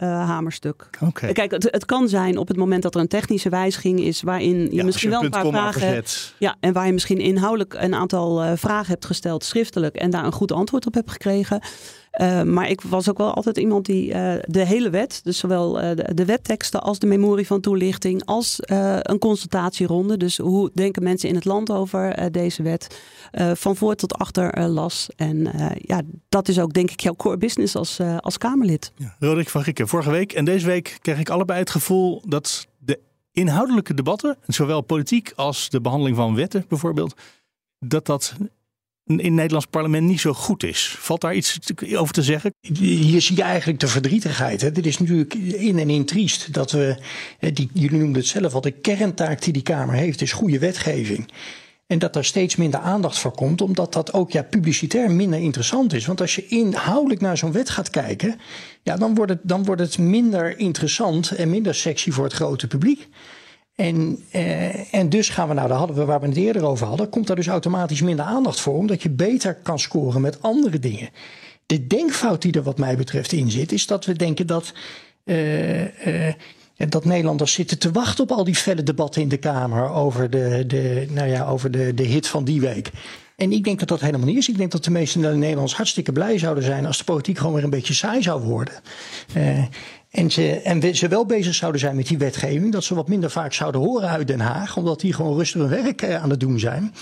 hamerstuk. 0.00 0.90
Okay. 1.00 1.32
Kijk, 1.32 1.50
het, 1.50 1.68
het, 1.70 1.84
kan 1.84 2.08
zijn 2.08 2.36
op 2.38 2.48
het 2.48 2.56
moment 2.56 2.82
dat 2.82 2.94
er 2.94 3.00
een 3.00 3.08
technische 3.08 3.48
wijziging 3.48 4.00
is 4.00 4.22
waarin 4.22 4.58
je 4.58 4.74
ja, 4.74 4.84
misschien 4.84 5.10
je 5.10 5.16
wel 5.16 5.24
een 5.24 5.30
paar 5.30 5.46
vragen 5.46 5.86
hebt. 5.86 6.34
Ja, 6.38 6.56
en 6.60 6.72
waar 6.72 6.86
je 6.86 6.92
misschien 6.92 7.18
inhoudelijk 7.18 7.74
een 7.74 7.94
aantal 7.94 8.56
vragen 8.56 8.88
hebt 8.88 9.04
gesteld 9.04 9.44
schriftelijk 9.44 9.96
en 9.96 10.10
daar 10.10 10.24
een 10.24 10.32
goed 10.32 10.52
antwoord 10.52 10.86
op 10.86 10.94
hebt 10.94 11.10
gekregen. 11.10 11.60
Uh, 12.20 12.42
maar 12.42 12.68
ik 12.68 12.80
was 12.80 13.10
ook 13.10 13.18
wel 13.18 13.34
altijd 13.34 13.58
iemand 13.58 13.86
die 13.86 14.08
uh, 14.08 14.34
de 14.42 14.64
hele 14.64 14.90
wet, 14.90 15.20
dus 15.24 15.38
zowel 15.38 15.82
uh, 15.82 15.90
de, 15.96 16.14
de, 16.14 16.24
wetteksten 16.24 16.82
als 16.82 16.98
de 16.98 17.06
memorie 17.06 17.46
van 17.46 17.60
toelichting, 17.60 18.24
als 18.24 18.58
een 19.02 19.18
consultatieronde. 19.18 20.16
Dus 20.16 20.36
hoe 20.36 20.70
denken 20.74 21.02
mensen 21.02 21.28
in 21.28 21.34
het 21.34 21.44
land 21.44 21.70
over 21.70 22.32
deze 22.32 22.62
wet, 22.62 23.00
van 23.54 23.76
voor 23.76 23.94
tot 23.94 24.14
achter 24.14 24.68
las. 24.68 25.08
En 25.16 25.48
ja, 25.78 26.02
dat 26.28 26.48
is 26.48 26.58
ook 26.58 26.72
denk 26.72 26.90
ik 26.90 27.00
jouw 27.00 27.14
core 27.14 27.36
business 27.36 27.76
als, 27.76 28.00
als 28.18 28.38
Kamerlid. 28.38 28.92
Ja. 28.96 29.16
Roderick 29.18 29.48
van 29.48 29.62
Gieken, 29.62 29.88
vorige 29.88 30.10
week 30.10 30.32
en 30.32 30.44
deze 30.44 30.66
week 30.66 30.98
kreeg 31.00 31.18
ik 31.18 31.30
allebei 31.30 31.58
het 31.58 31.70
gevoel 31.70 32.22
dat 32.26 32.66
de 32.78 33.00
inhoudelijke 33.32 33.94
debatten, 33.94 34.36
zowel 34.46 34.80
politiek 34.80 35.32
als 35.36 35.68
de 35.68 35.80
behandeling 35.80 36.16
van 36.16 36.34
wetten 36.34 36.64
bijvoorbeeld, 36.68 37.14
dat 37.78 38.06
dat 38.06 38.34
in 39.04 39.18
het 39.18 39.32
Nederlands 39.32 39.66
parlement 39.66 40.06
niet 40.06 40.20
zo 40.20 40.32
goed 40.32 40.62
is. 40.62 40.96
Valt 40.98 41.20
daar 41.20 41.34
iets 41.34 41.58
over 41.94 42.14
te 42.14 42.22
zeggen? 42.22 42.54
Hier 42.60 43.20
zie 43.20 43.36
je 43.36 43.42
eigenlijk 43.42 43.80
de 43.80 43.88
verdrietigheid. 43.88 44.74
Dit 44.74 44.86
is 44.86 44.98
natuurlijk 44.98 45.34
in 45.34 45.78
en 45.78 45.90
in 45.90 46.04
triest 46.04 46.52
dat 46.52 46.70
we, 46.70 46.96
die, 47.52 47.70
jullie 47.72 47.98
noemden 47.98 48.20
het 48.20 48.30
zelf 48.30 48.54
al, 48.54 48.60
de 48.60 48.70
kerntaak 48.70 49.42
die 49.42 49.52
die 49.52 49.62
Kamer 49.62 49.94
heeft 49.94 50.22
is 50.22 50.32
goede 50.32 50.58
wetgeving. 50.58 51.28
En 51.90 51.98
dat 51.98 52.16
er 52.16 52.24
steeds 52.24 52.56
minder 52.56 52.80
aandacht 52.80 53.18
voor 53.18 53.34
komt, 53.34 53.60
omdat 53.60 53.92
dat 53.92 54.12
ook 54.12 54.30
ja, 54.30 54.42
publicitair 54.42 55.10
minder 55.10 55.38
interessant 55.38 55.92
is. 55.92 56.06
Want 56.06 56.20
als 56.20 56.34
je 56.34 56.46
inhoudelijk 56.46 57.20
naar 57.20 57.36
zo'n 57.36 57.52
wet 57.52 57.70
gaat 57.70 57.90
kijken, 57.90 58.40
ja, 58.82 58.96
dan, 58.96 59.14
wordt 59.14 59.30
het, 59.30 59.40
dan 59.42 59.64
wordt 59.64 59.80
het 59.80 59.98
minder 59.98 60.58
interessant 60.58 61.30
en 61.30 61.50
minder 61.50 61.74
sexy 61.74 62.10
voor 62.10 62.24
het 62.24 62.32
grote 62.32 62.66
publiek. 62.66 63.08
En, 63.80 64.18
eh, 64.30 64.94
en 64.94 65.08
dus 65.08 65.28
gaan 65.28 65.48
we, 65.48 65.54
nou, 65.54 65.68
daar 65.68 65.78
hadden 65.78 65.96
we 65.96 66.04
waar 66.04 66.20
we 66.20 66.26
het 66.26 66.36
eerder 66.36 66.64
over 66.64 66.86
hadden, 66.86 67.08
komt 67.08 67.26
daar 67.26 67.36
dus 67.36 67.46
automatisch 67.46 68.02
minder 68.02 68.24
aandacht 68.24 68.60
voor, 68.60 68.74
omdat 68.74 69.02
je 69.02 69.10
beter 69.10 69.54
kan 69.54 69.78
scoren 69.78 70.20
met 70.20 70.42
andere 70.42 70.78
dingen. 70.78 71.08
De 71.66 71.86
denkfout 71.86 72.42
die 72.42 72.52
er, 72.52 72.62
wat 72.62 72.78
mij 72.78 72.96
betreft, 72.96 73.32
in 73.32 73.50
zit, 73.50 73.72
is 73.72 73.86
dat 73.86 74.04
we 74.04 74.12
denken 74.12 74.46
dat. 74.46 74.72
Uh, 75.24 76.06
uh, 76.06 76.32
dat 76.88 77.04
Nederlanders 77.04 77.52
zitten 77.52 77.78
te 77.78 77.90
wachten 77.90 78.24
op 78.24 78.30
al 78.30 78.44
die 78.44 78.54
felle 78.54 78.82
debatten 78.82 79.22
in 79.22 79.28
de 79.28 79.36
Kamer 79.36 79.90
over 79.90 80.30
de, 80.30 80.64
de, 80.66 81.06
nou 81.10 81.28
ja, 81.28 81.46
over 81.46 81.70
de, 81.70 81.94
de 81.94 82.02
hit 82.02 82.26
van 82.26 82.44
die 82.44 82.60
week. 82.60 82.90
En 83.36 83.52
ik 83.52 83.64
denk 83.64 83.78
dat 83.78 83.88
dat 83.88 84.00
helemaal 84.00 84.26
niet 84.26 84.36
is. 84.36 84.48
Ik 84.48 84.58
denk 84.58 84.70
dat 84.70 84.84
de 84.84 84.90
meeste 84.90 85.18
Nederlanders 85.18 85.76
hartstikke 85.76 86.12
blij 86.12 86.38
zouden 86.38 86.64
zijn 86.64 86.86
als 86.86 86.98
de 86.98 87.04
politiek 87.04 87.38
gewoon 87.38 87.54
weer 87.54 87.64
een 87.64 87.70
beetje 87.70 87.94
saai 87.94 88.22
zou 88.22 88.42
worden. 88.42 88.74
Uh, 89.36 89.64
en 90.10 90.30
ze, 90.30 90.60
en 90.60 90.96
ze 90.96 91.08
wel 91.08 91.26
bezig 91.26 91.54
zouden 91.54 91.80
zijn 91.80 91.96
met 91.96 92.06
die 92.06 92.18
wetgeving. 92.18 92.72
Dat 92.72 92.84
ze 92.84 92.94
wat 92.94 93.08
minder 93.08 93.30
vaak 93.30 93.52
zouden 93.52 93.80
horen 93.80 94.08
uit 94.08 94.26
Den 94.26 94.40
Haag. 94.40 94.76
Omdat 94.76 95.00
die 95.00 95.12
gewoon 95.12 95.36
rustig 95.36 95.60
hun 95.60 95.82
werk 95.82 96.02
eh, 96.02 96.22
aan 96.22 96.30
het 96.30 96.40
doen 96.40 96.58
zijn. 96.58 96.94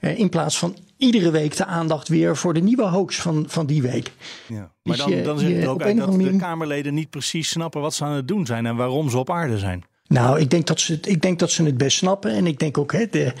Eh, 0.00 0.18
in 0.18 0.28
plaats 0.28 0.58
van 0.58 0.76
iedere 0.96 1.30
week 1.30 1.56
de 1.56 1.64
aandacht 1.64 2.08
weer 2.08 2.36
voor 2.36 2.54
de 2.54 2.62
nieuwe 2.62 2.86
hoax 2.86 3.16
van, 3.16 3.44
van 3.48 3.66
die 3.66 3.82
week. 3.82 4.12
Ja. 4.46 4.70
Maar 4.82 4.96
dan, 4.96 5.22
dan 5.22 5.38
zit 5.38 5.56
het 5.56 5.66
ook 5.66 5.82
uit 5.82 5.96
dat 5.96 6.18
de 6.18 6.36
Kamerleden 6.36 6.94
niet 6.94 7.10
precies 7.10 7.48
snappen 7.48 7.80
wat 7.80 7.94
ze 7.94 8.04
aan 8.04 8.12
het 8.12 8.28
doen 8.28 8.46
zijn. 8.46 8.66
En 8.66 8.76
waarom 8.76 9.10
ze 9.10 9.18
op 9.18 9.30
aarde 9.30 9.58
zijn. 9.58 9.84
Nou, 10.06 10.40
ik 10.40 10.50
denk 10.50 10.66
dat 10.66 10.80
ze, 10.80 10.98
ik 11.02 11.22
denk 11.22 11.38
dat 11.38 11.50
ze 11.50 11.62
het 11.62 11.76
best 11.76 11.96
snappen. 11.96 12.30
En 12.30 12.46
ik 12.46 12.58
denk 12.58 12.78
ook, 12.78 12.92
hè, 12.92 13.06
de, 13.10 13.32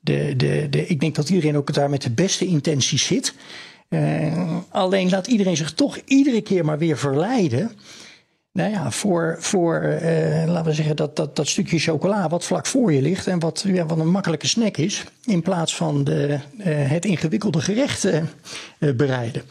de, 0.00 0.34
de, 0.36 0.66
de, 0.70 0.86
ik 0.86 1.00
denk 1.00 1.14
dat 1.14 1.28
iedereen 1.28 1.56
ook 1.56 1.74
daar 1.74 1.90
met 1.90 2.02
de 2.02 2.10
beste 2.10 2.46
intenties 2.46 3.06
zit. 3.06 3.34
Uh, 3.88 4.56
alleen 4.68 5.10
laat 5.10 5.26
iedereen 5.26 5.56
zich 5.56 5.72
toch 5.72 5.98
iedere 6.04 6.40
keer 6.40 6.64
maar 6.64 6.78
weer 6.78 6.98
verleiden 6.98 7.70
nou 8.52 8.70
ja, 8.70 8.90
voor, 8.90 9.36
voor 9.38 9.82
uh, 9.82 10.44
laten 10.46 10.64
we 10.64 10.72
zeggen, 10.72 10.96
dat, 10.96 11.16
dat, 11.16 11.36
dat 11.36 11.48
stukje 11.48 11.78
chocola 11.78 12.28
wat 12.28 12.44
vlak 12.44 12.66
voor 12.66 12.92
je 12.92 13.02
ligt 13.02 13.26
en 13.26 13.38
wat, 13.38 13.64
ja, 13.66 13.86
wat 13.86 13.98
een 13.98 14.10
makkelijke 14.10 14.46
snack 14.46 14.76
is, 14.76 15.04
in 15.24 15.42
plaats 15.42 15.76
van 15.76 16.04
de, 16.04 16.38
uh, 16.58 16.64
het 16.66 17.04
ingewikkelde 17.04 17.60
gerecht 17.60 18.04
uh, 18.04 18.22
bereiden. 18.96 19.42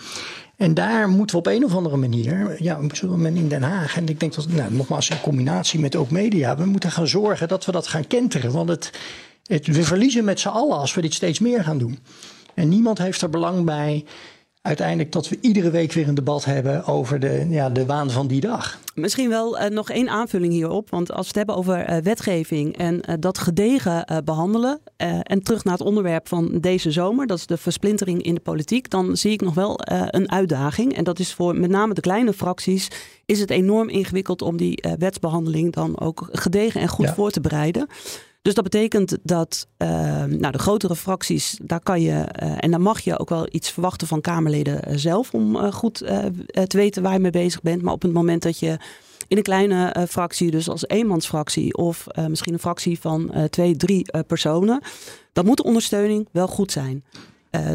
En 0.57 0.73
daar 0.73 1.09
moeten 1.09 1.35
we 1.35 1.41
op 1.41 1.53
een 1.53 1.65
of 1.65 1.75
andere 1.75 1.97
manier, 1.97 2.63
ja, 2.63 2.79
men 3.05 3.35
in 3.35 3.47
Den 3.47 3.63
Haag, 3.63 3.97
en 3.97 4.07
ik 4.07 4.19
denk 4.19 4.33
dat, 4.33 4.47
nou, 4.47 4.73
nogmaals 4.73 5.09
in 5.09 5.21
combinatie 5.21 5.79
met 5.79 5.95
ook 5.95 6.09
media, 6.09 6.57
we 6.57 6.65
moeten 6.65 6.91
gaan 6.91 7.07
zorgen 7.07 7.47
dat 7.47 7.65
we 7.65 7.71
dat 7.71 7.87
gaan 7.87 8.07
kenteren. 8.07 8.51
Want 8.51 8.69
het, 8.69 8.91
het, 9.45 9.67
we 9.67 9.83
verliezen 9.83 10.23
met 10.23 10.39
z'n 10.39 10.47
allen 10.47 10.77
als 10.77 10.93
we 10.93 11.01
dit 11.01 11.13
steeds 11.13 11.39
meer 11.39 11.63
gaan 11.63 11.77
doen. 11.77 11.99
En 12.53 12.69
niemand 12.69 12.97
heeft 12.97 13.21
er 13.21 13.29
belang 13.29 13.65
bij 13.65 14.05
uiteindelijk 14.61 15.11
dat 15.11 15.29
we 15.29 15.37
iedere 15.41 15.69
week 15.69 15.91
weer 15.91 16.07
een 16.07 16.15
debat 16.15 16.45
hebben 16.45 16.85
over 16.85 17.19
de, 17.19 17.45
ja, 17.49 17.69
de 17.69 17.85
waan 17.85 18.09
van 18.09 18.27
die 18.27 18.41
dag. 18.41 18.79
Misschien 18.95 19.29
wel 19.29 19.61
uh, 19.61 19.67
nog 19.67 19.89
één 19.89 20.09
aanvulling 20.09 20.53
hierop. 20.53 20.89
Want 20.89 21.11
als 21.11 21.21
we 21.21 21.27
het 21.27 21.35
hebben 21.35 21.55
over 21.55 21.89
uh, 21.89 21.97
wetgeving 21.97 22.77
en 22.77 22.95
uh, 22.95 23.15
dat 23.19 23.37
gedegen 23.37 24.23
behandelen. 24.25 24.79
en 25.23 25.43
terug 25.43 25.63
naar 25.63 25.77
het 25.77 25.87
onderwerp 25.87 26.27
van 26.27 26.59
deze 26.59 26.91
zomer, 26.91 27.27
dat 27.27 27.37
is 27.37 27.45
de 27.45 27.57
versplintering 27.57 28.23
in 28.23 28.33
de 28.33 28.39
politiek. 28.39 28.89
Dan 28.89 29.17
zie 29.17 29.31
ik 29.31 29.41
nog 29.41 29.53
wel 29.53 29.79
een 29.85 30.31
uitdaging. 30.31 30.95
En 30.95 31.03
dat 31.03 31.19
is 31.19 31.33
voor 31.33 31.55
met 31.55 31.69
name 31.69 31.93
de 31.93 32.01
kleine 32.01 32.33
fracties. 32.33 32.87
Is 33.25 33.39
het 33.39 33.49
enorm 33.49 33.89
ingewikkeld 33.89 34.41
om 34.41 34.57
die 34.57 34.83
wetsbehandeling 34.97 35.73
dan 35.73 35.99
ook 35.99 36.27
gedegen 36.31 36.81
en 36.81 36.87
goed 36.87 37.05
ja. 37.05 37.13
voor 37.13 37.31
te 37.31 37.41
bereiden. 37.41 37.87
Dus 38.41 38.53
dat 38.53 38.63
betekent 38.63 39.17
dat 39.23 39.67
uh, 39.77 39.87
nou, 40.23 40.51
de 40.51 40.59
grotere 40.59 40.95
fracties, 40.95 41.59
daar 41.63 41.79
kan 41.79 42.01
je 42.01 42.11
uh, 42.11 42.53
en 42.57 42.71
dan 42.71 42.81
mag 42.81 42.99
je 42.99 43.19
ook 43.19 43.29
wel 43.29 43.47
iets 43.51 43.71
verwachten 43.71 44.07
van 44.07 44.21
Kamerleden 44.21 44.89
uh, 44.89 44.97
zelf 44.97 45.33
om 45.33 45.71
goed 45.71 45.97
te 46.53 46.77
weten 46.77 47.03
waar 47.03 47.13
je 47.13 47.19
mee 47.19 47.31
bezig 47.31 47.61
bent. 47.61 47.81
Maar 47.81 47.93
op 47.93 48.01
het 48.01 48.13
moment 48.13 48.41
dat 48.41 48.59
je 48.59 48.77
in 49.27 49.37
een 49.37 49.43
kleine 49.43 50.07
fractie, 50.09 50.51
dus 50.51 50.69
als 50.69 50.87
eenmansfractie 50.87 51.77
of 51.77 52.07
misschien 52.27 52.53
een 52.53 52.59
fractie 52.59 52.99
van 52.99 53.47
twee, 53.49 53.75
drie 53.75 54.05
personen, 54.27 54.81
dan 55.33 55.45
moet 55.45 55.57
de 55.57 55.63
ondersteuning 55.63 56.27
wel 56.31 56.47
goed 56.47 56.71
zijn. 56.71 57.03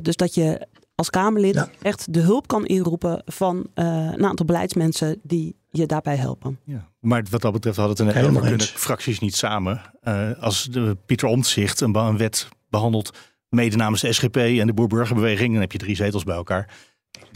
dus 0.02 0.16
dat 0.16 0.34
je 0.34 0.66
als 0.96 1.10
Kamerlid 1.10 1.54
ja. 1.54 1.68
echt 1.82 2.12
de 2.12 2.20
hulp 2.20 2.46
kan 2.46 2.66
inroepen 2.66 3.22
van 3.24 3.66
een 3.74 4.24
aantal 4.24 4.46
beleidsmensen 4.46 5.20
die 5.22 5.56
je 5.70 5.86
daarbij 5.86 6.16
helpen. 6.16 6.58
Ja. 6.64 6.88
Maar 7.00 7.24
wat 7.30 7.40
dat 7.40 7.52
betreft 7.52 7.76
had 7.76 7.88
het 7.88 7.98
een 7.98 8.12
helemaal 8.12 8.42
kunnen 8.42 8.66
fracties 8.66 9.18
niet 9.18 9.36
samen. 9.36 9.80
Uh, 10.02 10.30
als 10.40 10.64
de 10.64 10.96
Pieter 11.06 11.28
Omtzigt 11.28 11.80
een, 11.80 11.94
een 11.96 12.16
wet 12.16 12.48
behandelt, 12.68 13.10
mede 13.48 13.76
namens 13.76 14.00
de 14.00 14.12
SGP 14.12 14.36
en 14.36 14.66
de 14.66 14.74
Boerburgerbeweging, 14.74 15.52
dan 15.52 15.60
heb 15.60 15.72
je 15.72 15.78
drie 15.78 15.96
zetels 15.96 16.24
bij 16.24 16.36
elkaar. 16.36 16.74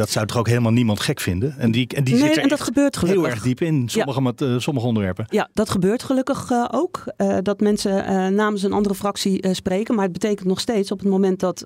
Dat 0.00 0.10
zou 0.10 0.26
toch 0.26 0.36
ook 0.36 0.48
helemaal 0.48 0.72
niemand 0.72 1.00
gek 1.00 1.20
vinden? 1.20 1.54
En 1.58 1.70
die, 1.70 1.86
en 1.88 2.04
die 2.04 2.14
nee, 2.14 2.22
zit 2.22 2.36
er 2.36 2.42
en 2.42 2.48
dat 2.48 2.60
gebeurt 2.60 2.96
gelukkig. 2.96 3.22
heel 3.22 3.32
erg 3.32 3.42
diep 3.42 3.60
in, 3.60 3.88
sommige, 3.88 4.22
met, 4.22 4.40
uh, 4.40 4.58
sommige 4.58 4.86
onderwerpen. 4.86 5.24
Ja, 5.28 5.48
dat 5.52 5.70
gebeurt 5.70 6.02
gelukkig 6.02 6.50
uh, 6.50 6.64
ook. 6.70 7.04
Uh, 7.16 7.36
dat 7.42 7.60
mensen 7.60 8.34
namens 8.34 8.62
een 8.62 8.72
andere 8.72 8.94
fractie 8.94 9.54
spreken. 9.54 9.94
Maar 9.94 10.04
het 10.04 10.12
betekent 10.12 10.48
nog 10.48 10.60
steeds 10.60 10.92
op 10.92 10.98
het 10.98 11.08
moment 11.08 11.40
dat, 11.40 11.64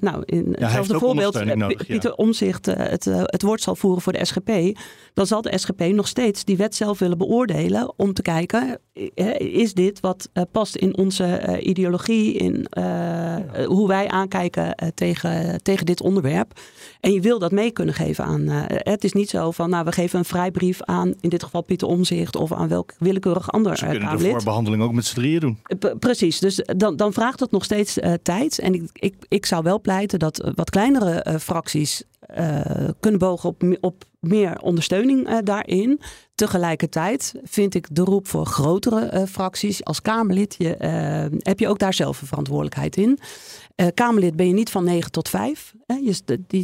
nou, 0.00 0.22
in 0.24 0.56
hetzelfde 0.58 0.98
voorbeeld, 0.98 1.54
nodig, 1.54 1.86
Pieter. 1.86 2.14
Omzicht 2.14 2.66
het, 2.66 3.04
het 3.04 3.42
woord 3.42 3.60
zal 3.60 3.76
voeren 3.76 4.02
voor 4.02 4.12
de 4.12 4.24
SGP. 4.24 4.78
Dan 5.14 5.26
zal 5.26 5.42
de 5.42 5.58
SGP 5.58 5.80
nog 5.80 6.08
steeds 6.08 6.44
die 6.44 6.56
wet 6.56 6.74
zelf 6.74 6.98
willen 6.98 7.18
beoordelen. 7.18 7.92
Om 7.96 8.12
te 8.12 8.22
kijken, 8.22 8.78
is 9.38 9.74
dit 9.74 10.00
wat 10.00 10.28
past 10.52 10.76
in 10.76 10.96
onze 10.96 11.58
ideologie, 11.60 12.32
in 12.34 12.66
hoe 13.66 13.88
wij 13.88 14.08
aankijken 14.08 14.74
tegen, 14.94 15.62
tegen 15.62 15.86
dit 15.86 16.02
onderwerp. 16.02 16.52
En 17.00 17.12
je 17.12 17.20
wil 17.20 17.38
dat 17.38 17.52
mee 17.52 17.63
kunnen 17.70 17.94
geven 17.94 18.24
aan. 18.24 18.40
Uh, 18.40 18.62
het 18.66 19.04
is 19.04 19.12
niet 19.12 19.30
zo 19.30 19.50
van, 19.50 19.70
nou, 19.70 19.84
we 19.84 19.92
geven 19.92 20.18
een 20.18 20.24
vrijbrief 20.24 20.82
aan, 20.82 21.14
in 21.20 21.28
dit 21.28 21.42
geval 21.42 21.62
Pieter 21.62 21.88
Omzicht 21.88 22.36
of 22.36 22.52
aan 22.52 22.68
welk 22.68 22.92
willekeurig 22.98 23.52
ander 23.52 23.76
Ze 23.76 23.86
kunnen 23.86 24.18
de 24.18 24.28
voorbehandeling 24.28 24.82
ook 24.82 24.92
met 24.92 25.04
z'n 25.04 25.14
drieën 25.14 25.40
doen. 25.40 25.58
P 25.78 25.94
precies, 25.98 26.38
dus 26.38 26.62
dan, 26.76 26.96
dan 26.96 27.12
vraagt 27.12 27.40
het 27.40 27.50
nog 27.50 27.64
steeds 27.64 27.98
uh, 27.98 28.12
tijd. 28.22 28.58
En 28.58 28.74
ik, 28.74 28.90
ik, 28.92 29.14
ik 29.28 29.46
zou 29.46 29.62
wel 29.62 29.80
pleiten 29.80 30.18
dat 30.18 30.50
wat 30.54 30.70
kleinere 30.70 31.26
uh, 31.28 31.36
fracties 31.36 32.02
kunnen 33.00 33.20
bogen 33.20 33.48
op, 33.48 33.62
op 33.80 34.04
meer 34.20 34.60
ondersteuning 34.60 35.40
daarin. 35.40 36.00
Tegelijkertijd 36.34 37.34
vind 37.44 37.74
ik 37.74 37.86
de 37.90 38.02
roep 38.02 38.28
voor 38.28 38.46
grotere 38.46 39.26
fracties 39.26 39.84
als 39.84 40.02
Kamerlid, 40.02 40.54
je, 40.58 40.76
heb 41.38 41.58
je 41.58 41.68
ook 41.68 41.78
daar 41.78 41.94
zelf 41.94 42.20
een 42.20 42.26
verantwoordelijkheid 42.26 42.96
in. 42.96 43.18
Kamerlid 43.94 44.36
ben 44.36 44.46
je 44.46 44.52
niet 44.52 44.70
van 44.70 44.84
9 44.84 45.10
tot 45.10 45.28
5. 45.28 45.73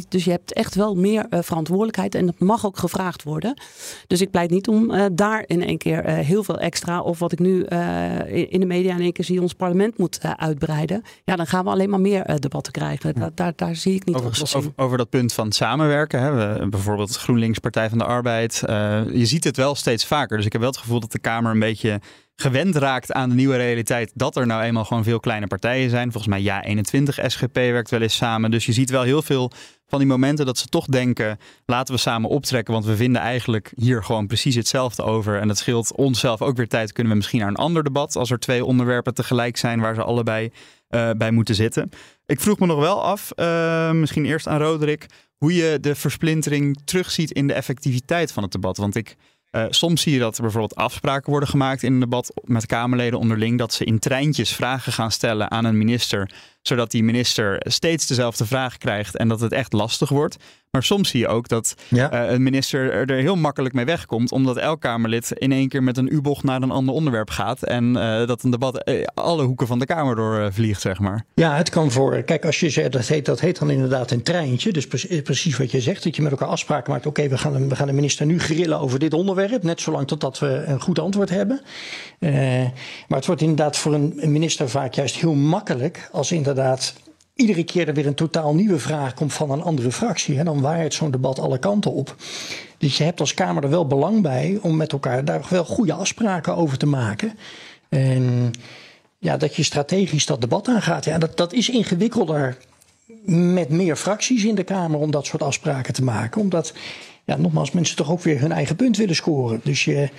Dus 0.07 0.23
je 0.23 0.31
hebt 0.31 0.53
echt 0.53 0.75
wel 0.75 0.95
meer 0.95 1.25
verantwoordelijkheid 1.29 2.15
en 2.15 2.25
dat 2.25 2.39
mag 2.39 2.65
ook 2.65 2.77
gevraagd 2.77 3.23
worden. 3.23 3.61
Dus 4.07 4.21
ik 4.21 4.31
pleit 4.31 4.49
niet 4.49 4.67
om 4.67 4.91
daar 5.15 5.43
in 5.47 5.63
één 5.63 5.77
keer 5.77 6.05
heel 6.05 6.43
veel 6.43 6.59
extra, 6.59 7.01
of 7.01 7.19
wat 7.19 7.31
ik 7.31 7.39
nu 7.39 7.63
in 8.25 8.59
de 8.59 8.65
media 8.65 8.95
in 8.95 9.01
één 9.01 9.13
keer 9.13 9.25
zie, 9.25 9.41
ons 9.41 9.53
parlement 9.53 9.97
moet 9.97 10.19
uitbreiden. 10.35 11.01
Ja, 11.23 11.35
dan 11.35 11.47
gaan 11.47 11.63
we 11.63 11.69
alleen 11.69 11.89
maar 11.89 12.01
meer 12.01 12.39
debatten 12.39 12.73
krijgen. 12.73 13.13
Daar, 13.13 13.31
daar, 13.33 13.53
daar, 13.55 13.75
zie 13.75 13.95
ik 13.95 14.05
niet 14.05 14.15
over, 14.15 14.55
over, 14.55 14.71
over, 14.75 14.97
dat 14.97 15.09
punt 15.09 15.33
van 15.33 15.51
samenwerken. 15.51 16.21
Hè? 16.21 16.31
We, 16.31 16.69
bijvoorbeeld 16.69 17.15
GroenLinks 17.15 17.59
Partij 17.59 17.89
van 17.89 17.97
de 17.97 18.03
Arbeid. 18.03 18.63
Uh, 18.69 19.01
je 19.13 19.25
ziet 19.25 19.43
het 19.43 19.57
wel 19.57 19.75
steeds 19.75 20.05
vaker. 20.05 20.37
Dus 20.37 20.45
ik 20.45 20.51
heb 20.51 20.61
wel 20.61 20.69
het 20.69 20.79
gevoel 20.79 20.99
dat 20.99 21.11
de 21.11 21.19
Kamer 21.19 21.51
een 21.51 21.59
beetje 21.59 22.01
gewend 22.35 22.75
raakt 22.75 23.11
aan 23.11 23.29
de 23.29 23.35
nieuwe 23.35 23.55
realiteit 23.55 24.11
dat 24.15 24.35
er 24.35 24.45
nou 24.45 24.63
eenmaal 24.63 24.85
gewoon 24.85 25.03
veel 25.03 25.19
kleine 25.19 25.47
partijen 25.47 25.89
zijn. 25.89 26.11
Volgens 26.11 26.33
mij 26.33 26.41
ja 26.41 26.63
21 26.63 27.19
SGP 27.25 27.55
werkt 27.55 27.89
wel 27.89 28.01
eens 28.01 28.15
samen. 28.15 28.51
Dus 28.51 28.65
je 28.65 28.73
ziet 28.73 28.89
wel 28.89 29.01
heel 29.01 29.21
veel 29.21 29.51
van 29.87 29.99
die 29.99 30.07
momenten 30.07 30.45
dat 30.45 30.57
ze 30.57 30.67
toch 30.67 30.85
denken: 30.85 31.37
laten 31.65 31.93
we 31.93 31.99
samen 31.99 32.29
optrekken, 32.29 32.73
want 32.73 32.85
we 32.85 32.95
vinden 32.95 33.21
eigenlijk 33.21 33.71
hier 33.75 34.03
gewoon 34.03 34.27
precies 34.27 34.55
hetzelfde 34.55 35.03
over. 35.03 35.39
En 35.39 35.47
dat 35.47 35.57
scheelt 35.57 35.95
onszelf 35.95 36.41
ook 36.41 36.57
weer 36.57 36.67
tijd. 36.67 36.91
Kunnen 36.91 37.11
we 37.11 37.17
misschien 37.17 37.39
naar 37.39 37.49
een 37.49 37.55
ander 37.55 37.83
debat 37.83 38.15
als 38.15 38.31
er 38.31 38.39
twee 38.39 38.65
onderwerpen 38.65 39.13
tegelijk 39.13 39.57
zijn 39.57 39.79
waar 39.79 39.95
ze 39.95 40.03
allebei 40.03 40.51
uh, 40.89 41.09
bij 41.17 41.31
moeten 41.31 41.55
zitten. 41.55 41.89
Ik 42.25 42.39
vroeg 42.39 42.59
me 42.59 42.65
nog 42.65 42.79
wel 42.79 43.03
af, 43.03 43.31
uh, 43.35 43.91
misschien 43.91 44.25
eerst 44.25 44.47
aan 44.47 44.61
Roderick, 44.61 45.05
hoe 45.37 45.53
je 45.53 45.77
de 45.81 45.95
versplintering 45.95 46.81
terugziet 46.85 47.31
in 47.31 47.47
de 47.47 47.53
effectiviteit 47.53 48.31
van 48.31 48.43
het 48.43 48.51
debat. 48.51 48.77
Want 48.77 48.95
ik 48.95 49.15
uh, 49.51 49.65
soms 49.69 50.01
zie 50.01 50.13
je 50.13 50.19
dat 50.19 50.35
er 50.35 50.41
bijvoorbeeld 50.41 50.75
afspraken 50.75 51.29
worden 51.29 51.49
gemaakt 51.49 51.83
in 51.83 51.93
een 51.93 51.99
debat 51.99 52.33
met 52.43 52.65
Kamerleden 52.65 53.19
onderling. 53.19 53.57
Dat 53.57 53.73
ze 53.73 53.83
in 53.83 53.99
treintjes 53.99 54.55
vragen 54.55 54.91
gaan 54.91 55.11
stellen 55.11 55.51
aan 55.51 55.65
een 55.65 55.77
minister. 55.77 56.31
Zodat 56.61 56.91
die 56.91 57.03
minister 57.03 57.55
steeds 57.59 58.07
dezelfde 58.07 58.45
vraag 58.45 58.77
krijgt 58.77 59.17
en 59.17 59.27
dat 59.27 59.39
het 59.39 59.51
echt 59.51 59.73
lastig 59.73 60.09
wordt. 60.09 60.37
Maar 60.71 60.83
soms 60.83 61.09
zie 61.09 61.19
je 61.19 61.27
ook 61.27 61.47
dat 61.47 61.75
ja. 61.87 62.25
uh, 62.25 62.31
een 62.31 62.43
minister 62.43 62.91
er 62.91 63.17
heel 63.17 63.35
makkelijk 63.35 63.73
mee 63.73 63.85
wegkomt. 63.85 64.31
Omdat 64.31 64.57
elk 64.57 64.81
Kamerlid 64.81 65.31
in 65.31 65.51
één 65.51 65.67
keer 65.67 65.83
met 65.83 65.97
een 65.97 66.13
U-bocht 66.13 66.43
naar 66.43 66.61
een 66.61 66.71
ander 66.71 66.95
onderwerp 66.95 67.29
gaat. 67.29 67.63
En 67.63 67.95
uh, 67.97 68.27
dat 68.27 68.43
een 68.43 68.51
debat 68.51 68.83
alle 69.13 69.43
hoeken 69.43 69.67
van 69.67 69.79
de 69.79 69.85
Kamer 69.85 70.15
doorvliegt, 70.15 70.81
zeg 70.81 70.99
maar. 70.99 71.25
Ja, 71.33 71.55
het 71.55 71.69
kan 71.69 71.91
voor. 71.91 72.21
Kijk, 72.21 72.45
als 72.45 72.59
je 72.59 72.69
zegt 72.69 72.91
dat 72.91 73.07
heet, 73.07 73.25
dat 73.25 73.39
heet 73.39 73.59
dan 73.59 73.69
inderdaad 73.69 74.11
een 74.11 74.23
treintje. 74.23 74.71
Dus 74.71 74.87
precies 75.23 75.57
wat 75.57 75.71
je 75.71 75.81
zegt. 75.81 76.03
Dat 76.03 76.15
je 76.15 76.21
met 76.21 76.31
elkaar 76.31 76.47
afspraken 76.47 76.91
maakt. 76.91 77.05
Oké, 77.05 77.19
okay, 77.19 77.31
we, 77.31 77.37
gaan, 77.37 77.69
we 77.69 77.75
gaan 77.75 77.87
de 77.87 77.93
minister 77.93 78.25
nu 78.25 78.39
grillen 78.39 78.79
over 78.79 78.99
dit 78.99 79.13
onderwerp. 79.13 79.63
Net 79.63 79.81
zolang 79.81 80.07
totdat 80.07 80.39
we 80.39 80.63
een 80.65 80.81
goed 80.81 80.99
antwoord 80.99 81.29
hebben. 81.29 81.61
Maar 83.07 83.17
het 83.17 83.25
wordt 83.25 83.41
inderdaad 83.41 83.77
voor 83.77 83.93
een 83.93 84.31
minister 84.31 84.69
vaak 84.69 84.93
juist 84.93 85.15
heel 85.15 85.33
makkelijk. 85.33 86.09
Als 86.11 86.31
inderdaad 86.51 86.93
iedere 87.35 87.63
keer 87.63 87.87
er 87.87 87.93
weer 87.93 88.07
een 88.07 88.13
totaal 88.13 88.55
nieuwe 88.55 88.79
vraag 88.79 89.13
komt 89.13 89.33
van 89.33 89.51
een 89.51 89.61
andere 89.61 89.91
fractie. 89.91 90.37
En 90.37 90.45
dan 90.45 90.61
waait 90.61 90.93
zo'n 90.93 91.11
debat 91.11 91.39
alle 91.39 91.57
kanten 91.57 91.91
op. 91.91 92.15
Dus 92.77 92.97
je 92.97 93.03
hebt 93.03 93.19
als 93.19 93.33
Kamer 93.33 93.63
er 93.63 93.69
wel 93.69 93.87
belang 93.87 94.21
bij 94.21 94.59
om 94.61 94.75
met 94.75 94.91
elkaar 94.91 95.25
daar 95.25 95.45
wel 95.49 95.65
goede 95.65 95.93
afspraken 95.93 96.55
over 96.55 96.77
te 96.77 96.85
maken. 96.85 97.37
En 97.89 98.51
ja, 99.17 99.37
dat 99.37 99.55
je 99.55 99.63
strategisch 99.63 100.25
dat 100.25 100.41
debat 100.41 100.67
aangaat. 100.67 101.05
Ja, 101.05 101.17
dat, 101.17 101.37
dat 101.37 101.53
is 101.53 101.69
ingewikkelder 101.69 102.57
met 103.25 103.69
meer 103.69 103.95
fracties 103.95 104.43
in 104.43 104.55
de 104.55 104.63
Kamer 104.63 104.99
om 104.99 105.11
dat 105.11 105.25
soort 105.25 105.43
afspraken 105.43 105.93
te 105.93 106.03
maken. 106.03 106.41
Omdat, 106.41 106.73
ja, 107.25 107.37
nogmaals, 107.37 107.71
mensen 107.71 107.95
toch 107.95 108.11
ook 108.11 108.21
weer 108.21 108.39
hun 108.39 108.51
eigen 108.51 108.75
punt 108.75 108.97
willen 108.97 109.15
scoren. 109.15 109.61
Dus 109.63 109.85
je. 109.85 110.09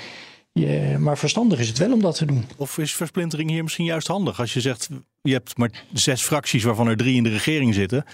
Je, 0.55 0.97
maar 0.99 1.18
verstandig 1.18 1.59
is 1.59 1.68
het 1.68 1.78
wel 1.78 1.93
om 1.93 2.01
dat 2.01 2.16
te 2.16 2.24
doen. 2.24 2.45
Of 2.57 2.78
is 2.78 2.95
versplintering 2.95 3.51
hier 3.51 3.62
misschien 3.62 3.85
juist 3.85 4.07
handig? 4.07 4.41
Als 4.41 4.53
je 4.53 4.61
zegt, 4.61 4.89
je 5.23 5.33
hebt 5.33 5.59
maar 5.59 5.70
zes 5.93 6.23
fracties 6.23 6.64
waarvan 6.64 6.89
er 6.89 6.97
drie 6.97 7.16
in 7.16 7.23
de 7.23 7.31
regering 7.31 7.75
zitten. 7.75 8.05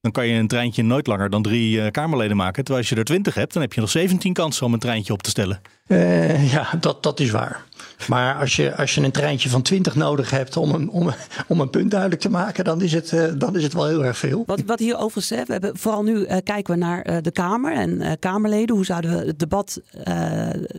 Dan 0.00 0.12
kan 0.12 0.26
je 0.26 0.38
een 0.38 0.48
treintje 0.48 0.82
nooit 0.82 1.06
langer 1.06 1.30
dan 1.30 1.42
drie 1.42 1.76
uh, 1.76 1.86
Kamerleden 1.90 2.36
maken. 2.36 2.64
Terwijl 2.64 2.78
als 2.78 2.88
je 2.88 2.96
er 2.96 3.04
twintig 3.04 3.34
hebt, 3.34 3.52
dan 3.52 3.62
heb 3.62 3.72
je 3.72 3.80
nog 3.80 3.90
17 3.90 4.32
kansen 4.32 4.66
om 4.66 4.72
een 4.72 4.78
treintje 4.78 5.12
op 5.12 5.22
te 5.22 5.30
stellen. 5.30 5.60
Uh, 5.86 6.52
ja, 6.52 6.68
dat, 6.80 7.02
dat 7.02 7.20
is 7.20 7.30
waar. 7.30 7.64
Maar 8.08 8.38
als 8.40 8.56
je, 8.56 8.76
als 8.76 8.94
je 8.94 9.00
een 9.00 9.10
treintje 9.10 9.48
van 9.48 9.62
20 9.62 9.94
nodig 9.94 10.30
hebt 10.30 10.56
om 10.56 10.74
een, 10.74 10.90
om, 10.90 11.10
om 11.48 11.60
een 11.60 11.70
punt 11.70 11.90
duidelijk 11.90 12.20
te 12.20 12.30
maken, 12.30 12.64
dan 12.64 12.82
is 12.82 12.92
het, 12.92 13.12
uh, 13.12 13.24
dan 13.36 13.56
is 13.56 13.62
het 13.62 13.72
wel 13.72 13.86
heel 13.86 14.04
erg 14.04 14.18
veel. 14.18 14.42
Wat, 14.46 14.62
wat 14.66 14.78
hier 14.78 14.96
overigens, 14.96 15.28
hè, 15.28 15.44
we 15.44 15.52
hebben, 15.52 15.78
vooral 15.78 16.02
nu 16.02 16.14
uh, 16.14 16.36
kijken 16.44 16.74
we 16.74 16.80
naar 16.80 17.10
uh, 17.10 17.16
de 17.20 17.30
Kamer 17.30 17.72
en 17.72 18.18
Kamerleden. 18.18 18.76
Hoe 18.76 18.84
zouden 18.84 19.18
we 19.18 19.26
het 19.26 19.38
debat 19.38 19.80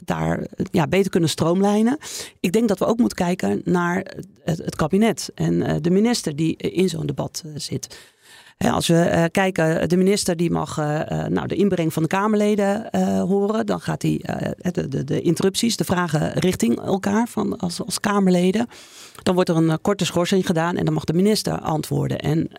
daar 0.06 0.48
ja, 0.72 0.88
beter 0.88 1.12
kunnen 1.12 1.30
stroomlijnen? 1.30 1.98
Ik 2.40 2.52
denk 2.52 2.68
dat 2.68 2.80
we 2.80 2.86
ook 2.86 2.98
moeten 2.98 3.18
kijken 3.18 3.62
naar 3.66 4.06
het, 4.44 4.58
het 4.58 4.76
kabinet 4.76 5.32
en 5.36 5.82
de 5.82 5.90
minister 5.90 6.36
die 6.36 6.58
in 6.58 6.90
zo'n 6.90 7.06
debat 7.06 7.44
zit. 7.56 7.98
Als 8.58 8.88
we 8.88 9.12
uh, 9.14 9.24
kijken, 9.32 9.90
de 9.90 9.98
minister 9.98 10.38
die 10.38 10.52
mag 10.52 10.80
uh, 10.80 10.86
nou, 11.26 11.48
de 11.48 11.56
inbreng 11.56 11.94
van 11.94 12.04
de 12.04 12.10
Kamerleden 12.10 12.90
horen. 13.28 13.66
Dan 13.66 13.80
gaat 13.80 14.02
hij 14.02 14.22
de, 14.72 14.88
de, 14.88 15.04
de, 15.04 15.22
interrupties, 15.22 15.78
de 15.78 15.84
vragen 15.84 16.34
richting 16.34 16.80
elkaar 16.80 17.28
van 17.28 17.58
als, 17.58 17.86
als 17.86 18.00
Kamerleden. 18.00 18.68
Dan 19.24 19.36
wordt 19.36 19.50
er 19.50 19.56
een 19.56 19.82
korte 19.82 20.06
schorsing 20.06 20.46
gedaan 20.46 20.78
en 20.78 20.86
dan 20.86 20.94
mag 20.94 21.04
de 21.04 21.14
minister 21.14 21.60
antwoorden. 21.60 22.20
En 22.20 22.50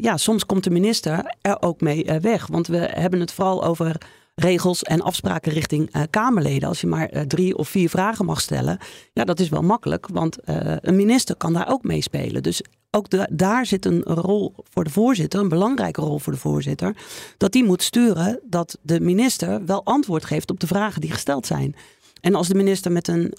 ja, 0.00 0.16
soms 0.16 0.46
komt 0.46 0.64
de 0.64 0.70
minister 0.70 1.34
er 1.40 1.62
ook 1.62 1.80
mee 1.80 2.04
weg. 2.20 2.46
Want 2.46 2.66
we 2.66 2.88
hebben 2.92 3.20
het 3.20 3.32
vooral 3.32 3.64
over 3.64 3.96
regels 4.40 4.82
en 4.82 5.00
afspraken 5.00 5.52
richting 5.52 5.96
uh, 5.96 6.02
Kamerleden. 6.10 6.68
Als 6.68 6.80
je 6.80 6.86
maar 6.86 7.14
uh, 7.14 7.20
drie 7.20 7.56
of 7.56 7.68
vier 7.68 7.88
vragen 7.88 8.24
mag 8.24 8.40
stellen, 8.40 8.78
ja, 9.12 9.24
dat 9.24 9.40
is 9.40 9.48
wel 9.48 9.62
makkelijk, 9.62 10.08
want 10.12 10.38
uh, 10.44 10.56
een 10.80 10.96
minister 10.96 11.36
kan 11.36 11.52
daar 11.52 11.68
ook 11.68 11.82
meespelen. 11.82 12.42
Dus 12.42 12.62
ook 12.90 13.10
de, 13.10 13.28
daar 13.32 13.66
zit 13.66 13.84
een 13.84 14.02
rol 14.02 14.54
voor 14.70 14.84
de 14.84 14.90
voorzitter, 14.90 15.40
een 15.40 15.48
belangrijke 15.48 16.00
rol 16.00 16.18
voor 16.18 16.32
de 16.32 16.38
voorzitter, 16.38 16.96
dat 17.36 17.52
die 17.52 17.64
moet 17.64 17.82
sturen 17.82 18.40
dat 18.44 18.78
de 18.82 19.00
minister 19.00 19.64
wel 19.64 19.84
antwoord 19.84 20.24
geeft 20.24 20.50
op 20.50 20.60
de 20.60 20.66
vragen 20.66 21.00
die 21.00 21.10
gesteld 21.10 21.46
zijn. 21.46 21.74
En 22.20 22.34
als 22.34 22.48
de 22.48 22.54
minister 22.54 22.92
met 22.92 23.08
een 23.08 23.32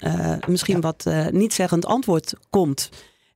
misschien 0.48 0.80
wat 0.80 1.10
niet-zeggend 1.30 1.86
antwoord 1.86 2.34
komt. 2.50 2.88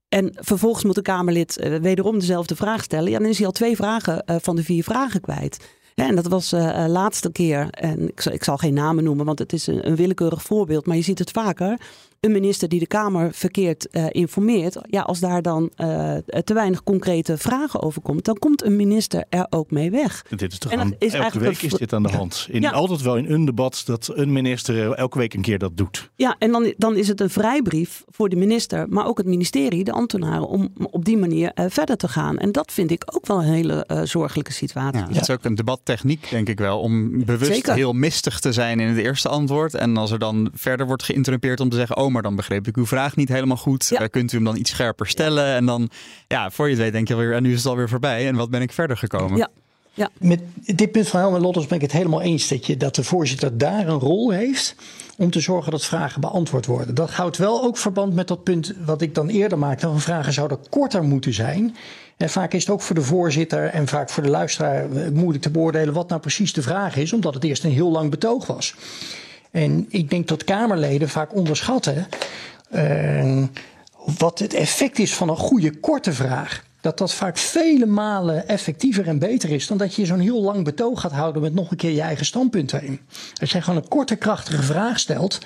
En 0.08 0.30
vervolgens 0.34 0.84
moet 0.84 0.94
de 0.94 1.02
Kamerlid 1.02 1.78
wederom 1.80 2.18
dezelfde 2.18 2.56
vraag 2.56 2.82
stellen. 2.82 3.10
Ja, 3.10 3.18
dan 3.18 3.28
is 3.28 3.36
hij 3.36 3.46
al 3.46 3.52
twee 3.52 3.76
vragen 3.76 4.22
van 4.26 4.56
de 4.56 4.64
vier 4.64 4.84
vragen 4.84 5.20
kwijt. 5.20 5.58
En 5.96 6.14
dat 6.14 6.26
was 6.26 6.48
de 6.48 6.56
uh, 6.56 6.84
laatste 6.88 7.32
keer, 7.32 7.70
en 7.70 8.08
ik 8.08 8.20
zal, 8.20 8.32
ik 8.32 8.44
zal, 8.44 8.56
geen 8.56 8.74
namen 8.74 9.04
noemen, 9.04 9.26
want 9.26 9.38
het 9.38 9.52
is 9.52 9.66
een, 9.66 9.86
een, 9.86 9.96
willekeurig 9.96 10.42
voorbeeld, 10.42 10.86
maar 10.86 10.96
je 10.96 11.02
ziet 11.02 11.18
het 11.18 11.30
vaker 11.30 11.80
een 12.20 12.32
minister 12.32 12.68
die 12.68 12.80
de 12.80 12.86
Kamer 12.86 13.32
verkeerd 13.32 13.88
uh, 13.90 14.06
informeert, 14.08 14.78
ja, 14.86 15.00
als 15.00 15.20
daar 15.20 15.42
dan 15.42 15.70
uh, 15.76 16.14
te 16.44 16.54
weinig 16.54 16.82
concrete 16.82 17.38
vragen 17.38 17.82
over 17.82 18.02
komt, 18.02 18.24
dan 18.24 18.38
komt 18.38 18.64
een 18.64 18.76
minister 18.76 19.24
er 19.28 19.46
ook 19.50 19.70
mee 19.70 19.90
weg. 19.90 20.24
Dit 20.36 20.52
is 20.52 20.58
toch 20.58 20.72
en 20.72 20.78
aan, 20.78 20.94
is 20.98 21.12
elke 21.12 21.38
week 21.38 21.62
is 21.62 21.72
dit 21.72 21.92
aan 21.92 22.02
de 22.02 22.08
hand. 22.08 22.46
In, 22.50 22.60
ja. 22.60 22.70
Altijd 22.70 23.02
wel 23.02 23.16
in 23.16 23.30
een 23.30 23.44
debat 23.44 23.82
dat 23.86 24.10
een 24.14 24.32
minister 24.32 24.92
elke 24.92 25.18
week 25.18 25.34
een 25.34 25.42
keer 25.42 25.58
dat 25.58 25.76
doet. 25.76 26.10
Ja, 26.16 26.36
en 26.38 26.50
dan, 26.50 26.74
dan 26.76 26.96
is 26.96 27.08
het 27.08 27.20
een 27.20 27.30
vrijbrief 27.30 28.04
voor 28.08 28.28
de 28.28 28.36
minister, 28.36 28.88
maar 28.88 29.06
ook 29.06 29.18
het 29.18 29.26
ministerie, 29.26 29.84
de 29.84 29.92
ambtenaren, 29.92 30.48
om 30.48 30.72
op 30.90 31.04
die 31.04 31.16
manier 31.16 31.52
uh, 31.54 31.64
verder 31.68 31.96
te 31.96 32.08
gaan. 32.08 32.38
En 32.38 32.52
dat 32.52 32.72
vind 32.72 32.90
ik 32.90 33.02
ook 33.16 33.26
wel 33.26 33.38
een 33.38 33.52
hele 33.52 34.02
zorgelijke 34.04 34.52
situatie. 34.52 35.00
Ja, 35.00 35.06
het 35.08 35.20
is 35.20 35.30
ook 35.30 35.44
een 35.44 35.54
debattechniek, 35.54 36.30
denk 36.30 36.48
ik 36.48 36.58
wel, 36.58 36.80
om 36.80 37.24
bewust 37.24 37.52
Zeker. 37.52 37.74
heel 37.74 37.92
mistig 37.92 38.40
te 38.40 38.52
zijn 38.52 38.80
in 38.80 38.88
het 38.88 38.98
eerste 38.98 39.28
antwoord. 39.28 39.74
En 39.74 39.96
als 39.96 40.10
er 40.10 40.18
dan 40.18 40.50
verder 40.54 40.86
wordt 40.86 41.02
geïnterrumpeerd 41.02 41.60
om 41.60 41.68
te 41.68 41.76
zeggen, 41.76 41.96
oh, 41.96 42.05
maar 42.10 42.22
dan 42.22 42.36
begreep 42.36 42.66
ik 42.66 42.76
uw 42.76 42.86
vraag 42.86 43.16
niet 43.16 43.28
helemaal 43.28 43.56
goed. 43.56 43.86
Ja. 43.88 44.02
Uh, 44.02 44.08
kunt 44.10 44.32
u 44.32 44.36
hem 44.36 44.44
dan 44.44 44.56
iets 44.56 44.70
scherper 44.70 45.06
stellen? 45.06 45.54
En 45.54 45.66
dan, 45.66 45.90
ja, 46.28 46.50
voor 46.50 46.64
je 46.66 46.72
het 46.72 46.82
weet 46.82 46.92
denk 46.92 47.08
je 47.08 47.16
weer, 47.16 47.34
en 47.34 47.42
nu 47.42 47.52
is 47.52 47.58
het 47.58 47.66
alweer 47.66 47.88
voorbij. 47.88 48.26
En 48.26 48.36
wat 48.36 48.50
ben 48.50 48.62
ik 48.62 48.72
verder 48.72 48.96
gekomen? 48.96 49.36
Ja. 49.36 49.48
Ja. 49.96 50.10
Met 50.18 50.40
dit 50.64 50.92
punt 50.92 51.08
van 51.08 51.20
Helmer 51.20 51.40
Lotters 51.40 51.66
ben 51.66 51.76
ik 51.76 51.82
het 51.82 51.92
helemaal 51.92 52.20
eens 52.22 52.48
dat, 52.48 52.66
je, 52.66 52.76
dat 52.76 52.94
de 52.94 53.04
voorzitter 53.04 53.58
daar 53.58 53.88
een 53.88 53.98
rol 53.98 54.30
heeft 54.30 54.74
om 55.16 55.30
te 55.30 55.40
zorgen 55.40 55.70
dat 55.70 55.84
vragen 55.84 56.20
beantwoord 56.20 56.66
worden. 56.66 56.94
Dat 56.94 57.10
houdt 57.10 57.36
wel 57.36 57.62
ook 57.62 57.76
verband 57.76 58.14
met 58.14 58.28
dat 58.28 58.42
punt 58.42 58.74
wat 58.84 59.02
ik 59.02 59.14
dan 59.14 59.28
eerder 59.28 59.58
maakte, 59.58 59.86
van 59.86 60.00
vragen 60.00 60.32
zouden 60.32 60.58
korter 60.68 61.02
moeten 61.02 61.34
zijn. 61.34 61.76
En 62.16 62.30
vaak 62.30 62.52
is 62.52 62.60
het 62.60 62.70
ook 62.70 62.82
voor 62.82 62.94
de 62.94 63.02
voorzitter 63.02 63.64
en 63.64 63.86
vaak 63.86 64.10
voor 64.10 64.22
de 64.22 64.28
luisteraar 64.28 64.88
moeilijk 65.12 65.42
te 65.42 65.50
beoordelen 65.50 65.94
wat 65.94 66.08
nou 66.08 66.20
precies 66.20 66.52
de 66.52 66.62
vraag 66.62 66.96
is, 66.96 67.12
omdat 67.12 67.34
het 67.34 67.44
eerst 67.44 67.64
een 67.64 67.70
heel 67.70 67.90
lang 67.90 68.10
betoog 68.10 68.46
was. 68.46 68.74
En 69.56 69.86
ik 69.88 70.10
denk 70.10 70.28
dat 70.28 70.44
Kamerleden 70.44 71.08
vaak 71.08 71.34
onderschatten 71.34 72.06
uh, 72.74 73.44
wat 74.18 74.38
het 74.38 74.54
effect 74.54 74.98
is 74.98 75.14
van 75.14 75.28
een 75.28 75.36
goede 75.36 75.80
korte 75.80 76.12
vraag. 76.12 76.64
Dat 76.80 76.98
dat 76.98 77.14
vaak 77.14 77.38
vele 77.38 77.86
malen 77.86 78.48
effectiever 78.48 79.06
en 79.06 79.18
beter 79.18 79.50
is 79.50 79.66
dan 79.66 79.76
dat 79.76 79.94
je 79.94 80.06
zo'n 80.06 80.20
heel 80.20 80.42
lang 80.42 80.64
betoog 80.64 81.00
gaat 81.00 81.12
houden 81.12 81.42
met 81.42 81.54
nog 81.54 81.70
een 81.70 81.76
keer 81.76 81.90
je 81.90 82.00
eigen 82.00 82.26
standpunt 82.26 82.72
erin. 82.72 83.00
Als 83.40 83.52
jij 83.52 83.62
gewoon 83.62 83.82
een 83.82 83.88
korte, 83.88 84.16
krachtige 84.16 84.62
vraag 84.62 84.98
stelt, 84.98 85.38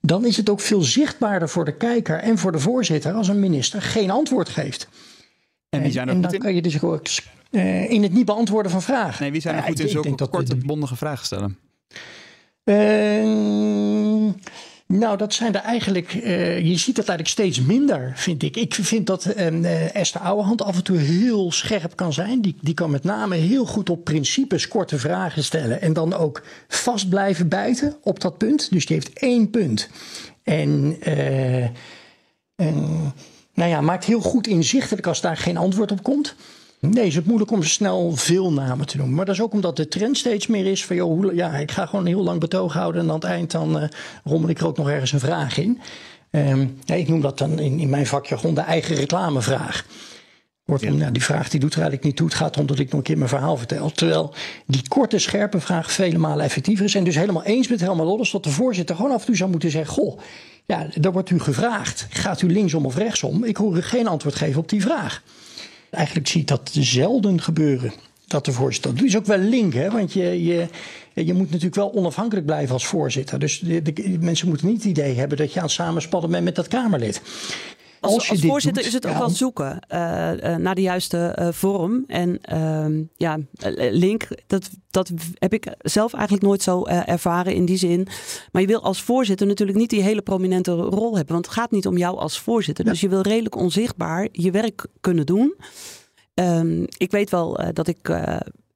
dan 0.00 0.24
is 0.24 0.36
het 0.36 0.50
ook 0.50 0.60
veel 0.60 0.82
zichtbaarder 0.82 1.48
voor 1.48 1.64
de 1.64 1.76
kijker 1.76 2.18
en 2.18 2.38
voor 2.38 2.52
de 2.52 2.58
voorzitter 2.58 3.12
als 3.12 3.28
een 3.28 3.40
minister 3.40 3.82
geen 3.82 4.10
antwoord 4.10 4.48
geeft. 4.48 4.88
En, 5.68 5.82
wie 5.82 5.92
zijn 5.92 6.08
er 6.08 6.14
en 6.14 6.20
dan 6.20 6.38
kan 6.38 6.54
je 6.54 6.62
dus 6.62 6.82
ook 6.82 7.06
uh, 7.50 7.90
in 7.90 8.02
het 8.02 8.12
niet 8.12 8.26
beantwoorden 8.26 8.72
van 8.72 8.82
vragen. 8.82 9.22
Nee, 9.22 9.32
wie 9.32 9.40
zijn 9.40 9.56
er 9.56 9.62
goed 9.62 9.80
in 9.80 9.88
zulke 9.88 10.28
korte, 10.28 10.56
bondige 10.56 10.96
vragen 10.96 11.24
stellen? 11.24 11.65
Uh, 12.66 14.32
nou, 14.86 15.16
dat 15.16 15.34
zijn 15.34 15.54
er 15.54 15.60
eigenlijk. 15.60 16.14
Uh, 16.14 16.60
je 16.60 16.76
ziet 16.76 16.96
dat 16.96 17.08
eigenlijk 17.08 17.28
steeds 17.28 17.60
minder, 17.60 18.12
vind 18.14 18.42
ik. 18.42 18.56
Ik 18.56 18.74
vind 18.74 19.06
dat 19.06 19.34
uh, 19.36 19.94
Esther 19.94 20.20
Ouwehand 20.20 20.62
af 20.62 20.76
en 20.76 20.84
toe 20.84 20.96
heel 20.96 21.52
scherp 21.52 21.96
kan 21.96 22.12
zijn. 22.12 22.40
Die, 22.40 22.56
die 22.60 22.74
kan 22.74 22.90
met 22.90 23.04
name 23.04 23.36
heel 23.36 23.64
goed 23.64 23.90
op 23.90 24.04
principes 24.04 24.68
korte 24.68 24.98
vragen 24.98 25.44
stellen. 25.44 25.80
En 25.80 25.92
dan 25.92 26.14
ook 26.14 26.42
vast 26.68 27.08
blijven 27.08 27.48
bijten 27.48 27.96
op 28.02 28.20
dat 28.20 28.38
punt. 28.38 28.70
Dus 28.70 28.86
die 28.86 28.96
heeft 28.96 29.18
één 29.18 29.50
punt. 29.50 29.88
En. 30.42 30.96
en 32.56 33.14
nou 33.54 33.70
ja, 33.70 33.80
maakt 33.80 34.04
heel 34.04 34.20
goed 34.20 34.46
inzichtelijk 34.46 35.06
als 35.06 35.20
daar 35.20 35.36
geen 35.36 35.56
antwoord 35.56 35.92
op 35.92 36.02
komt. 36.02 36.34
Nee, 36.80 37.06
is 37.06 37.14
het 37.14 37.26
moeilijk 37.26 37.50
om 37.50 37.62
snel 37.62 38.16
veel 38.16 38.52
namen 38.52 38.86
te 38.86 38.96
noemen. 38.96 39.14
Maar 39.14 39.24
dat 39.24 39.34
is 39.34 39.40
ook 39.40 39.52
omdat 39.52 39.76
de 39.76 39.88
trend 39.88 40.18
steeds 40.18 40.46
meer 40.46 40.66
is 40.66 40.84
van... 40.84 40.96
joh, 40.96 41.34
ja, 41.34 41.52
ik 41.52 41.70
ga 41.70 41.86
gewoon 41.86 42.00
een 42.00 42.12
heel 42.12 42.22
lang 42.22 42.40
betoog 42.40 42.72
houden... 42.72 43.02
en 43.02 43.08
aan 43.08 43.14
het 43.14 43.24
eind 43.24 43.50
dan 43.50 43.82
uh, 43.82 43.88
rommel 44.24 44.48
ik 44.48 44.58
er 44.58 44.66
ook 44.66 44.76
nog 44.76 44.88
ergens 44.88 45.12
een 45.12 45.20
vraag 45.20 45.58
in. 45.58 45.80
Ehm, 46.30 46.66
ja, 46.84 46.94
ik 46.94 47.08
noem 47.08 47.20
dat 47.20 47.38
dan 47.38 47.58
in, 47.58 47.78
in 47.78 47.90
mijn 47.90 48.06
vakjargon 48.06 48.54
de 48.54 48.60
eigen 48.60 48.96
reclamevraag. 48.96 49.86
Kortom, 50.66 50.96
nou, 50.96 51.12
die 51.12 51.22
vraag 51.22 51.48
die 51.48 51.60
doet 51.60 51.72
er 51.72 51.80
eigenlijk 51.80 52.06
niet 52.06 52.16
toe. 52.16 52.26
Het 52.26 52.36
gaat 52.36 52.58
om 52.58 52.66
dat 52.66 52.78
ik 52.78 52.88
nog 52.88 52.98
een 52.98 53.02
keer 53.02 53.16
mijn 53.16 53.28
verhaal 53.28 53.56
vertel. 53.56 53.90
Terwijl 53.90 54.34
die 54.66 54.88
korte, 54.88 55.18
scherpe 55.18 55.60
vraag 55.60 55.92
vele 55.92 56.18
malen 56.18 56.44
effectiever 56.44 56.84
is. 56.84 56.94
En 56.94 57.04
dus 57.04 57.14
helemaal 57.14 57.42
eens 57.42 57.68
met 57.68 57.80
Helma 57.80 58.04
Loddes 58.04 58.30
dat 58.30 58.44
de 58.44 58.50
voorzitter 58.50 58.96
gewoon 58.96 59.10
af 59.10 59.20
en 59.20 59.26
toe 59.26 59.36
zou 59.36 59.50
moeten 59.50 59.70
zeggen... 59.70 59.94
Goh, 59.94 60.18
ja, 60.64 60.86
daar 60.94 61.12
wordt 61.12 61.30
u 61.30 61.40
gevraagd. 61.40 62.06
Gaat 62.10 62.42
u 62.42 62.52
linksom 62.52 62.86
of 62.86 62.96
rechtsom? 62.96 63.44
Ik 63.44 63.56
hoor 63.56 63.76
u 63.76 63.82
geen 63.82 64.06
antwoord 64.06 64.34
geven 64.34 64.60
op 64.60 64.68
die 64.68 64.82
vraag. 64.82 65.22
Eigenlijk 65.96 66.28
zie 66.28 66.40
ik 66.40 66.46
dat 66.46 66.70
zelden 66.72 67.40
gebeuren. 67.40 67.92
Dat 68.26 68.44
de 68.44 68.52
voorzitter. 68.52 68.94
Dat 68.94 69.04
is 69.04 69.16
ook 69.16 69.26
wel 69.26 69.38
link, 69.38 69.74
hè? 69.74 69.90
Want 69.90 70.12
je, 70.12 70.44
je, 70.44 70.68
je 71.12 71.34
moet 71.34 71.46
natuurlijk 71.46 71.74
wel 71.74 71.94
onafhankelijk 71.94 72.46
blijven 72.46 72.72
als 72.72 72.86
voorzitter. 72.86 73.38
Dus 73.38 73.58
de, 73.58 73.82
de, 73.82 74.16
mensen 74.20 74.48
moeten 74.48 74.66
niet 74.66 74.76
het 74.76 74.84
idee 74.84 75.14
hebben 75.14 75.38
dat 75.38 75.52
je 75.52 75.58
aan 75.58 75.64
het 75.64 75.74
samenspannen 75.74 76.30
bent 76.30 76.44
met 76.44 76.54
dat 76.54 76.68
Kamerlid. 76.68 77.22
Als, 78.06 78.30
als, 78.30 78.40
voorzitter 78.40 78.86
is 78.86 78.92
het 78.92 79.06
ook 79.06 79.18
wel 79.18 79.30
zoeken 79.30 79.78
uh, 79.92 79.98
uh, 80.32 80.56
naar 80.56 80.74
de 80.74 80.80
juiste 80.80 81.36
uh, 81.38 81.48
vorm. 81.50 82.04
En 82.06 82.38
ehm, 82.40 83.02
ja, 83.16 83.38
link, 83.90 84.28
dat, 84.46 84.70
dat 84.90 85.10
heb 85.34 85.52
ik 85.52 85.74
zelf 85.78 86.12
eigenlijk 86.12 86.44
nooit 86.44 86.62
zo 86.62 86.84
ervaren 86.84 87.54
in 87.54 87.64
die 87.64 87.76
zin. 87.76 88.06
Maar 88.52 88.62
je 88.62 88.68
wil 88.68 88.82
als 88.82 89.02
voorzitter 89.02 89.46
natuurlijk 89.46 89.78
niet 89.78 89.90
die 89.90 90.02
hele 90.02 90.22
prominente 90.22 90.72
rol 90.72 91.16
hebben. 91.16 91.32
Want 91.32 91.46
het 91.46 91.54
gaat 91.54 91.70
niet 91.70 91.86
om 91.86 91.96
jou 91.96 92.18
als 92.18 92.38
voorzitter. 92.38 92.84
Ja. 92.84 92.90
Dus 92.90 93.00
je 93.00 93.08
wil 93.08 93.20
redelijk 93.20 93.56
onzichtbaar 93.56 94.28
je 94.32 94.50
werk 94.50 94.86
kunnen 95.00 95.26
doen. 95.26 95.54
Um, 96.34 96.84
ik 96.96 97.10
weet 97.10 97.30
wel 97.30 97.60
dat 97.72 97.86
ik 97.86 98.08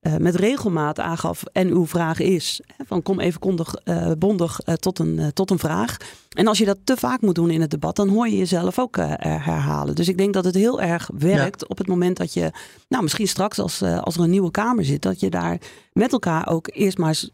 uh, 0.03 0.16
met 0.16 0.35
regelmaat 0.35 1.01
aangaf 1.01 1.43
en 1.53 1.68
uw 1.68 1.87
vraag 1.87 2.20
is. 2.20 2.61
Van 2.87 3.03
kom 3.03 3.20
even 3.20 3.41
kondig, 3.41 3.74
uh, 3.85 4.11
bondig 4.18 4.61
uh, 4.64 4.74
tot, 4.74 4.99
een, 4.99 5.33
tot 5.33 5.51
een 5.51 5.59
vraag. 5.59 5.97
En 6.31 6.47
als 6.47 6.59
je 6.59 6.64
dat 6.64 6.78
te 6.85 6.97
vaak 6.97 7.20
moet 7.20 7.35
doen 7.35 7.51
in 7.51 7.61
het 7.61 7.70
debat, 7.70 7.97
dan 7.97 8.09
hoor 8.09 8.28
je 8.28 8.37
jezelf 8.37 8.78
ook 8.78 8.97
herhalen. 8.97 9.95
Dus 9.95 10.09
ik 10.09 10.18
denk 10.18 10.35
dat 10.35 10.45
het 10.45 10.55
heel 10.55 10.81
erg 10.81 11.11
werkt 11.18 11.61
ja. 11.61 11.66
op 11.68 11.78
het 11.78 11.87
moment 11.87 12.16
dat 12.16 12.33
je, 12.33 12.51
nou 12.89 13.03
misschien 13.03 13.28
straks 13.28 13.59
als, 13.59 13.83
als 13.83 14.16
er 14.16 14.22
een 14.22 14.31
nieuwe 14.31 14.51
Kamer 14.51 14.85
zit, 14.85 15.03
dat 15.03 15.20
je 15.20 15.31
daar 15.31 15.59
met 15.93 16.12
elkaar 16.12 16.49
ook 16.49 16.68
eerst 16.72 16.99
maar 16.99 17.09
eens, 17.09 17.31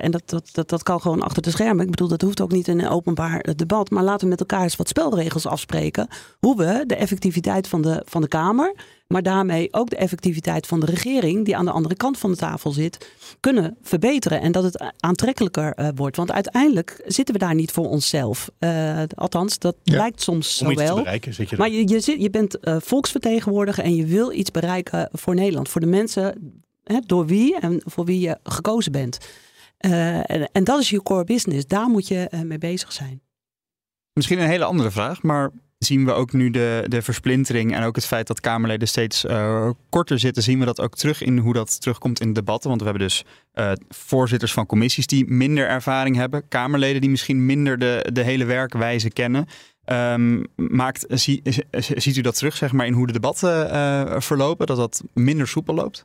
en 0.00 0.10
dat, 0.10 0.22
dat, 0.26 0.48
dat, 0.52 0.68
dat 0.68 0.82
kan 0.82 1.00
gewoon 1.00 1.22
achter 1.22 1.42
de 1.42 1.50
schermen. 1.50 1.84
Ik 1.84 1.90
bedoel, 1.90 2.08
dat 2.08 2.22
hoeft 2.22 2.40
ook 2.40 2.52
niet 2.52 2.68
in 2.68 2.80
een 2.80 2.88
openbaar 2.88 3.54
debat, 3.56 3.90
maar 3.90 4.04
laten 4.04 4.24
we 4.24 4.30
met 4.30 4.40
elkaar 4.40 4.62
eens 4.62 4.76
wat 4.76 4.88
spelregels 4.88 5.46
afspreken. 5.46 6.08
Hoe 6.38 6.56
we 6.56 6.84
de 6.86 6.96
effectiviteit 6.96 7.68
van 7.68 7.82
de, 7.82 8.02
van 8.04 8.20
de 8.20 8.28
Kamer 8.28 8.74
maar 9.12 9.22
daarmee 9.22 9.68
ook 9.70 9.90
de 9.90 9.96
effectiviteit 9.96 10.66
van 10.66 10.80
de 10.80 10.86
regering, 10.86 11.44
die 11.44 11.56
aan 11.56 11.64
de 11.64 11.70
andere 11.70 11.94
kant 11.94 12.18
van 12.18 12.30
de 12.30 12.36
tafel 12.36 12.70
zit, 12.70 13.10
kunnen 13.40 13.76
verbeteren. 13.82 14.40
En 14.40 14.52
dat 14.52 14.64
het 14.64 14.92
aantrekkelijker 15.00 15.78
uh, 15.78 15.88
wordt. 15.94 16.16
Want 16.16 16.32
uiteindelijk 16.32 17.02
zitten 17.06 17.34
we 17.34 17.40
daar 17.40 17.54
niet 17.54 17.70
voor 17.70 17.88
onszelf. 17.88 18.31
Uh, 18.58 19.02
althans, 19.14 19.58
dat 19.58 19.76
ja. 19.82 19.96
lijkt 19.96 20.22
soms 20.22 20.62
Om 20.62 20.68
zo 20.68 20.74
wel. 20.74 20.96
Bereiken, 20.96 21.34
zit 21.34 21.50
je 21.50 21.56
maar 21.56 21.70
je, 21.70 21.88
je, 21.88 22.00
zit, 22.00 22.22
je 22.22 22.30
bent 22.30 22.56
uh, 22.60 22.76
volksvertegenwoordiger 22.80 23.84
en 23.84 23.94
je 23.94 24.06
wil 24.06 24.32
iets 24.32 24.50
bereiken 24.50 25.08
voor 25.12 25.34
Nederland. 25.34 25.68
Voor 25.68 25.80
de 25.80 25.86
mensen 25.86 26.54
hè, 26.84 26.98
door 27.06 27.26
wie 27.26 27.60
en 27.60 27.82
voor 27.84 28.04
wie 28.04 28.20
je 28.20 28.38
gekozen 28.42 28.92
bent. 28.92 29.18
En, 29.78 30.50
en, 30.52 30.64
dat 30.64 30.80
is 30.80 30.90
je 30.90 31.02
core 31.02 31.24
business. 31.24 31.66
Daar 31.66 31.88
moet 31.88 32.08
je 32.08 32.28
mee 32.44 32.58
bezig 32.58 32.92
zijn. 32.92 33.22
Misschien 34.12 34.38
een 34.38 34.48
hele 34.48 34.64
andere 34.64 34.90
vraag, 34.90 35.22
maar 35.22 35.50
zien 35.84 36.04
we 36.04 36.12
ook 36.12 36.32
nu 36.32 36.50
de, 36.50 36.84
de 36.88 37.02
versplintering 37.02 37.74
en 37.74 37.82
ook 37.82 37.96
het 37.96 38.06
feit 38.06 38.26
dat 38.26 38.40
Kamerleden 38.40 38.88
steeds 38.88 39.24
uh, 39.24 39.70
korter 39.88 40.18
zitten, 40.18 40.42
zien 40.42 40.58
we 40.58 40.64
dat 40.64 40.80
ook 40.80 40.96
terug 40.96 41.22
in 41.22 41.38
hoe 41.38 41.52
dat 41.52 41.80
terugkomt 41.80 42.20
in 42.20 42.32
debatten. 42.32 42.68
Want 42.68 42.80
we 42.80 42.88
hebben 42.88 43.06
dus 43.06 43.24
uh, 43.54 43.72
voorzitters 43.88 44.52
van 44.52 44.66
commissies 44.66 45.06
die 45.06 45.30
minder 45.30 45.68
ervaring 45.68 46.16
hebben, 46.16 46.48
Kamerleden 46.48 47.00
die 47.00 47.10
misschien 47.10 47.46
minder 47.46 47.78
de, 47.78 48.08
de 48.12 48.22
hele 48.22 48.44
werkwijze 48.44 49.10
kennen. 49.10 49.46
Um, 49.86 50.44
maakt, 50.56 51.04
zie, 51.08 51.42
ziet 51.78 52.16
u 52.16 52.20
dat 52.20 52.36
terug 52.36 52.56
zeg 52.56 52.72
maar, 52.72 52.86
in 52.86 52.92
hoe 52.92 53.06
de 53.06 53.12
debatten 53.12 53.66
uh, 53.66 54.20
verlopen, 54.20 54.66
dat 54.66 54.76
dat 54.76 55.02
minder 55.14 55.48
soepel 55.48 55.74
loopt? 55.74 56.04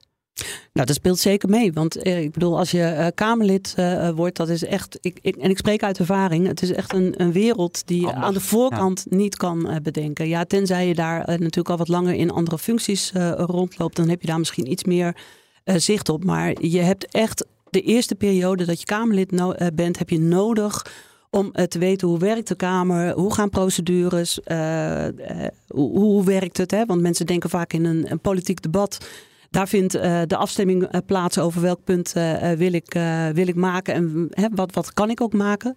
Nou, 0.73 0.87
dat 0.87 0.95
speelt 0.95 1.19
zeker 1.19 1.49
mee. 1.49 1.73
Want 1.73 1.95
eh, 1.95 2.21
ik 2.21 2.31
bedoel, 2.31 2.57
als 2.57 2.71
je 2.71 2.95
uh, 2.97 3.07
Kamerlid 3.15 3.75
uh, 3.79 4.09
wordt, 4.09 4.37
dat 4.37 4.49
is 4.49 4.63
echt. 4.63 4.97
Ik, 5.01 5.19
ik, 5.21 5.35
en 5.35 5.49
ik 5.49 5.57
spreek 5.57 5.83
uit 5.83 5.99
ervaring. 5.99 6.47
Het 6.47 6.61
is 6.61 6.71
echt 6.71 6.93
een, 6.93 7.13
een 7.17 7.31
wereld 7.31 7.87
die 7.87 8.01
je 8.01 8.13
aan 8.13 8.33
de 8.33 8.39
voorkant 8.39 9.05
ja. 9.09 9.17
niet 9.17 9.37
kan 9.37 9.79
bedenken. 9.83 10.27
Ja, 10.27 10.45
tenzij 10.45 10.87
je 10.87 10.95
daar 10.95 11.25
natuurlijk 11.25 11.69
al 11.69 11.77
wat 11.77 11.87
langer 11.87 12.13
in 12.13 12.31
andere 12.31 12.57
functies 12.57 13.11
rondloopt, 13.35 13.95
dan 13.95 14.09
heb 14.09 14.21
je 14.21 14.27
daar 14.27 14.39
misschien 14.39 14.71
iets 14.71 14.83
meer 14.83 15.15
zicht 15.63 16.09
op. 16.09 16.23
Maar 16.23 16.61
je 16.61 16.79
hebt 16.79 17.11
echt 17.11 17.45
de 17.69 17.81
eerste 17.81 18.15
periode 18.15 18.65
dat 18.65 18.79
je 18.79 18.85
Kamerlid 18.85 19.31
no 19.31 19.53
bent, 19.73 19.97
heb 19.97 20.09
je 20.09 20.19
nodig 20.19 20.85
om 21.29 21.51
te 21.51 21.79
weten 21.79 22.07
hoe 22.07 22.19
werkt 22.19 22.47
de 22.47 22.55
Kamer, 22.55 23.13
hoe 23.13 23.33
gaan 23.33 23.49
procedures, 23.49 24.39
hoe, 25.67 25.99
hoe, 25.99 26.23
werkt 26.25 26.57
het. 26.57 26.71
Hè? 26.71 26.85
Want 26.85 27.01
mensen 27.01 27.25
denken 27.25 27.49
vaak 27.49 27.73
in 27.73 27.85
een, 27.85 28.11
een 28.11 28.19
politiek 28.19 28.61
debat 28.61 28.97
daar 29.49 29.67
vindt 29.67 29.95
uh, 29.95 30.21
de 30.27 30.37
afstemming 30.37 30.81
uh, 30.81 31.01
plaats 31.05 31.37
over 31.37 31.61
welk 31.61 31.83
punt 31.83 32.13
uh, 32.17 32.51
wil, 32.51 32.73
ik, 32.73 32.93
wil 33.33 33.47
ik 33.47 33.55
maken 33.55 33.93
en 34.31 34.51
wat, 34.55 34.73
wat 34.73 34.93
kan 34.93 35.09
ik 35.09 35.21
ook 35.21 35.33
maken. 35.33 35.75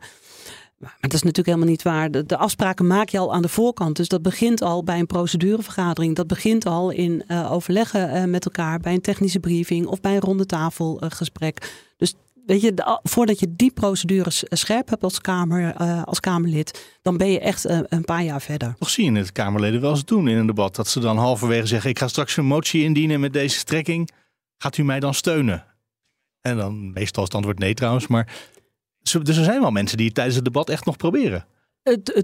Maar 0.78 0.96
dat 1.00 1.12
is 1.12 1.22
natuurlijk 1.22 1.46
helemaal 1.46 1.68
niet 1.68 1.82
waar. 1.82 2.10
De, 2.10 2.36
afspraken 2.36 2.86
maak 2.86 3.08
je 3.08 3.18
al 3.18 3.34
aan 3.34 3.42
de 3.42 3.48
voorkant. 3.48 3.96
Dus 3.96 4.08
dat 4.08 4.22
begint 4.22 4.62
al 4.62 4.84
bij 4.84 4.98
een 4.98 5.06
procedurevergadering. 5.06 6.16
Dat 6.16 6.26
begint 6.26 6.66
al 6.66 6.90
in 6.90 7.24
overleggen 7.48 8.30
met 8.30 8.44
elkaar 8.44 8.78
bij 8.78 8.94
een 8.94 9.00
technische 9.00 9.40
briefing 9.40 9.86
of 9.86 10.00
bij 10.00 10.14
een 10.14 10.20
ronde 10.20 10.46
tafelgesprek. 10.46 11.72
dus 11.96 12.14
weet 12.50 12.60
je, 12.60 12.98
voordat 13.02 13.40
je 13.40 13.54
die 13.56 13.70
procedures 13.70 14.42
scherp 14.48 14.88
hebt 14.88 15.02
als, 15.02 15.20
kamer, 15.20 15.80
uh, 15.80 16.02
als 16.02 16.20
Kamerlid, 16.20 16.98
dan 17.02 17.16
ben 17.16 17.30
je 17.30 17.40
echt 17.40 17.66
uh, 17.66 17.80
een 17.88 18.04
paar 18.04 18.22
jaar 18.22 18.40
verder. 18.40 18.74
Toch 18.78 18.90
zie 18.90 19.12
je 19.12 19.18
het 19.18 19.32
Kamerleden 19.32 19.80
wel 19.80 19.90
eens 19.90 20.04
doen 20.04 20.28
in 20.28 20.36
een 20.36 20.46
debat. 20.46 20.76
Dat 20.76 20.88
ze 20.88 21.00
dan 21.00 21.16
halverwege 21.16 21.66
zeggen: 21.66 21.90
Ik 21.90 21.98
ga 21.98 22.08
straks 22.08 22.36
een 22.36 22.46
motie 22.46 22.82
indienen 22.82 23.20
met 23.20 23.32
deze 23.32 23.58
strekking. 23.58 24.10
Gaat 24.58 24.76
u 24.76 24.84
mij 24.84 25.00
dan 25.00 25.14
steunen? 25.14 25.64
En 26.40 26.56
dan 26.56 26.92
meestal 26.92 27.22
is 27.22 27.28
het 27.28 27.34
antwoord 27.34 27.58
nee 27.58 27.74
trouwens. 27.74 28.06
Maar 28.06 28.32
dus 29.02 29.36
er 29.36 29.44
zijn 29.44 29.60
wel 29.60 29.70
mensen 29.70 29.96
die 29.96 30.06
het 30.06 30.14
tijdens 30.14 30.36
het 30.36 30.44
debat 30.44 30.68
echt 30.68 30.84
nog 30.84 30.96
proberen. 30.96 31.46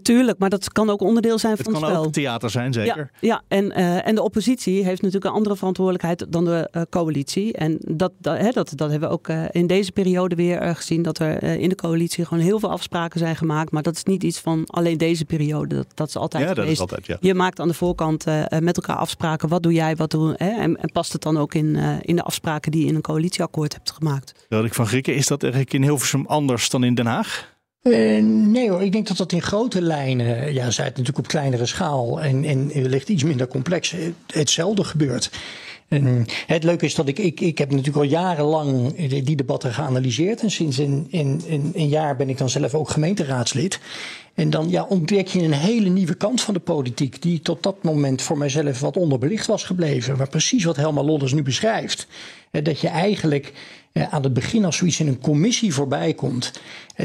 Tuurlijk, 0.03 0.39
maar 0.39 0.51
dat 0.51 0.73
kan 0.73 0.91
ook 0.91 1.01
onderdeel 1.01 1.39
zijn 1.39 1.53
het 1.53 1.63
van 1.63 1.73
het 1.73 1.83
spel. 1.83 1.93
Het 1.93 1.99
kan 1.99 2.09
ook 2.09 2.15
theater 2.15 2.51
zijn, 2.51 2.73
zeker. 2.73 3.11
Ja, 3.21 3.29
ja. 3.29 3.43
En, 3.49 3.65
uh, 3.65 4.07
en 4.07 4.15
de 4.15 4.23
oppositie 4.23 4.85
heeft 4.85 5.03
natuurlijk 5.03 5.25
een 5.25 5.37
andere 5.37 5.57
verantwoordelijkheid 5.57 6.27
dan 6.29 6.45
de 6.45 6.69
uh, 6.73 6.83
coalitie. 6.91 7.53
En 7.53 7.79
dat, 7.81 8.13
dat, 8.19 8.39
hè, 8.39 8.51
dat, 8.51 8.73
dat 8.75 8.91
hebben 8.91 9.09
we 9.09 9.15
ook 9.15 9.29
uh, 9.29 9.45
in 9.51 9.67
deze 9.67 9.93
periode 9.93 10.35
weer 10.35 10.75
gezien. 10.75 11.03
Dat 11.03 11.19
er 11.19 11.43
in 11.43 11.69
de 11.69 11.75
coalitie 11.75 12.25
gewoon 12.25 12.43
heel 12.43 12.59
veel 12.59 12.71
afspraken 12.71 13.19
zijn 13.19 13.37
gemaakt. 13.37 13.71
Maar 13.71 13.83
dat 13.83 13.97
is 13.97 14.05
niet 14.05 14.23
iets 14.23 14.41
van 14.41 14.67
alleen 14.67 14.99
deze 14.99 15.25
periode. 15.25 15.75
Dat, 15.75 15.87
dat 15.95 16.09
is 16.09 16.17
altijd 16.17 16.43
ja, 16.43 16.49
geweest. 16.49 16.79
Dat 16.79 16.89
is 16.89 16.95
altijd, 16.95 17.07
ja. 17.07 17.29
Je 17.29 17.35
maakt 17.35 17.61
aan 17.61 17.69
de 17.69 17.75
voorkant 17.75 18.25
met 18.59 18.77
elkaar 18.77 18.97
afspraken. 18.97 19.49
Wat 19.49 19.63
doe 19.63 19.73
jij, 19.73 19.97
wat 19.97 20.11
doe 20.11 20.35
hè? 20.37 20.51
En, 20.51 20.77
en 20.77 20.93
past 20.93 21.13
het 21.13 21.23
dan 21.23 21.39
ook 21.39 21.55
in, 21.55 21.77
in 22.03 22.17
de 22.17 22.23
afspraken 22.23 22.73
die 22.73 22.83
je 22.83 22.89
in 22.89 22.95
een 22.95 23.01
coalitieakkoord 23.01 23.73
hebt 23.73 23.91
gemaakt. 23.91 24.47
Roderick 24.49 24.75
van 24.75 24.87
Grieken, 24.87 25.15
is 25.15 25.27
dat 25.27 25.43
eigenlijk 25.43 25.73
in 25.73 25.83
Hilversum 25.83 26.27
anders 26.27 26.69
dan 26.69 26.85
in 26.85 26.95
Den 26.95 27.07
Haag? 27.07 27.55
Uh, 27.87 28.23
nee 28.25 28.71
hoor, 28.71 28.83
ik 28.83 28.93
denk 28.93 29.07
dat 29.09 29.17
dat 29.17 29.33
in 29.33 29.43
grote 29.43 29.83
lijnen, 29.83 30.55
ja, 30.55 30.71
zij 30.71 30.85
het 30.85 30.97
natuurlijk 30.97 31.19
op 31.19 31.29
kleinere 31.29 31.67
schaal 31.67 32.21
en, 32.21 32.45
en 32.45 32.69
wellicht 32.83 33.09
iets 33.09 33.25
minder 33.25 33.49
complex, 33.49 33.95
hetzelfde 34.27 34.85
gebeurt. 34.85 35.31
En 35.89 36.27
het 36.47 36.65
leuke 36.65 36.85
is 36.85 36.95
dat 36.95 37.09
ik, 37.09 37.19
ik, 37.19 37.41
ik 37.41 37.59
heb 37.59 37.71
natuurlijk 37.71 37.97
al 37.97 38.03
jarenlang 38.03 38.97
die 39.09 39.37
debatten 39.37 39.73
geanalyseerd. 39.73 40.41
En 40.41 40.51
sinds 40.51 40.79
een, 40.79 41.09
een, 41.11 41.43
een, 41.49 41.71
een 41.75 41.89
jaar 41.89 42.17
ben 42.17 42.29
ik 42.29 42.39
dan 42.39 42.51
zelf 42.51 42.75
ook 42.75 42.91
gemeenteraadslid. 42.91 43.81
En 44.35 44.51
dan 44.51 44.71
ja, 44.71 44.85
ontdek 44.89 45.27
je 45.27 45.43
een 45.43 45.53
hele 45.53 45.89
nieuwe 45.89 46.15
kant 46.15 46.41
van 46.41 46.55
de 46.55 46.61
politiek, 46.61 47.23
die 47.23 47.41
tot 47.41 47.63
dat 47.63 47.83
moment 47.83 48.23
voor 48.23 48.39
mijzelf 48.39 48.81
wat 48.81 48.97
onderbelicht 48.97 49.47
was 49.47 49.65
gebleven. 49.65 50.17
Maar 50.17 50.29
precies 50.29 50.65
wat 50.65 50.77
Helma 50.77 51.03
Lodders 51.03 51.33
nu 51.33 51.43
beschrijft. 51.43 52.07
Dat 52.51 52.81
je 52.81 52.89
eigenlijk 52.89 53.53
aan 54.05 54.23
het 54.23 54.33
begin 54.33 54.65
als 54.65 54.77
zoiets 54.77 55.01
in 55.01 55.07
een 55.07 55.21
commissie 55.21 55.75
voorbij 55.75 56.15
komt, 56.15 56.53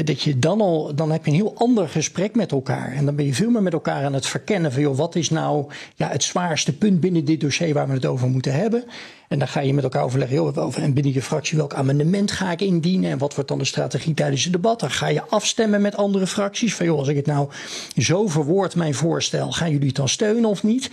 dat 0.04 0.22
je 0.22 0.38
dan 0.38 0.60
al, 0.60 0.94
dan 0.94 1.12
heb 1.12 1.24
je 1.24 1.30
een 1.30 1.36
heel 1.36 1.54
ander 1.56 1.88
gesprek 1.88 2.34
met 2.34 2.52
elkaar. 2.52 2.92
En 2.92 3.04
dan 3.04 3.16
ben 3.16 3.26
je 3.26 3.34
veel 3.34 3.50
meer 3.50 3.62
met 3.62 3.72
elkaar 3.72 4.04
aan 4.04 4.12
het 4.12 4.26
verkennen 4.26 4.72
van, 4.72 4.82
joh, 4.82 4.96
wat 4.96 5.14
is 5.14 5.30
nou 5.30 5.66
ja, 5.94 6.08
het 6.08 6.22
zwaarste 6.22 6.76
punt 6.76 7.00
binnen 7.00 7.24
dit 7.24 7.40
dossier 7.40 7.74
waar 7.74 7.88
we 7.88 7.92
het 7.92 8.06
over 8.06 8.28
moeten 8.28 8.52
hebben. 8.52 8.84
En 9.28 9.38
dan 9.38 9.48
ga 9.48 9.60
je 9.60 9.74
met 9.74 9.84
elkaar 9.84 10.04
overleggen, 10.04 10.36
joh, 10.36 10.56
over, 10.58 10.82
en 10.82 10.94
binnen 10.94 11.12
je 11.12 11.22
fractie 11.22 11.56
welk 11.56 11.74
amendement 11.74 12.30
ga 12.30 12.52
ik 12.52 12.60
indienen 12.60 13.10
en 13.10 13.18
wat 13.18 13.34
wordt 13.34 13.50
dan 13.50 13.58
de 13.58 13.64
strategie 13.64 14.14
tijdens 14.14 14.44
het 14.44 14.52
debat. 14.52 14.80
Dan 14.80 14.90
ga 14.90 15.08
je 15.08 15.22
afstemmen 15.22 15.80
met 15.80 15.96
andere 15.96 16.26
fracties 16.26 16.74
van, 16.74 16.86
joh, 16.86 16.98
als 16.98 17.08
ik 17.08 17.16
het 17.16 17.26
nou 17.26 17.48
zo 17.96 18.28
verwoord, 18.28 18.76
mijn 18.76 18.94
voorstel, 18.94 19.52
gaan 19.52 19.70
jullie 19.70 19.86
het 19.86 19.96
dan 19.96 20.08
steunen 20.08 20.50
of 20.50 20.62
niet? 20.62 20.90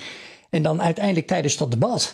En 0.50 0.64
dan 0.64 0.82
uiteindelijk 0.82 1.28
tijdens 1.28 1.58
dat 1.58 1.72
debat. 1.72 2.14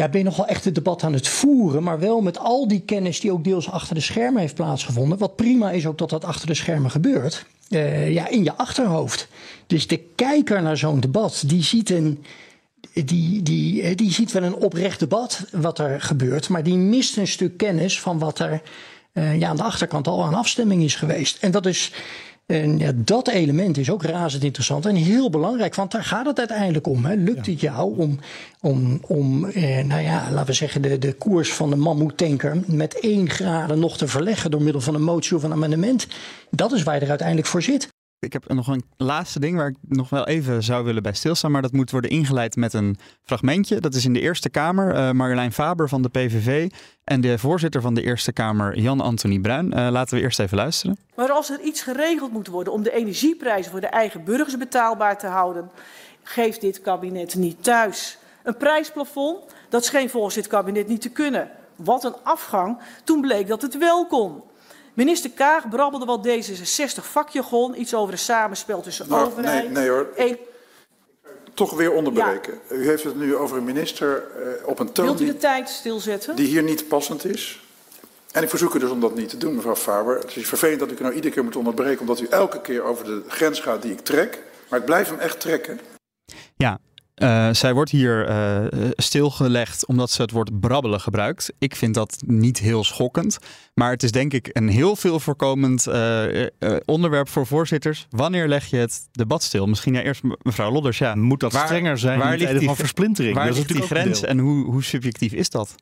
Ja, 0.00 0.08
ben 0.08 0.18
je 0.18 0.26
nog 0.26 0.36
wel 0.36 0.46
echt 0.46 0.64
het 0.64 0.74
debat 0.74 1.02
aan 1.02 1.12
het 1.12 1.28
voeren, 1.28 1.82
maar 1.82 1.98
wel 1.98 2.20
met 2.20 2.38
al 2.38 2.68
die 2.68 2.80
kennis 2.80 3.20
die 3.20 3.32
ook 3.32 3.44
deels 3.44 3.70
achter 3.70 3.94
de 3.94 4.00
schermen 4.00 4.40
heeft 4.40 4.54
plaatsgevonden. 4.54 5.18
Wat 5.18 5.36
prima 5.36 5.70
is 5.70 5.86
ook 5.86 5.98
dat 5.98 6.10
dat 6.10 6.24
achter 6.24 6.46
de 6.46 6.54
schermen 6.54 6.90
gebeurt. 6.90 7.46
Uh, 7.68 8.10
ja, 8.10 8.28
in 8.28 8.44
je 8.44 8.56
achterhoofd. 8.56 9.28
Dus 9.66 9.86
de 9.86 10.00
kijker 10.14 10.62
naar 10.62 10.76
zo'n 10.76 11.00
debat, 11.00 11.42
die 11.46 11.62
ziet 11.62 11.90
een. 11.90 12.24
Die, 12.92 13.42
die, 13.42 13.94
die 13.94 14.12
ziet 14.12 14.32
wel 14.32 14.42
een 14.42 14.54
oprecht 14.54 14.98
debat 14.98 15.44
wat 15.52 15.78
er 15.78 16.00
gebeurt, 16.00 16.48
maar 16.48 16.62
die 16.62 16.76
mist 16.76 17.16
een 17.16 17.28
stuk 17.28 17.56
kennis 17.56 18.00
van 18.00 18.18
wat 18.18 18.38
er 18.38 18.62
uh, 19.12 19.38
ja, 19.38 19.48
aan 19.48 19.56
de 19.56 19.62
achterkant 19.62 20.08
al 20.08 20.24
aan 20.24 20.34
afstemming 20.34 20.82
is 20.82 20.94
geweest. 20.94 21.38
En 21.40 21.50
dat 21.50 21.66
is 21.66 21.92
En 22.50 22.78
ja, 22.78 22.92
dat 22.94 23.28
element 23.28 23.76
is 23.76 23.90
ook 23.90 24.02
razend 24.02 24.44
interessant 24.44 24.86
en 24.86 24.94
heel 24.94 25.30
belangrijk, 25.30 25.74
want 25.74 25.90
daar 25.90 26.04
gaat 26.04 26.26
het 26.26 26.38
uiteindelijk 26.38 26.86
om. 26.86 27.04
Hè. 27.04 27.14
Lukt 27.14 27.46
het 27.46 27.60
jou 27.60 27.98
om, 27.98 28.18
om, 28.60 29.00
om 29.06 29.44
eh, 29.44 29.84
nou 29.84 30.02
ja, 30.02 30.28
laten 30.30 30.46
we 30.46 30.52
zeggen, 30.52 30.82
de, 30.82 30.98
de 30.98 31.12
koers 31.12 31.52
van 31.52 31.70
de 31.70 31.76
mammoetanker 31.76 32.60
met 32.66 33.00
één 33.00 33.30
graden 33.30 33.78
nog 33.78 33.96
te 33.96 34.08
verleggen 34.08 34.50
door 34.50 34.62
middel 34.62 34.80
van 34.80 34.94
een 34.94 35.02
motie 35.02 35.36
of 35.36 35.42
een 35.42 35.52
amendement? 35.52 36.06
Dat 36.50 36.72
is 36.72 36.82
waar 36.82 36.94
je 36.94 37.00
er 37.00 37.08
uiteindelijk 37.08 37.48
voor 37.48 37.62
zit. 37.62 37.89
Ik 38.20 38.32
heb 38.32 38.48
nog 38.48 38.66
een 38.66 38.84
laatste 38.96 39.40
ding 39.40 39.56
waar 39.56 39.68
ik 39.68 39.76
nog 39.80 40.10
wel 40.10 40.26
even 40.26 40.62
zou 40.62 40.84
willen 40.84 41.02
bij 41.02 41.12
stilstaan. 41.12 41.50
Maar 41.50 41.62
dat 41.62 41.72
moet 41.72 41.90
worden 41.90 42.10
ingeleid 42.10 42.56
met 42.56 42.72
een 42.72 42.98
fragmentje. 43.24 43.80
Dat 43.80 43.94
is 43.94 44.04
in 44.04 44.12
de 44.12 44.20
Eerste 44.20 44.50
Kamer. 44.50 44.94
Uh, 44.94 45.10
Marjolein 45.10 45.52
Faber 45.52 45.88
van 45.88 46.02
de 46.02 46.08
PVV 46.08 46.70
en 47.04 47.20
de 47.20 47.38
voorzitter 47.38 47.80
van 47.80 47.94
de 47.94 48.02
Eerste 48.02 48.32
Kamer, 48.32 48.78
Jan-Anthony 48.78 49.38
Bruin. 49.38 49.66
Uh, 49.66 49.88
laten 49.90 50.16
we 50.16 50.22
eerst 50.22 50.40
even 50.40 50.56
luisteren. 50.56 50.98
Maar 51.14 51.30
als 51.30 51.50
er 51.50 51.60
iets 51.60 51.82
geregeld 51.82 52.32
moet 52.32 52.46
worden 52.46 52.72
om 52.72 52.82
de 52.82 52.92
energieprijzen 52.92 53.70
voor 53.70 53.80
de 53.80 53.86
eigen 53.86 54.24
burgers 54.24 54.56
betaalbaar 54.56 55.18
te 55.18 55.26
houden, 55.26 55.70
geeft 56.22 56.60
dit 56.60 56.80
kabinet 56.80 57.34
niet 57.34 57.62
thuis. 57.62 58.18
Een 58.42 58.56
prijsplafond, 58.56 59.44
dat 59.68 59.84
scheen 59.84 60.10
volgens 60.10 60.34
dit 60.34 60.46
kabinet 60.46 60.88
niet 60.88 61.00
te 61.00 61.10
kunnen. 61.10 61.50
Wat 61.76 62.04
een 62.04 62.16
afgang. 62.22 62.78
Toen 63.04 63.20
bleek 63.20 63.46
dat 63.46 63.62
het 63.62 63.78
wel 63.78 64.06
kon. 64.06 64.42
Minister 65.00 65.30
Kaag 65.30 65.68
brabbelde 65.68 66.06
wel 66.06 66.24
D66 66.26 67.04
vakjargon, 67.04 67.80
iets 67.80 67.94
over 67.94 68.12
een 68.12 68.18
samenspel 68.18 68.80
tussen 68.80 69.08
nou, 69.08 69.26
overheid... 69.26 69.62
Nee, 69.62 69.72
nee 69.72 69.88
hoor. 69.88 70.08
Een... 70.16 70.38
Toch 71.54 71.72
weer 71.76 71.92
onderbreken. 71.92 72.60
Ja. 72.68 72.74
U 72.74 72.86
heeft 72.86 73.04
het 73.04 73.16
nu 73.16 73.36
over 73.36 73.56
een 73.56 73.64
minister 73.64 74.22
uh, 74.36 74.68
op 74.68 74.78
een 74.78 74.92
toon 74.92 75.04
Wilt 75.04 75.20
u 75.20 75.26
de 75.26 75.36
tijd 75.36 75.68
stilzetten? 75.68 76.36
die 76.36 76.46
hier 76.46 76.62
niet 76.62 76.88
passend 76.88 77.24
is. 77.24 77.62
En 78.32 78.42
ik 78.42 78.48
verzoek 78.48 78.74
u 78.74 78.78
dus 78.78 78.90
om 78.90 79.00
dat 79.00 79.14
niet 79.14 79.28
te 79.28 79.36
doen, 79.36 79.54
mevrouw 79.54 79.76
Faber. 79.76 80.18
Het 80.18 80.36
is 80.36 80.48
vervelend 80.48 80.80
dat 80.80 80.90
ik 80.90 80.98
u 80.98 81.02
nou 81.02 81.14
iedere 81.14 81.34
keer 81.34 81.44
moet 81.44 81.56
onderbreken... 81.56 82.00
omdat 82.00 82.20
u 82.20 82.26
elke 82.26 82.60
keer 82.60 82.82
over 82.82 83.04
de 83.04 83.22
grens 83.28 83.60
gaat 83.60 83.82
die 83.82 83.92
ik 83.92 84.00
trek. 84.00 84.42
Maar 84.68 84.78
ik 84.78 84.84
blijf 84.84 85.08
hem 85.08 85.18
echt 85.18 85.40
trekken. 85.40 85.80
Ja, 86.56 86.78
uh, 87.22 87.48
zij 87.52 87.74
wordt 87.74 87.90
hier 87.90 88.28
uh, 88.28 88.88
stilgelegd 88.96 89.86
omdat 89.86 90.10
ze 90.10 90.22
het 90.22 90.30
woord 90.30 90.60
brabbelen 90.60 91.00
gebruikt. 91.00 91.52
Ik 91.58 91.76
vind 91.76 91.94
dat 91.94 92.22
niet 92.26 92.58
heel 92.58 92.84
schokkend. 92.84 93.38
Maar 93.74 93.90
het 93.90 94.02
is 94.02 94.12
denk 94.12 94.32
ik 94.32 94.48
een 94.52 94.68
heel 94.68 94.96
veel 94.96 95.20
voorkomend 95.20 95.86
uh, 95.88 96.46
onderwerp 96.84 97.28
voor 97.28 97.46
voorzitters. 97.46 98.06
Wanneer 98.10 98.48
leg 98.48 98.66
je 98.66 98.76
het 98.76 99.08
debat 99.12 99.42
stil? 99.42 99.66
Misschien 99.66 99.94
ja, 99.94 100.02
eerst 100.02 100.22
mevrouw 100.42 100.70
Lodders. 100.70 100.98
Ja, 100.98 101.14
Moet 101.14 101.40
dat 101.40 101.52
waar, 101.52 101.66
strenger 101.66 101.98
zijn 101.98 102.18
waar 102.18 102.36
ligt 102.36 102.58
die, 102.58 102.66
van 102.66 102.76
versplintering? 102.76 103.34
Waar 103.34 103.46
dat 103.46 103.56
ligt 103.56 103.72
die 103.72 103.82
grens 103.82 104.22
en 104.22 104.38
hoe, 104.38 104.64
hoe 104.64 104.82
subjectief 104.82 105.32
is 105.32 105.50
dat? 105.50 105.74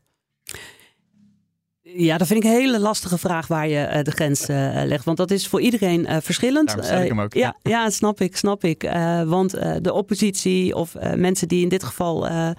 Ja, 1.95 2.18
dat 2.18 2.26
vind 2.26 2.45
ik 2.45 2.51
een 2.51 2.57
hele 2.57 2.80
lastige 2.80 3.18
vraag 3.18 3.47
waar 3.47 3.68
je 3.68 3.89
uh, 3.93 4.03
de 4.03 4.11
grens 4.11 4.49
uh, 4.49 4.82
legt. 4.84 5.05
Want 5.05 5.16
dat 5.16 5.30
is 5.30 5.47
voor 5.49 5.61
iedereen 5.61 6.01
uh, 6.01 6.16
verschillend. 6.20 6.76
ik 6.76 6.84
hem 6.84 7.20
ook. 7.20 7.34
ja, 7.34 7.57
ja, 7.62 7.91
snap 7.91 8.20
ik, 8.20 8.36
snap 8.36 8.64
ik. 8.64 8.91
want 9.26 9.51
de 9.82 9.93
oppositie 9.93 10.74
of 10.74 10.95
mensen 11.14 11.49
die 11.49 11.62
in 11.62 11.68
dit 11.68 11.84
geval 11.84 12.26
ehm, 12.26 12.59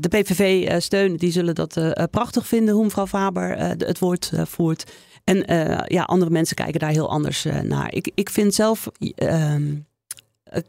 de 0.00 0.08
PVV 0.08 0.72
steunen, 0.82 1.18
die 1.18 1.32
zullen 1.32 1.54
dat 1.54 1.78
prachtig 2.10 2.46
vinden 2.46 2.74
hoe 2.74 2.84
mevrouw 2.84 3.06
Faber 3.06 3.58
het 3.58 3.98
woord 3.98 4.32
voert. 4.44 4.92
En 5.24 5.44
ja, 5.86 6.02
andere 6.02 6.30
mensen 6.30 6.56
kijken 6.56 6.80
daar 6.80 6.90
heel 6.90 7.10
anders 7.10 7.46
naar. 7.62 7.94
Ik, 7.94 8.10
ik 8.14 8.30
vind 8.30 8.54
zelf 8.54 8.88
ehm, 9.14 9.74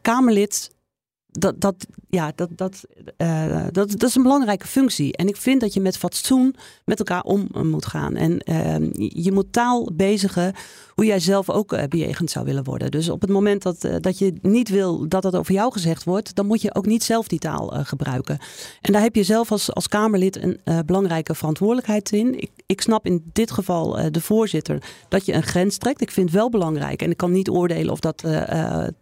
Kamerlid 0.00 0.70
dat, 1.38 1.60
dat, 1.60 1.86
ja, 2.08 2.32
dat, 2.34 2.48
dat, 2.54 2.84
uh, 3.18 3.64
dat, 3.70 3.90
dat 3.90 4.02
is 4.02 4.14
een 4.14 4.22
belangrijke 4.22 4.66
functie. 4.66 5.16
En 5.16 5.28
ik 5.28 5.36
vind 5.36 5.60
dat 5.60 5.74
je 5.74 5.80
met 5.80 5.98
fatsoen 5.98 6.54
met 6.84 6.98
elkaar 6.98 7.22
om 7.22 7.48
moet 7.62 7.86
gaan. 7.86 8.16
En 8.16 8.32
uh, 8.44 8.90
je 9.08 9.32
moet 9.32 9.52
taal 9.52 9.90
bezigen 9.92 10.54
hoe 10.94 11.04
jij 11.04 11.20
zelf 11.20 11.50
ook 11.50 11.72
uh, 11.72 11.82
bejegend 11.88 12.30
zou 12.30 12.44
willen 12.44 12.64
worden. 12.64 12.90
Dus 12.90 13.08
op 13.08 13.20
het 13.20 13.30
moment 13.30 13.62
dat, 13.62 13.84
uh, 13.84 13.94
dat 14.00 14.18
je 14.18 14.32
niet 14.42 14.68
wil 14.68 15.08
dat 15.08 15.22
dat 15.22 15.36
over 15.36 15.54
jou 15.54 15.72
gezegd 15.72 16.04
wordt, 16.04 16.34
dan 16.34 16.46
moet 16.46 16.62
je 16.62 16.74
ook 16.74 16.86
niet 16.86 17.04
zelf 17.04 17.28
die 17.28 17.38
taal 17.38 17.66
gebruiken. 17.68 18.38
En 18.80 18.92
daar 18.92 19.02
heb 19.02 19.14
je 19.14 19.22
zelf 19.22 19.52
als, 19.52 19.72
als 19.72 19.88
Kamerlid 19.88 20.42
een 20.42 20.60
belangrijke 20.86 21.34
verantwoordelijkheid 21.34 22.12
in. 22.12 22.40
Ik, 22.40 22.50
ik 22.66 22.80
snap 22.80 23.06
in 23.06 23.30
dit 23.32 23.50
geval 23.50 24.10
de 24.10 24.20
voorzitter 24.20 24.82
dat 25.08 25.26
je 25.26 25.32
een 25.32 25.42
grens 25.42 25.76
trekt. 25.76 26.00
Ik 26.00 26.10
vind 26.10 26.28
het 26.28 26.38
wel 26.38 26.50
belangrijk. 26.50 27.02
En 27.02 27.10
ik 27.10 27.16
kan 27.16 27.32
niet 27.32 27.48
oordelen 27.48 27.92
of 27.92 28.00
dat, 28.00 28.22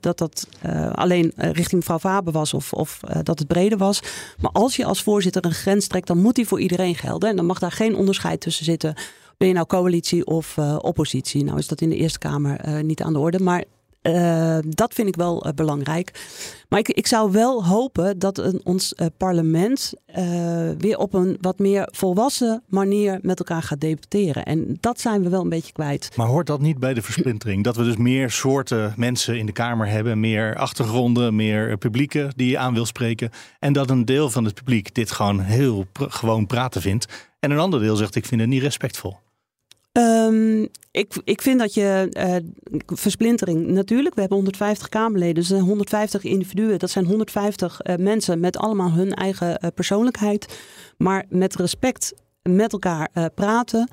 dat, 0.01 0.19
dat 0.19 0.49
alleen 0.93 1.33
richting 1.37 1.73
mevrouw 1.73 1.99
Faber 1.99 2.24
was 2.33 2.55
of, 2.55 2.73
of 2.73 3.01
uh, 3.09 3.17
dat 3.23 3.39
het 3.39 3.49
breder 3.49 3.79
was. 3.79 4.03
Maar 4.41 4.51
als 4.53 4.77
je 4.77 4.85
als 4.85 5.03
voorzitter 5.03 5.45
een 5.45 5.53
grens 5.53 5.87
trekt, 5.87 6.07
dan 6.07 6.19
moet 6.19 6.35
die 6.35 6.47
voor 6.47 6.61
iedereen 6.61 6.95
gelden. 6.95 7.31
En 7.31 7.37
dan 7.37 7.47
mag 7.47 7.59
daar 7.59 7.73
geen 7.73 7.97
onderscheid 7.97 8.41
tussen 8.41 8.65
zitten. 8.65 8.95
Ben 9.37 9.49
je 9.49 9.55
nou 9.55 9.67
coalitie 9.67 10.27
of 10.27 10.57
uh, 10.57 10.77
oppositie? 10.81 11.45
Nou 11.45 11.59
is 11.59 11.67
dat 11.67 11.81
in 11.81 11.89
de 11.89 11.97
Eerste 11.97 12.19
Kamer 12.19 12.69
uh, 12.69 12.83
niet 12.83 13.03
aan 13.03 13.13
de 13.13 13.19
orde. 13.19 13.41
Maar 13.41 13.65
uh, 14.07 14.59
dat 14.69 14.95
vind 14.95 15.09
ik 15.09 15.17
wel 15.17 15.47
uh, 15.47 15.53
belangrijk. 15.53 16.23
Maar 16.69 16.79
ik, 16.79 16.89
ik, 16.89 17.07
zou 17.07 17.33
wel 17.33 17.67
hopen 17.67 18.19
dat 18.19 18.39
een, 18.39 18.61
ons 18.65 18.95
uh, 18.97 19.07
parlement 19.17 19.93
weer 20.79 20.99
op 20.99 21.15
een 21.15 21.39
wat 21.41 21.59
meer 21.59 21.89
volwassen 21.93 22.63
manier 22.69 23.19
met 23.23 23.39
elkaar 23.39 23.63
gaat 23.63 23.81
debatteren. 23.81 24.45
En 24.45 24.77
dat 24.81 25.01
zijn 25.01 25.23
we 25.23 25.29
wel 25.29 25.41
een 25.41 25.49
beetje 25.49 25.73
kwijt. 25.73 26.17
Maar 26.17 26.27
hoort 26.27 26.47
dat 26.47 26.61
niet 26.61 26.79
bij 26.79 26.95
de 26.95 27.03
versplintering? 27.03 27.65
Dat 27.65 27.77
we 27.77 27.85
dus 27.85 27.97
meer 27.97 28.31
soorten 28.31 28.93
mensen 28.97 29.39
in 29.39 29.47
de 29.47 29.53
Kamer 29.53 29.89
hebben, 29.89 30.21
meer 30.21 30.57
achtergronden, 30.57 31.35
meer 31.35 31.79
publieken 31.79 32.33
die 32.37 32.51
je 32.51 32.59
aan 32.59 32.75
wil 32.75 32.87
spreken. 32.87 33.31
En 33.59 33.73
dat 33.73 33.91
een 33.91 34.05
deel 34.05 34.31
van 34.31 34.45
het 34.45 34.55
publiek 34.55 34.95
dit 34.95 35.11
gewoon 35.11 35.41
heel 35.41 35.87
gewoon 35.93 36.47
praten 36.47 36.81
vindt. 36.81 37.07
En 37.41 37.51
een 37.51 37.59
ander 37.59 37.81
deel 37.81 37.97
zegt: 37.97 38.15
ik 38.15 38.27
vind 38.27 38.41
het 38.41 38.51
niet 38.51 38.63
respectvol. 38.63 39.17
Um, 39.99 40.69
ik, 40.91 41.15
ik 41.25 41.43
vind 41.43 41.59
dat 41.59 41.75
je 41.75 42.09
uh, 42.19 42.37
versplintering 42.87 43.67
natuurlijk. 43.67 44.15
We 44.15 44.21
hebben 44.21 44.39
150 44.39 44.89
Kamerleden, 44.89 45.35
dus 45.35 45.49
150 45.51 46.25
individuen. 46.25 46.79
Dat 46.79 46.91
zijn 46.91 47.05
150 47.05 47.81
uh, 47.83 47.97
mensen 47.97 48.41
met 48.41 48.57
allemaal 48.57 48.93
hun 48.93 49.15
eigen 49.15 49.73
persoonlijkheid. 49.75 50.59
Maar 50.97 51.25
met 51.29 51.57
respect 51.57 52.15
met 52.43 52.73
elkaar 52.73 53.31
praten. 53.35 53.89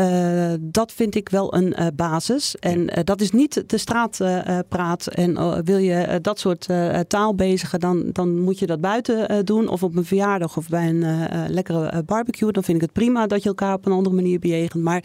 Uh, 0.00 0.52
dat 0.60 0.92
vind 0.92 1.14
ik 1.14 1.28
wel 1.28 1.54
een 1.54 1.74
uh, 1.78 1.86
basis. 1.94 2.56
En 2.56 2.80
uh, 2.80 3.04
dat 3.04 3.20
is 3.20 3.30
niet 3.30 3.64
de 3.66 3.78
straatpraat. 3.78 5.06
en 5.06 5.64
wil 5.64 5.78
je 5.78 6.18
dat 6.22 6.38
soort 6.38 6.68
taal 7.08 7.34
bezigen, 7.34 7.80
dan, 7.80 8.10
dan 8.12 8.38
moet 8.38 8.58
je 8.58 8.66
dat 8.66 8.80
buiten 8.80 9.44
doen. 9.44 9.68
Of 9.68 9.82
op 9.82 9.96
een 9.96 10.04
verjaardag 10.04 10.56
of 10.56 10.68
bij 10.68 10.88
een 10.88 11.28
lekkere 11.48 12.02
barbecue. 12.02 12.52
Dan 12.52 12.64
vind 12.64 12.76
ik 12.76 12.82
het 12.82 12.92
prima 12.92 13.26
dat 13.26 13.42
je 13.42 13.48
elkaar 13.48 13.74
op 13.74 13.86
een 13.86 13.92
andere 13.92 14.14
manier 14.14 14.38
bejegent. 14.38 14.82
Maar 14.82 15.04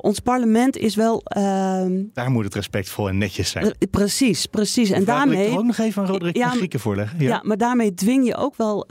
ons 0.00 0.20
parlement 0.20 0.76
is 0.76 0.94
wel. 0.94 1.22
Ehm, 1.24 2.02
Daar 2.12 2.30
moet 2.30 2.44
het 2.44 2.54
respectvol 2.54 3.08
en 3.08 3.18
netjes 3.18 3.50
zijn. 3.50 3.74
precies, 3.90 4.46
precies. 4.46 4.90
En 4.90 5.04
daarmee. 5.04 5.50
Ik 5.50 5.58
ook 5.58 5.64
nog 5.64 5.78
even 5.78 6.02
aan 6.02 6.08
Roderick 6.08 6.36
ja, 6.36 6.48
Grieken 6.50 6.80
voorleggen. 6.80 7.18
Ja. 7.18 7.28
ja. 7.28 7.40
maar 7.44 7.58
daarmee 7.58 7.94
dwing 7.94 8.26
je 8.26 8.36
ook 8.36 8.56
wel 8.56 8.84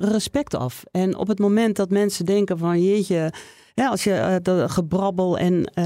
respect 0.00 0.54
af. 0.54 0.84
En 0.90 1.16
op 1.16 1.28
het 1.28 1.38
moment 1.38 1.76
dat 1.76 1.90
mensen 1.90 2.26
denken 2.26 2.58
van 2.58 2.82
jeetje. 2.82 3.32
Ja, 3.74 3.88
als 3.88 4.04
je 4.04 4.10
uh, 4.10 4.34
de 4.42 4.68
gebrabbel 4.68 5.38
en 5.38 5.70
uh, 5.74 5.84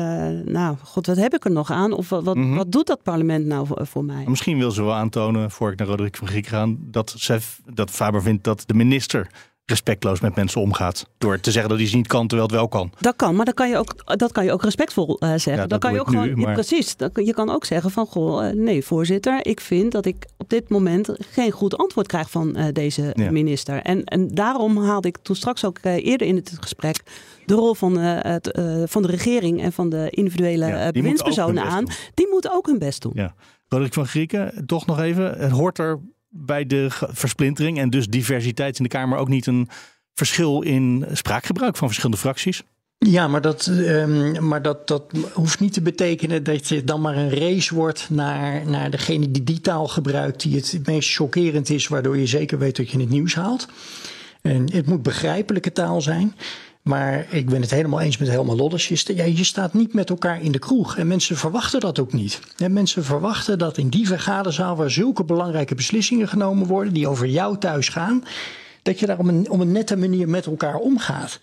nou, 0.52 0.76
god, 0.82 1.06
wat 1.06 1.16
heb 1.16 1.34
ik 1.34 1.44
er 1.44 1.50
nog 1.50 1.70
aan? 1.70 1.92
Of 1.92 2.08
wat, 2.08 2.24
wat, 2.24 2.36
mm 2.36 2.42
-hmm. 2.42 2.56
wat 2.56 2.72
doet 2.72 2.86
dat 2.86 3.02
parlement 3.02 3.46
nou 3.46 3.66
voor, 3.66 3.86
voor, 3.86 4.04
mij? 4.04 4.24
Misschien 4.26 4.58
wil 4.58 4.70
ze 4.70 4.82
wel 4.82 4.94
aantonen, 4.94 5.50
voor 5.50 5.72
ik 5.72 5.78
naar 5.78 5.88
Roderick 5.88 6.16
van 6.16 6.28
Griek 6.28 6.46
ga, 6.46 6.66
dat, 6.78 7.14
ze, 7.18 7.38
dat 7.72 7.90
Faber 7.90 8.22
vindt 8.22 8.44
dat 8.44 8.62
de 8.66 8.74
minister 8.74 9.30
respectloos 9.64 10.20
met 10.20 10.34
mensen 10.34 10.60
omgaat. 10.60 11.08
Door 11.18 11.40
te 11.40 11.50
zeggen 11.50 11.70
dat 11.70 11.78
hij 11.78 11.88
ze 11.88 11.96
niet 11.96 12.06
kan, 12.06 12.26
terwijl 12.26 12.48
het 12.48 12.56
wel 12.58 12.68
kan. 12.68 12.92
Dat 13.00 13.16
kan, 13.16 13.36
maar 13.36 13.44
dan 13.44 13.54
kan 13.54 13.68
je 13.68 13.76
ook, 13.76 14.18
dat 14.18 14.32
kan 14.32 14.44
je 14.44 14.52
ook 14.52 14.62
respectvol 14.62 15.16
uh, 15.22 15.28
zeggen. 15.28 15.56
Ja, 15.56 15.66
dan 15.66 15.78
kan 15.78 15.92
je 15.92 16.00
ook 16.00 16.08
gewoon, 16.08 16.26
nu, 16.26 16.36
maar... 16.36 16.48
ja, 16.48 16.52
precies. 16.52 16.94
Je 17.14 17.34
kan 17.34 17.50
ook 17.50 17.64
zeggen 17.64 17.90
van, 17.90 18.06
goh, 18.06 18.44
uh, 18.44 18.52
nee 18.52 18.84
voorzitter, 18.84 19.46
ik 19.46 19.60
vind 19.60 19.92
dat 19.92 20.06
ik 20.06 20.26
op 20.36 20.48
dit 20.50 20.68
moment 20.68 21.10
geen 21.18 21.50
goed 21.50 21.78
antwoord 21.78 22.06
krijg 22.06 22.30
van 22.30 22.58
uh, 22.58 22.64
deze 22.72 23.12
ja. 23.14 23.30
minister. 23.30 23.82
En, 23.82 24.04
en 24.04 24.28
daarom 24.28 24.76
haalde 24.76 25.08
ik 25.08 25.18
toen 25.22 25.36
straks 25.36 25.64
ook 25.64 25.78
eerder 25.82 26.26
in 26.26 26.36
het 26.36 26.56
gesprek 26.60 27.02
de 27.48 27.54
rol 27.54 27.74
van, 27.74 27.96
het, 27.98 28.60
van 28.84 29.02
de 29.02 29.08
regering 29.08 29.62
en 29.62 29.72
van 29.72 29.88
de 29.88 30.10
individuele 30.10 30.66
ja, 30.66 30.90
bewindspersonen 30.90 31.64
aan. 31.64 31.84
Doen. 31.84 31.94
Die 32.14 32.28
moeten 32.30 32.52
ook 32.52 32.66
hun 32.66 32.78
best 32.78 33.02
doen. 33.02 33.12
Ja. 33.14 33.34
Roderick 33.68 33.94
van 33.94 34.06
Grieken, 34.06 34.66
toch 34.66 34.86
nog 34.86 35.00
even. 35.00 35.38
Het 35.38 35.50
hoort 35.50 35.78
er 35.78 36.00
bij 36.28 36.66
de 36.66 36.86
versplintering 36.90 37.78
en 37.78 37.90
dus 37.90 38.06
diversiteit 38.06 38.78
in 38.78 38.82
de 38.82 38.90
Kamer 38.90 39.18
ook 39.18 39.28
niet 39.28 39.46
een 39.46 39.68
verschil 40.14 40.62
in 40.62 41.06
spraakgebruik 41.12 41.76
van 41.76 41.86
verschillende 41.86 42.20
fracties? 42.20 42.62
Ja, 42.98 43.28
maar, 43.28 43.40
dat, 43.40 43.66
um, 43.66 44.46
maar 44.48 44.62
dat, 44.62 44.88
dat 44.88 45.04
hoeft 45.32 45.60
niet 45.60 45.72
te 45.72 45.82
betekenen 45.82 46.44
dat 46.44 46.68
je 46.68 46.84
dan 46.84 47.00
maar 47.00 47.16
een 47.16 47.30
race 47.30 47.74
wordt 47.74 48.10
naar, 48.10 48.66
naar 48.66 48.90
degene 48.90 49.30
die 49.30 49.44
die 49.44 49.60
taal 49.60 49.88
gebruikt, 49.88 50.42
die 50.42 50.56
het 50.56 50.86
meest 50.86 51.14
chockerend 51.14 51.70
is, 51.70 51.88
waardoor 51.88 52.18
je 52.18 52.26
zeker 52.26 52.58
weet 52.58 52.76
dat 52.76 52.90
je 52.90 52.98
het 52.98 53.08
nieuws 53.08 53.34
haalt. 53.34 53.68
En 54.42 54.72
het 54.72 54.86
moet 54.86 55.02
begrijpelijke 55.02 55.72
taal 55.72 56.00
zijn. 56.00 56.34
Maar 56.88 57.26
ik 57.30 57.48
ben 57.48 57.60
het 57.60 57.70
helemaal 57.70 58.00
eens 58.00 58.18
met 58.18 58.28
Helma 58.28 58.54
Lodders. 58.54 58.88
Je, 58.88 59.14
ja, 59.14 59.24
je 59.24 59.44
staat 59.44 59.74
niet 59.74 59.94
met 59.94 60.10
elkaar 60.10 60.42
in 60.42 60.52
de 60.52 60.58
kroeg. 60.58 60.96
En 60.96 61.06
mensen 61.06 61.36
verwachten 61.36 61.80
dat 61.80 61.98
ook 61.98 62.12
niet. 62.12 62.40
En 62.56 62.72
mensen 62.72 63.04
verwachten 63.04 63.58
dat 63.58 63.78
in 63.78 63.88
die 63.88 64.06
vergaderzaal... 64.06 64.76
waar 64.76 64.90
zulke 64.90 65.24
belangrijke 65.24 65.74
beslissingen 65.74 66.28
genomen 66.28 66.66
worden... 66.66 66.92
die 66.92 67.08
over 67.08 67.26
jou 67.26 67.58
thuis 67.58 67.88
gaan... 67.88 68.24
dat 68.82 69.00
je 69.00 69.06
daar 69.06 69.18
op 69.18 69.26
een, 69.26 69.50
op 69.50 69.60
een 69.60 69.72
nette 69.72 69.96
manier 69.96 70.28
met 70.28 70.46
elkaar 70.46 70.74
omgaat. 70.74 71.40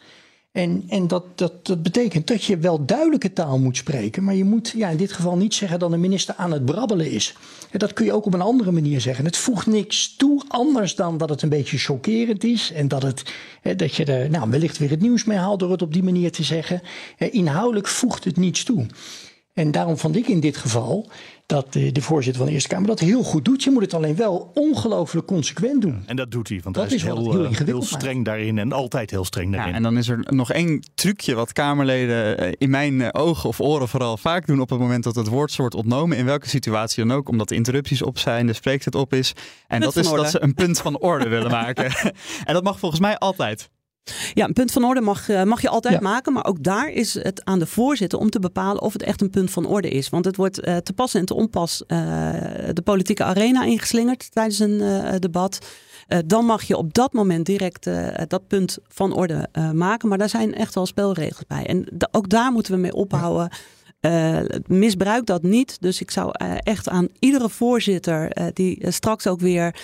En, 0.55 0.83
en 0.87 1.07
dat, 1.07 1.23
dat, 1.35 1.83
betekent 1.83 2.27
dat 2.27 2.43
je 2.43 2.57
wel 2.57 2.85
duidelijke 2.85 3.33
taal 3.33 3.59
moet 3.59 3.77
spreken. 3.77 4.23
Maar 4.23 4.35
je 4.35 4.43
moet 4.43 4.73
ja, 4.75 4.89
in 4.89 4.97
dit 4.97 5.11
geval 5.11 5.37
niet 5.37 5.53
zeggen 5.53 5.79
dat 5.79 5.91
een 5.91 5.99
minister 5.99 6.35
aan 6.35 6.51
het 6.51 6.65
brabbelen 6.65 7.11
is. 7.11 7.35
En 7.71 7.79
dat 7.79 7.93
kun 7.93 8.05
je 8.05 8.13
ook 8.13 8.25
op 8.25 8.33
een 8.33 8.41
andere 8.41 8.71
manier 8.71 9.01
zeggen. 9.01 9.25
Het 9.25 9.37
voegt 9.37 9.67
niks 9.67 10.15
toe, 10.15 10.43
anders 10.47 10.95
dan 10.95 11.17
dat 11.17 11.29
het 11.29 11.41
een 11.41 11.49
beetje 11.49 11.77
chockerend 11.77 12.43
is. 12.43 12.71
En 12.71 12.87
dat, 12.87 13.03
het, 13.03 13.33
dat 13.75 13.95
je 13.95 14.05
er 14.05 14.29
nou, 14.29 14.49
wellicht 14.49 14.77
weer 14.77 14.89
het 14.89 15.01
nieuws 15.01 15.23
mee 15.23 15.37
haalt 15.37 15.59
door 15.59 15.71
het 15.71 15.81
op 15.81 15.93
die 15.93 16.03
manier 16.03 16.31
te 16.31 16.43
zeggen. 16.43 16.81
Inhoudelijk 17.17 17.87
voegt 17.87 18.23
het 18.23 18.37
niets 18.37 18.63
toe. 18.63 18.85
En 19.53 19.71
daarom 19.71 19.97
vond 19.97 20.15
ik 20.15 20.27
in 20.27 20.39
dit 20.39 20.57
geval 20.57 21.09
dat 21.45 21.73
de, 21.73 21.91
de, 21.91 22.01
voorzitter 22.01 22.37
van 22.37 22.45
de 22.45 22.53
Eerste 22.53 22.69
Kamer 22.69 22.87
dat 22.87 22.99
heel 22.99 23.23
goed 23.23 23.45
doet. 23.45 23.63
Je 23.63 23.71
moet 23.71 23.81
het 23.81 23.93
alleen 23.93 24.15
wel 24.15 24.51
ongelooflijk 24.53 25.27
consequent 25.27 25.81
doen. 25.81 26.03
En 26.05 26.15
dat 26.15 26.31
doet 26.31 26.49
hij, 26.49 26.59
want 26.63 26.75
dat 26.75 26.85
hij 26.85 26.95
is, 26.95 27.03
heel, 27.03 27.31
heel, 27.31 27.45
eh, 27.45 27.57
heel 27.65 27.81
streng 27.81 28.25
daarin 28.25 28.57
en 28.57 28.71
altijd 28.71 29.11
heel 29.11 29.25
streng 29.25 29.51
daarin. 29.51 29.69
Ja, 29.69 29.75
en 29.75 29.83
dan 29.83 29.97
is 29.97 30.07
er 30.07 30.19
nog 30.29 30.51
één 30.51 30.83
trucje 30.95 31.35
wat 31.35 31.53
Kamerleden 31.53 32.37
eh, 32.37 32.51
in 32.57 32.69
mijn 32.69 33.01
eh, 33.01 33.09
ogen 33.11 33.49
of 33.49 33.61
oren 33.61 33.87
vooral 33.87 34.17
vaak 34.17 34.47
doen 34.47 34.59
op 34.59 34.69
het 34.69 34.79
moment 34.79 35.03
dat 35.03 35.15
het 35.15 35.27
woord 35.27 35.55
wordt 35.55 35.75
ontnomen, 35.75 36.17
in 36.17 36.25
welke 36.25 36.49
situatie 36.49 37.05
dan 37.05 37.17
ook, 37.17 37.29
omdat 37.29 37.49
de 37.49 37.55
interrupties 37.55 38.01
op 38.01 38.17
zijn, 38.17 38.47
de 38.47 38.53
spreektijd 38.53 38.95
op 38.95 39.13
is. 39.13 39.33
En 39.67 39.81
dat 39.81 39.95
is 39.95 40.09
dat 40.09 40.29
ze 40.29 40.41
een 40.41 40.53
punt 40.53 40.79
van 40.79 40.97
orde 40.99 41.29
willen 41.29 41.51
maken. 41.51 41.85
en 42.45 42.53
dat 42.53 42.63
mag 42.63 42.79
volgens 42.79 43.01
mij 43.01 43.17
altijd. 43.17 43.69
Ja, 44.33 44.45
een 44.45 44.53
punt 44.53 44.71
van 44.71 44.83
orde 44.83 45.01
mag, 45.01 45.29
eh, 45.29 45.43
mag 45.43 45.61
je 45.61 45.69
altijd 45.69 46.01
maken. 46.01 46.33
Maar 46.33 46.45
ook 46.45 46.63
daar 46.63 46.89
is 46.89 47.13
het 47.13 47.45
aan 47.45 47.59
de 47.59 47.65
voorzitter 47.65 48.19
om 48.19 48.29
te 48.29 48.39
bepalen 48.39 48.81
of 48.81 48.93
het 48.93 49.03
echt 49.03 49.21
een 49.21 49.29
punt 49.29 49.51
van 49.51 49.65
orde 49.65 49.89
is. 49.89 50.09
Want 50.09 50.25
het 50.25 50.35
wordt 50.35 50.67
uh, 50.67 50.77
te 50.77 50.93
pas 50.93 51.13
en 51.13 51.25
te 51.25 51.33
onpas 51.33 51.83
uh, 51.87 51.97
de 52.73 52.81
politieke 52.83 53.23
arena 53.23 53.63
ingeslingerd 53.63 54.31
tijdens 54.31 54.59
een 54.59 54.81
debat. 55.19 55.59
dan 56.25 56.45
mag 56.45 56.63
je 56.63 56.77
op 56.77 56.93
dat 56.93 57.13
moment 57.13 57.45
direct 57.45 57.89
dat 58.27 58.47
punt 58.47 58.77
van 58.87 59.13
orde 59.13 59.49
maken. 59.73 60.09
Maar 60.09 60.17
daar 60.17 60.29
zijn 60.29 60.53
echt 60.53 60.75
wel 60.75 60.85
spelregels 60.85 61.47
bij. 61.47 61.65
En 61.65 61.85
ook 62.11 62.29
daar 62.29 62.51
moeten 62.51 62.73
we 62.73 62.79
mee 62.79 62.93
ophouden. 62.93 63.49
misbruik 64.67 65.25
dat 65.25 65.43
niet. 65.43 65.77
Dus 65.79 66.01
ik 66.01 66.11
zou 66.11 66.31
echt 66.57 66.89
aan 66.89 67.07
iedere 67.19 67.49
voorzitter 67.49 68.51
die 68.53 68.91
straks 68.91 69.27
ook 69.27 69.39
weer 69.39 69.75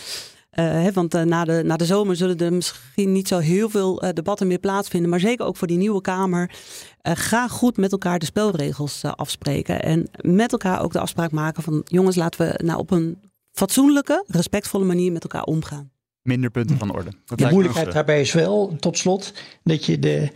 uh, 0.59 0.87
want 0.87 1.15
uh, 1.15 1.21
na, 1.21 1.45
de, 1.45 1.61
na 1.65 1.77
de 1.77 1.85
zomer 1.85 2.15
zullen 2.15 2.37
er 2.37 2.53
misschien 2.53 3.11
niet 3.11 3.27
zo 3.27 3.37
heel 3.37 3.69
veel 3.69 4.03
uh, 4.03 4.09
debatten 4.13 4.47
meer 4.47 4.59
plaatsvinden. 4.59 5.09
Maar 5.09 5.19
zeker 5.19 5.45
ook 5.45 5.57
voor 5.57 5.67
die 5.67 5.77
nieuwe 5.77 6.01
Kamer. 6.01 6.55
ga 7.01 7.47
goed 7.47 7.77
met 7.77 7.91
elkaar 7.91 8.19
de 8.19 8.25
spelregels 8.25 9.03
afspreken. 9.03 9.83
En 9.83 10.09
met 10.21 10.51
elkaar 10.51 10.81
ook 10.81 10.91
de 10.91 10.99
afspraak 10.99 11.31
maken 11.31 11.63
van... 11.63 11.81
jongens, 11.85 12.15
laten 12.15 12.47
we 12.47 12.63
nou 12.63 12.79
op 12.79 12.91
een 12.91 13.17
fatsoenlijke, 13.51 14.23
respectvolle 14.27 14.85
manier 14.85 15.11
met 15.11 15.23
elkaar 15.23 15.43
omgaan. 15.43 15.91
Minder 16.21 16.51
punten 16.51 16.77
van 16.77 16.93
orde. 16.93 17.11
Dat 17.25 17.37
de 17.37 17.47
moeilijkheid 17.51 17.91
daarbij 17.91 18.21
is 18.21 18.33
wel, 18.33 18.75
tot 18.79 18.97
slot, 18.97 19.33
dat 19.63 19.85
je 19.85 19.99
de 19.99 20.31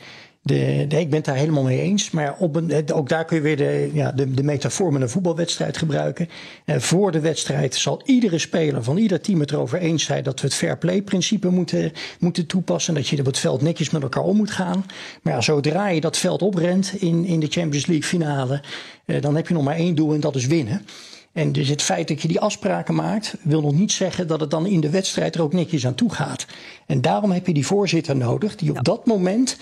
de, 0.45 0.85
ik 0.87 1.09
ben 1.09 1.15
het 1.15 1.25
daar 1.25 1.35
helemaal 1.35 1.63
mee 1.63 1.81
eens. 1.81 2.11
Maar 2.11 2.35
op 2.37 2.55
een, 2.55 2.93
ook 2.93 3.09
daar 3.09 3.25
kun 3.25 3.37
je 3.37 3.43
weer 3.43 3.57
de, 3.57 3.89
ja, 3.93 4.11
de, 4.11 4.31
de 4.31 4.43
metafoor 4.43 4.93
met 4.93 5.01
een 5.01 5.09
voetbalwedstrijd 5.09 5.77
gebruiken. 5.77 6.29
En 6.65 6.81
voor 6.81 7.11
de 7.11 7.19
wedstrijd 7.19 7.75
zal 7.75 8.01
iedere 8.05 8.39
speler 8.39 8.83
van 8.83 8.97
ieder 8.97 9.21
team 9.21 9.39
het 9.39 9.51
erover 9.51 9.79
eens 9.79 10.03
zijn 10.03 10.23
dat 10.23 10.41
we 10.41 10.47
het 10.47 10.55
fair 10.55 10.77
play 10.77 11.01
principe 11.01 11.49
moeten, 11.49 11.91
moeten 12.19 12.45
toepassen. 12.45 12.93
Dat 12.93 13.07
je 13.07 13.19
op 13.19 13.25
het 13.25 13.39
veld 13.39 13.61
netjes 13.61 13.89
met 13.89 14.01
elkaar 14.01 14.23
om 14.23 14.37
moet 14.37 14.51
gaan. 14.51 14.85
Maar 15.21 15.33
ja, 15.33 15.41
zodra 15.41 15.87
je 15.87 16.01
dat 16.01 16.17
veld 16.17 16.41
oprent 16.41 16.93
in, 16.99 17.25
in 17.25 17.39
de 17.39 17.47
Champions 17.49 17.85
League 17.85 18.07
finale, 18.07 18.61
eh, 19.05 19.21
dan 19.21 19.35
heb 19.35 19.47
je 19.47 19.53
nog 19.53 19.63
maar 19.63 19.75
één 19.75 19.95
doel 19.95 20.13
en 20.13 20.19
dat 20.19 20.35
is 20.35 20.45
winnen. 20.45 20.85
En 21.35 21.51
dus 21.51 21.67
het 21.67 21.81
feit 21.81 22.07
dat 22.07 22.21
je 22.21 22.27
die 22.27 22.39
afspraken 22.39 22.95
maakt, 22.95 23.35
wil 23.41 23.61
nog 23.61 23.73
niet 23.73 23.91
zeggen 23.91 24.27
dat 24.27 24.39
het 24.39 24.51
dan 24.51 24.65
in 24.65 24.79
de 24.79 24.89
wedstrijd 24.89 25.35
er 25.35 25.41
ook 25.41 25.53
netjes 25.53 25.85
aan 25.85 25.95
toe 25.95 26.13
gaat. 26.13 26.45
En 26.85 27.01
daarom 27.01 27.31
heb 27.31 27.47
je 27.47 27.53
die 27.53 27.65
voorzitter 27.65 28.15
nodig, 28.15 28.55
die 28.55 28.69
op 28.69 28.83
dat 28.83 29.05
moment 29.05 29.57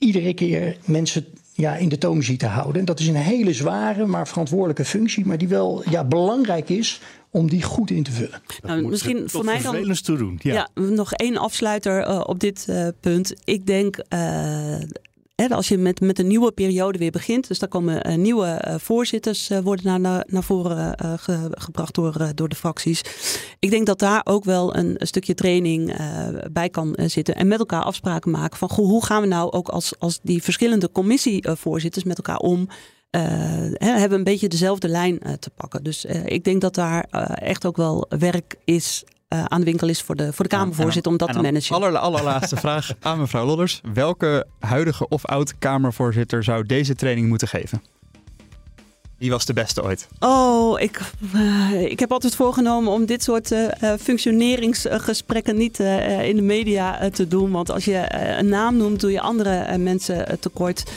iedere 0.00 0.34
keer 0.34 0.76
mensen 0.84 1.24
ja, 1.52 1.76
in 1.76 1.88
de 1.88 1.98
toom 1.98 2.22
ziet 2.22 2.38
te 2.38 2.46
houden. 2.46 2.80
En 2.80 2.84
dat 2.84 3.00
is 3.00 3.06
een 3.06 3.14
hele 3.14 3.52
zware, 3.52 4.06
maar 4.06 4.28
verantwoordelijke 4.28 4.84
functie, 4.84 5.26
maar 5.26 5.38
die 5.38 5.48
wel 5.48 5.82
ja, 5.90 6.04
belangrijk 6.04 6.68
is 6.68 7.00
om 7.30 7.48
die 7.48 7.62
goed 7.62 7.90
in 7.90 8.02
te 8.02 8.12
vullen. 8.12 8.42
Nou, 8.62 8.88
misschien 8.88 9.30
voor 9.30 9.44
mij 9.44 9.62
dan. 9.62 9.94
Doen, 10.04 10.38
ja. 10.42 10.54
ja. 10.54 10.82
nog 10.82 11.12
één 11.12 11.36
afsluiter 11.36 12.08
uh, 12.08 12.20
op 12.26 12.40
dit 12.40 12.66
uh, 12.70 12.88
punt. 13.00 13.34
Ik 13.44 13.66
denk 13.66 13.96
uh, 14.14 14.74
als 15.48 15.68
je 15.68 15.78
met, 15.78 16.00
met 16.00 16.18
een 16.18 16.26
nieuwe 16.26 16.52
periode 16.52 16.98
weer 16.98 17.10
begint, 17.10 17.48
dus 17.48 17.58
daar 17.58 17.68
komen 17.68 18.10
uh, 18.10 18.16
nieuwe 18.16 18.64
uh, 18.66 18.74
voorzitters 18.78 19.50
uh, 19.50 19.58
worden 19.58 20.00
naar, 20.00 20.24
naar 20.26 20.42
voren 20.42 20.94
ge, 21.18 21.48
gebracht 21.50 21.94
door, 21.94 22.32
door 22.34 22.48
de 22.48 22.54
fracties. 22.56 23.02
Ik 23.58 23.70
denk 23.70 23.86
dat 23.86 23.98
daar 23.98 24.20
ook 24.24 24.44
wel 24.44 24.76
een, 24.76 24.96
stukje 24.98 25.34
training 25.34 25.96
bij 26.52 26.68
kan 26.68 26.94
zitten 26.96 27.34
en 27.34 27.48
met 27.48 27.58
elkaar 27.58 27.82
afspraken 27.82 28.30
maken 28.30 28.58
van 28.58 28.68
goh, 28.68 28.86
hoe 28.86 29.04
gaan 29.04 29.22
we 29.22 29.28
nou 29.28 29.50
ook 29.50 29.68
als, 29.68 29.98
als 29.98 30.18
die 30.22 30.42
verschillende 30.42 30.92
commissievoorzitters 30.92 32.04
met 32.04 32.16
elkaar 32.16 32.38
om. 32.38 32.68
hebben 33.78 34.18
een 34.18 34.24
beetje 34.24 34.48
dezelfde 34.48 34.88
lijn 34.88 35.20
te 35.38 35.50
pakken. 35.50 35.82
Dus 35.82 36.04
ik 36.24 36.44
denk 36.44 36.60
dat 36.60 36.74
daar 36.74 37.02
echt 37.34 37.66
ook 37.66 37.76
wel 37.76 38.06
werk 38.08 38.56
is 38.64 39.04
uh, 39.34 39.44
aan 39.44 39.58
de 39.58 39.64
winkel 39.64 39.88
is 39.88 40.02
voor 40.02 40.16
de, 40.16 40.32
voor 40.32 40.44
de 40.44 40.50
Kamervoorzitter 40.50 41.12
om 41.12 41.18
dat 41.18 41.32
te 41.32 41.40
managen. 41.40 41.76
Aller, 41.76 41.96
allerlaatste 41.96 42.56
vraag 42.66 42.94
aan 43.00 43.18
mevrouw 43.18 43.44
Lodders. 43.44 43.80
Welke 43.94 44.46
huidige 44.58 45.08
of 45.08 45.26
oud 45.26 45.58
Kamervoorzitter 45.58 46.44
zou 46.44 46.66
deze 46.66 46.94
training 46.94 47.28
moeten 47.28 47.48
geven? 47.48 47.82
Wie 49.18 49.30
was 49.30 49.44
de 49.44 49.52
beste 49.52 49.82
ooit? 49.82 50.08
Oh, 50.18 50.80
ik, 50.80 51.00
uh, 51.34 51.82
ik 51.82 52.00
heb 52.00 52.12
altijd 52.12 52.34
voorgenomen 52.34 52.92
om 52.92 53.06
dit 53.06 53.22
soort 53.22 53.50
uh, 53.50 53.68
functioneringsgesprekken 54.00 55.56
niet 55.56 55.78
uh, 55.80 56.28
in 56.28 56.36
de 56.36 56.42
media 56.42 57.10
te 57.10 57.28
doen. 57.28 57.50
Want 57.50 57.70
als 57.70 57.84
je 57.84 58.14
een 58.38 58.48
naam 58.48 58.76
noemt, 58.76 59.00
doe 59.00 59.12
je 59.12 59.20
andere 59.20 59.78
mensen 59.78 60.40
tekort. 60.40 60.90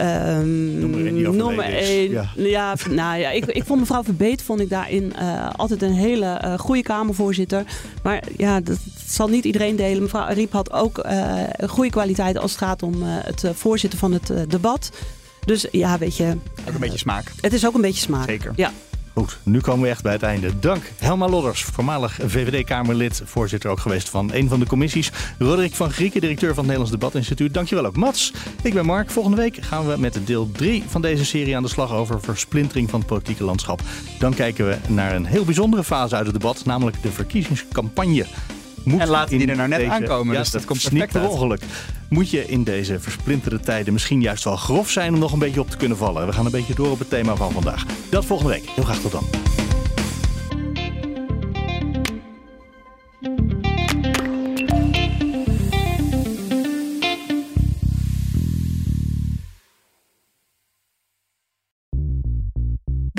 Um, 0.00 0.78
nummer 0.78 1.74
één. 1.74 2.10
Ja. 2.10 2.30
ja. 2.36 2.74
nou 2.90 3.18
ja, 3.18 3.30
ik, 3.30 3.44
ik 3.44 3.64
vond 3.64 3.80
mevrouw 3.80 4.02
Verbeet 4.02 4.42
vond 4.42 4.60
ik 4.60 4.68
daarin 4.68 5.12
uh, 5.18 5.50
altijd 5.56 5.82
een 5.82 5.92
hele 5.92 6.42
uh, 6.44 6.58
goede 6.58 6.82
Kamervoorzitter. 6.82 7.64
Maar 8.02 8.22
ja, 8.36 8.60
dat 8.60 8.78
zal 9.06 9.28
niet 9.28 9.44
iedereen 9.44 9.76
delen. 9.76 10.02
Mevrouw 10.02 10.32
Riep 10.32 10.52
had 10.52 10.72
ook 10.72 11.06
uh, 11.06 11.42
goede 11.66 11.90
kwaliteit 11.90 12.38
als 12.38 12.50
het 12.50 12.60
gaat 12.60 12.82
om 12.82 13.02
het 13.02 13.44
voorzitten 13.52 13.98
van 13.98 14.12
het 14.12 14.50
debat. 14.50 14.90
Dus 15.44 15.66
ja, 15.72 15.98
weet 15.98 16.16
je. 16.16 16.36
Ook 16.68 16.74
een 16.74 16.80
beetje 16.80 16.98
smaak. 16.98 17.32
Het 17.40 17.52
is 17.52 17.66
ook 17.66 17.74
een 17.74 17.80
beetje 17.80 18.02
smaak. 18.02 18.28
Zeker. 18.28 18.52
Ja. 18.56 18.72
Goed, 19.18 19.38
nu 19.42 19.60
komen 19.60 19.82
we 19.82 19.88
echt 19.88 20.02
bij 20.02 20.12
het 20.12 20.22
einde. 20.22 20.58
Dank 20.58 20.82
Helma 20.98 21.28
Lodders, 21.28 21.62
voormalig 21.62 22.18
VVD-Kamerlid, 22.24 23.22
voorzitter 23.24 23.70
ook 23.70 23.80
geweest 23.80 24.08
van 24.08 24.32
een 24.32 24.48
van 24.48 24.60
de 24.60 24.66
commissies. 24.66 25.10
Roderick 25.38 25.74
van 25.74 25.90
Grieken, 25.90 26.20
directeur 26.20 26.48
van 26.48 26.56
het 26.56 26.66
Nederlands 26.66 26.90
Debatinstituut. 26.90 27.54
Dankjewel 27.54 27.86
ook 27.86 27.96
Mats. 27.96 28.32
Ik 28.62 28.74
ben 28.74 28.86
Mark. 28.86 29.10
Volgende 29.10 29.36
week 29.36 29.56
gaan 29.60 29.88
we 29.88 29.98
met 29.98 30.18
deel 30.24 30.50
3 30.52 30.84
van 30.86 31.02
deze 31.02 31.24
serie 31.24 31.56
aan 31.56 31.62
de 31.62 31.68
slag 31.68 31.92
over 31.92 32.20
versplintering 32.20 32.90
van 32.90 32.98
het 32.98 33.08
politieke 33.08 33.44
landschap. 33.44 33.80
Dan 34.18 34.34
kijken 34.34 34.68
we 34.68 34.76
naar 34.88 35.14
een 35.14 35.26
heel 35.26 35.44
bijzondere 35.44 35.84
fase 35.84 36.16
uit 36.16 36.26
het 36.26 36.34
debat, 36.34 36.64
namelijk 36.64 37.02
de 37.02 37.12
verkiezingscampagne 37.12 38.26
moet 38.88 39.00
en 39.00 39.08
laten 39.08 39.38
die 39.38 39.48
er 39.48 39.56
nou 39.56 39.68
net 39.68 39.88
aankomen. 39.88 40.34
Ja, 40.34 40.40
dus 40.40 40.50
dat 40.50 40.64
komt 40.64 40.92
niet 40.92 41.12
per 41.12 41.28
ongeluk. 41.28 41.62
Moet 42.08 42.30
je 42.30 42.46
in 42.46 42.64
deze 42.64 43.00
versplinterde 43.00 43.60
tijden 43.60 43.92
misschien 43.92 44.20
juist 44.20 44.44
wel 44.44 44.56
grof 44.56 44.90
zijn 44.90 45.14
om 45.14 45.20
nog 45.20 45.32
een 45.32 45.38
beetje 45.38 45.60
op 45.60 45.70
te 45.70 45.76
kunnen 45.76 45.96
vallen. 45.96 46.26
We 46.26 46.32
gaan 46.32 46.44
een 46.44 46.50
beetje 46.50 46.74
door 46.74 46.90
op 46.90 46.98
het 46.98 47.10
thema 47.10 47.36
van 47.36 47.52
vandaag. 47.52 47.84
Dat 48.10 48.24
volgende 48.24 48.52
week. 48.52 48.68
Heel 48.74 48.84
graag 48.84 49.00
tot 49.00 49.12
dan. 49.12 49.67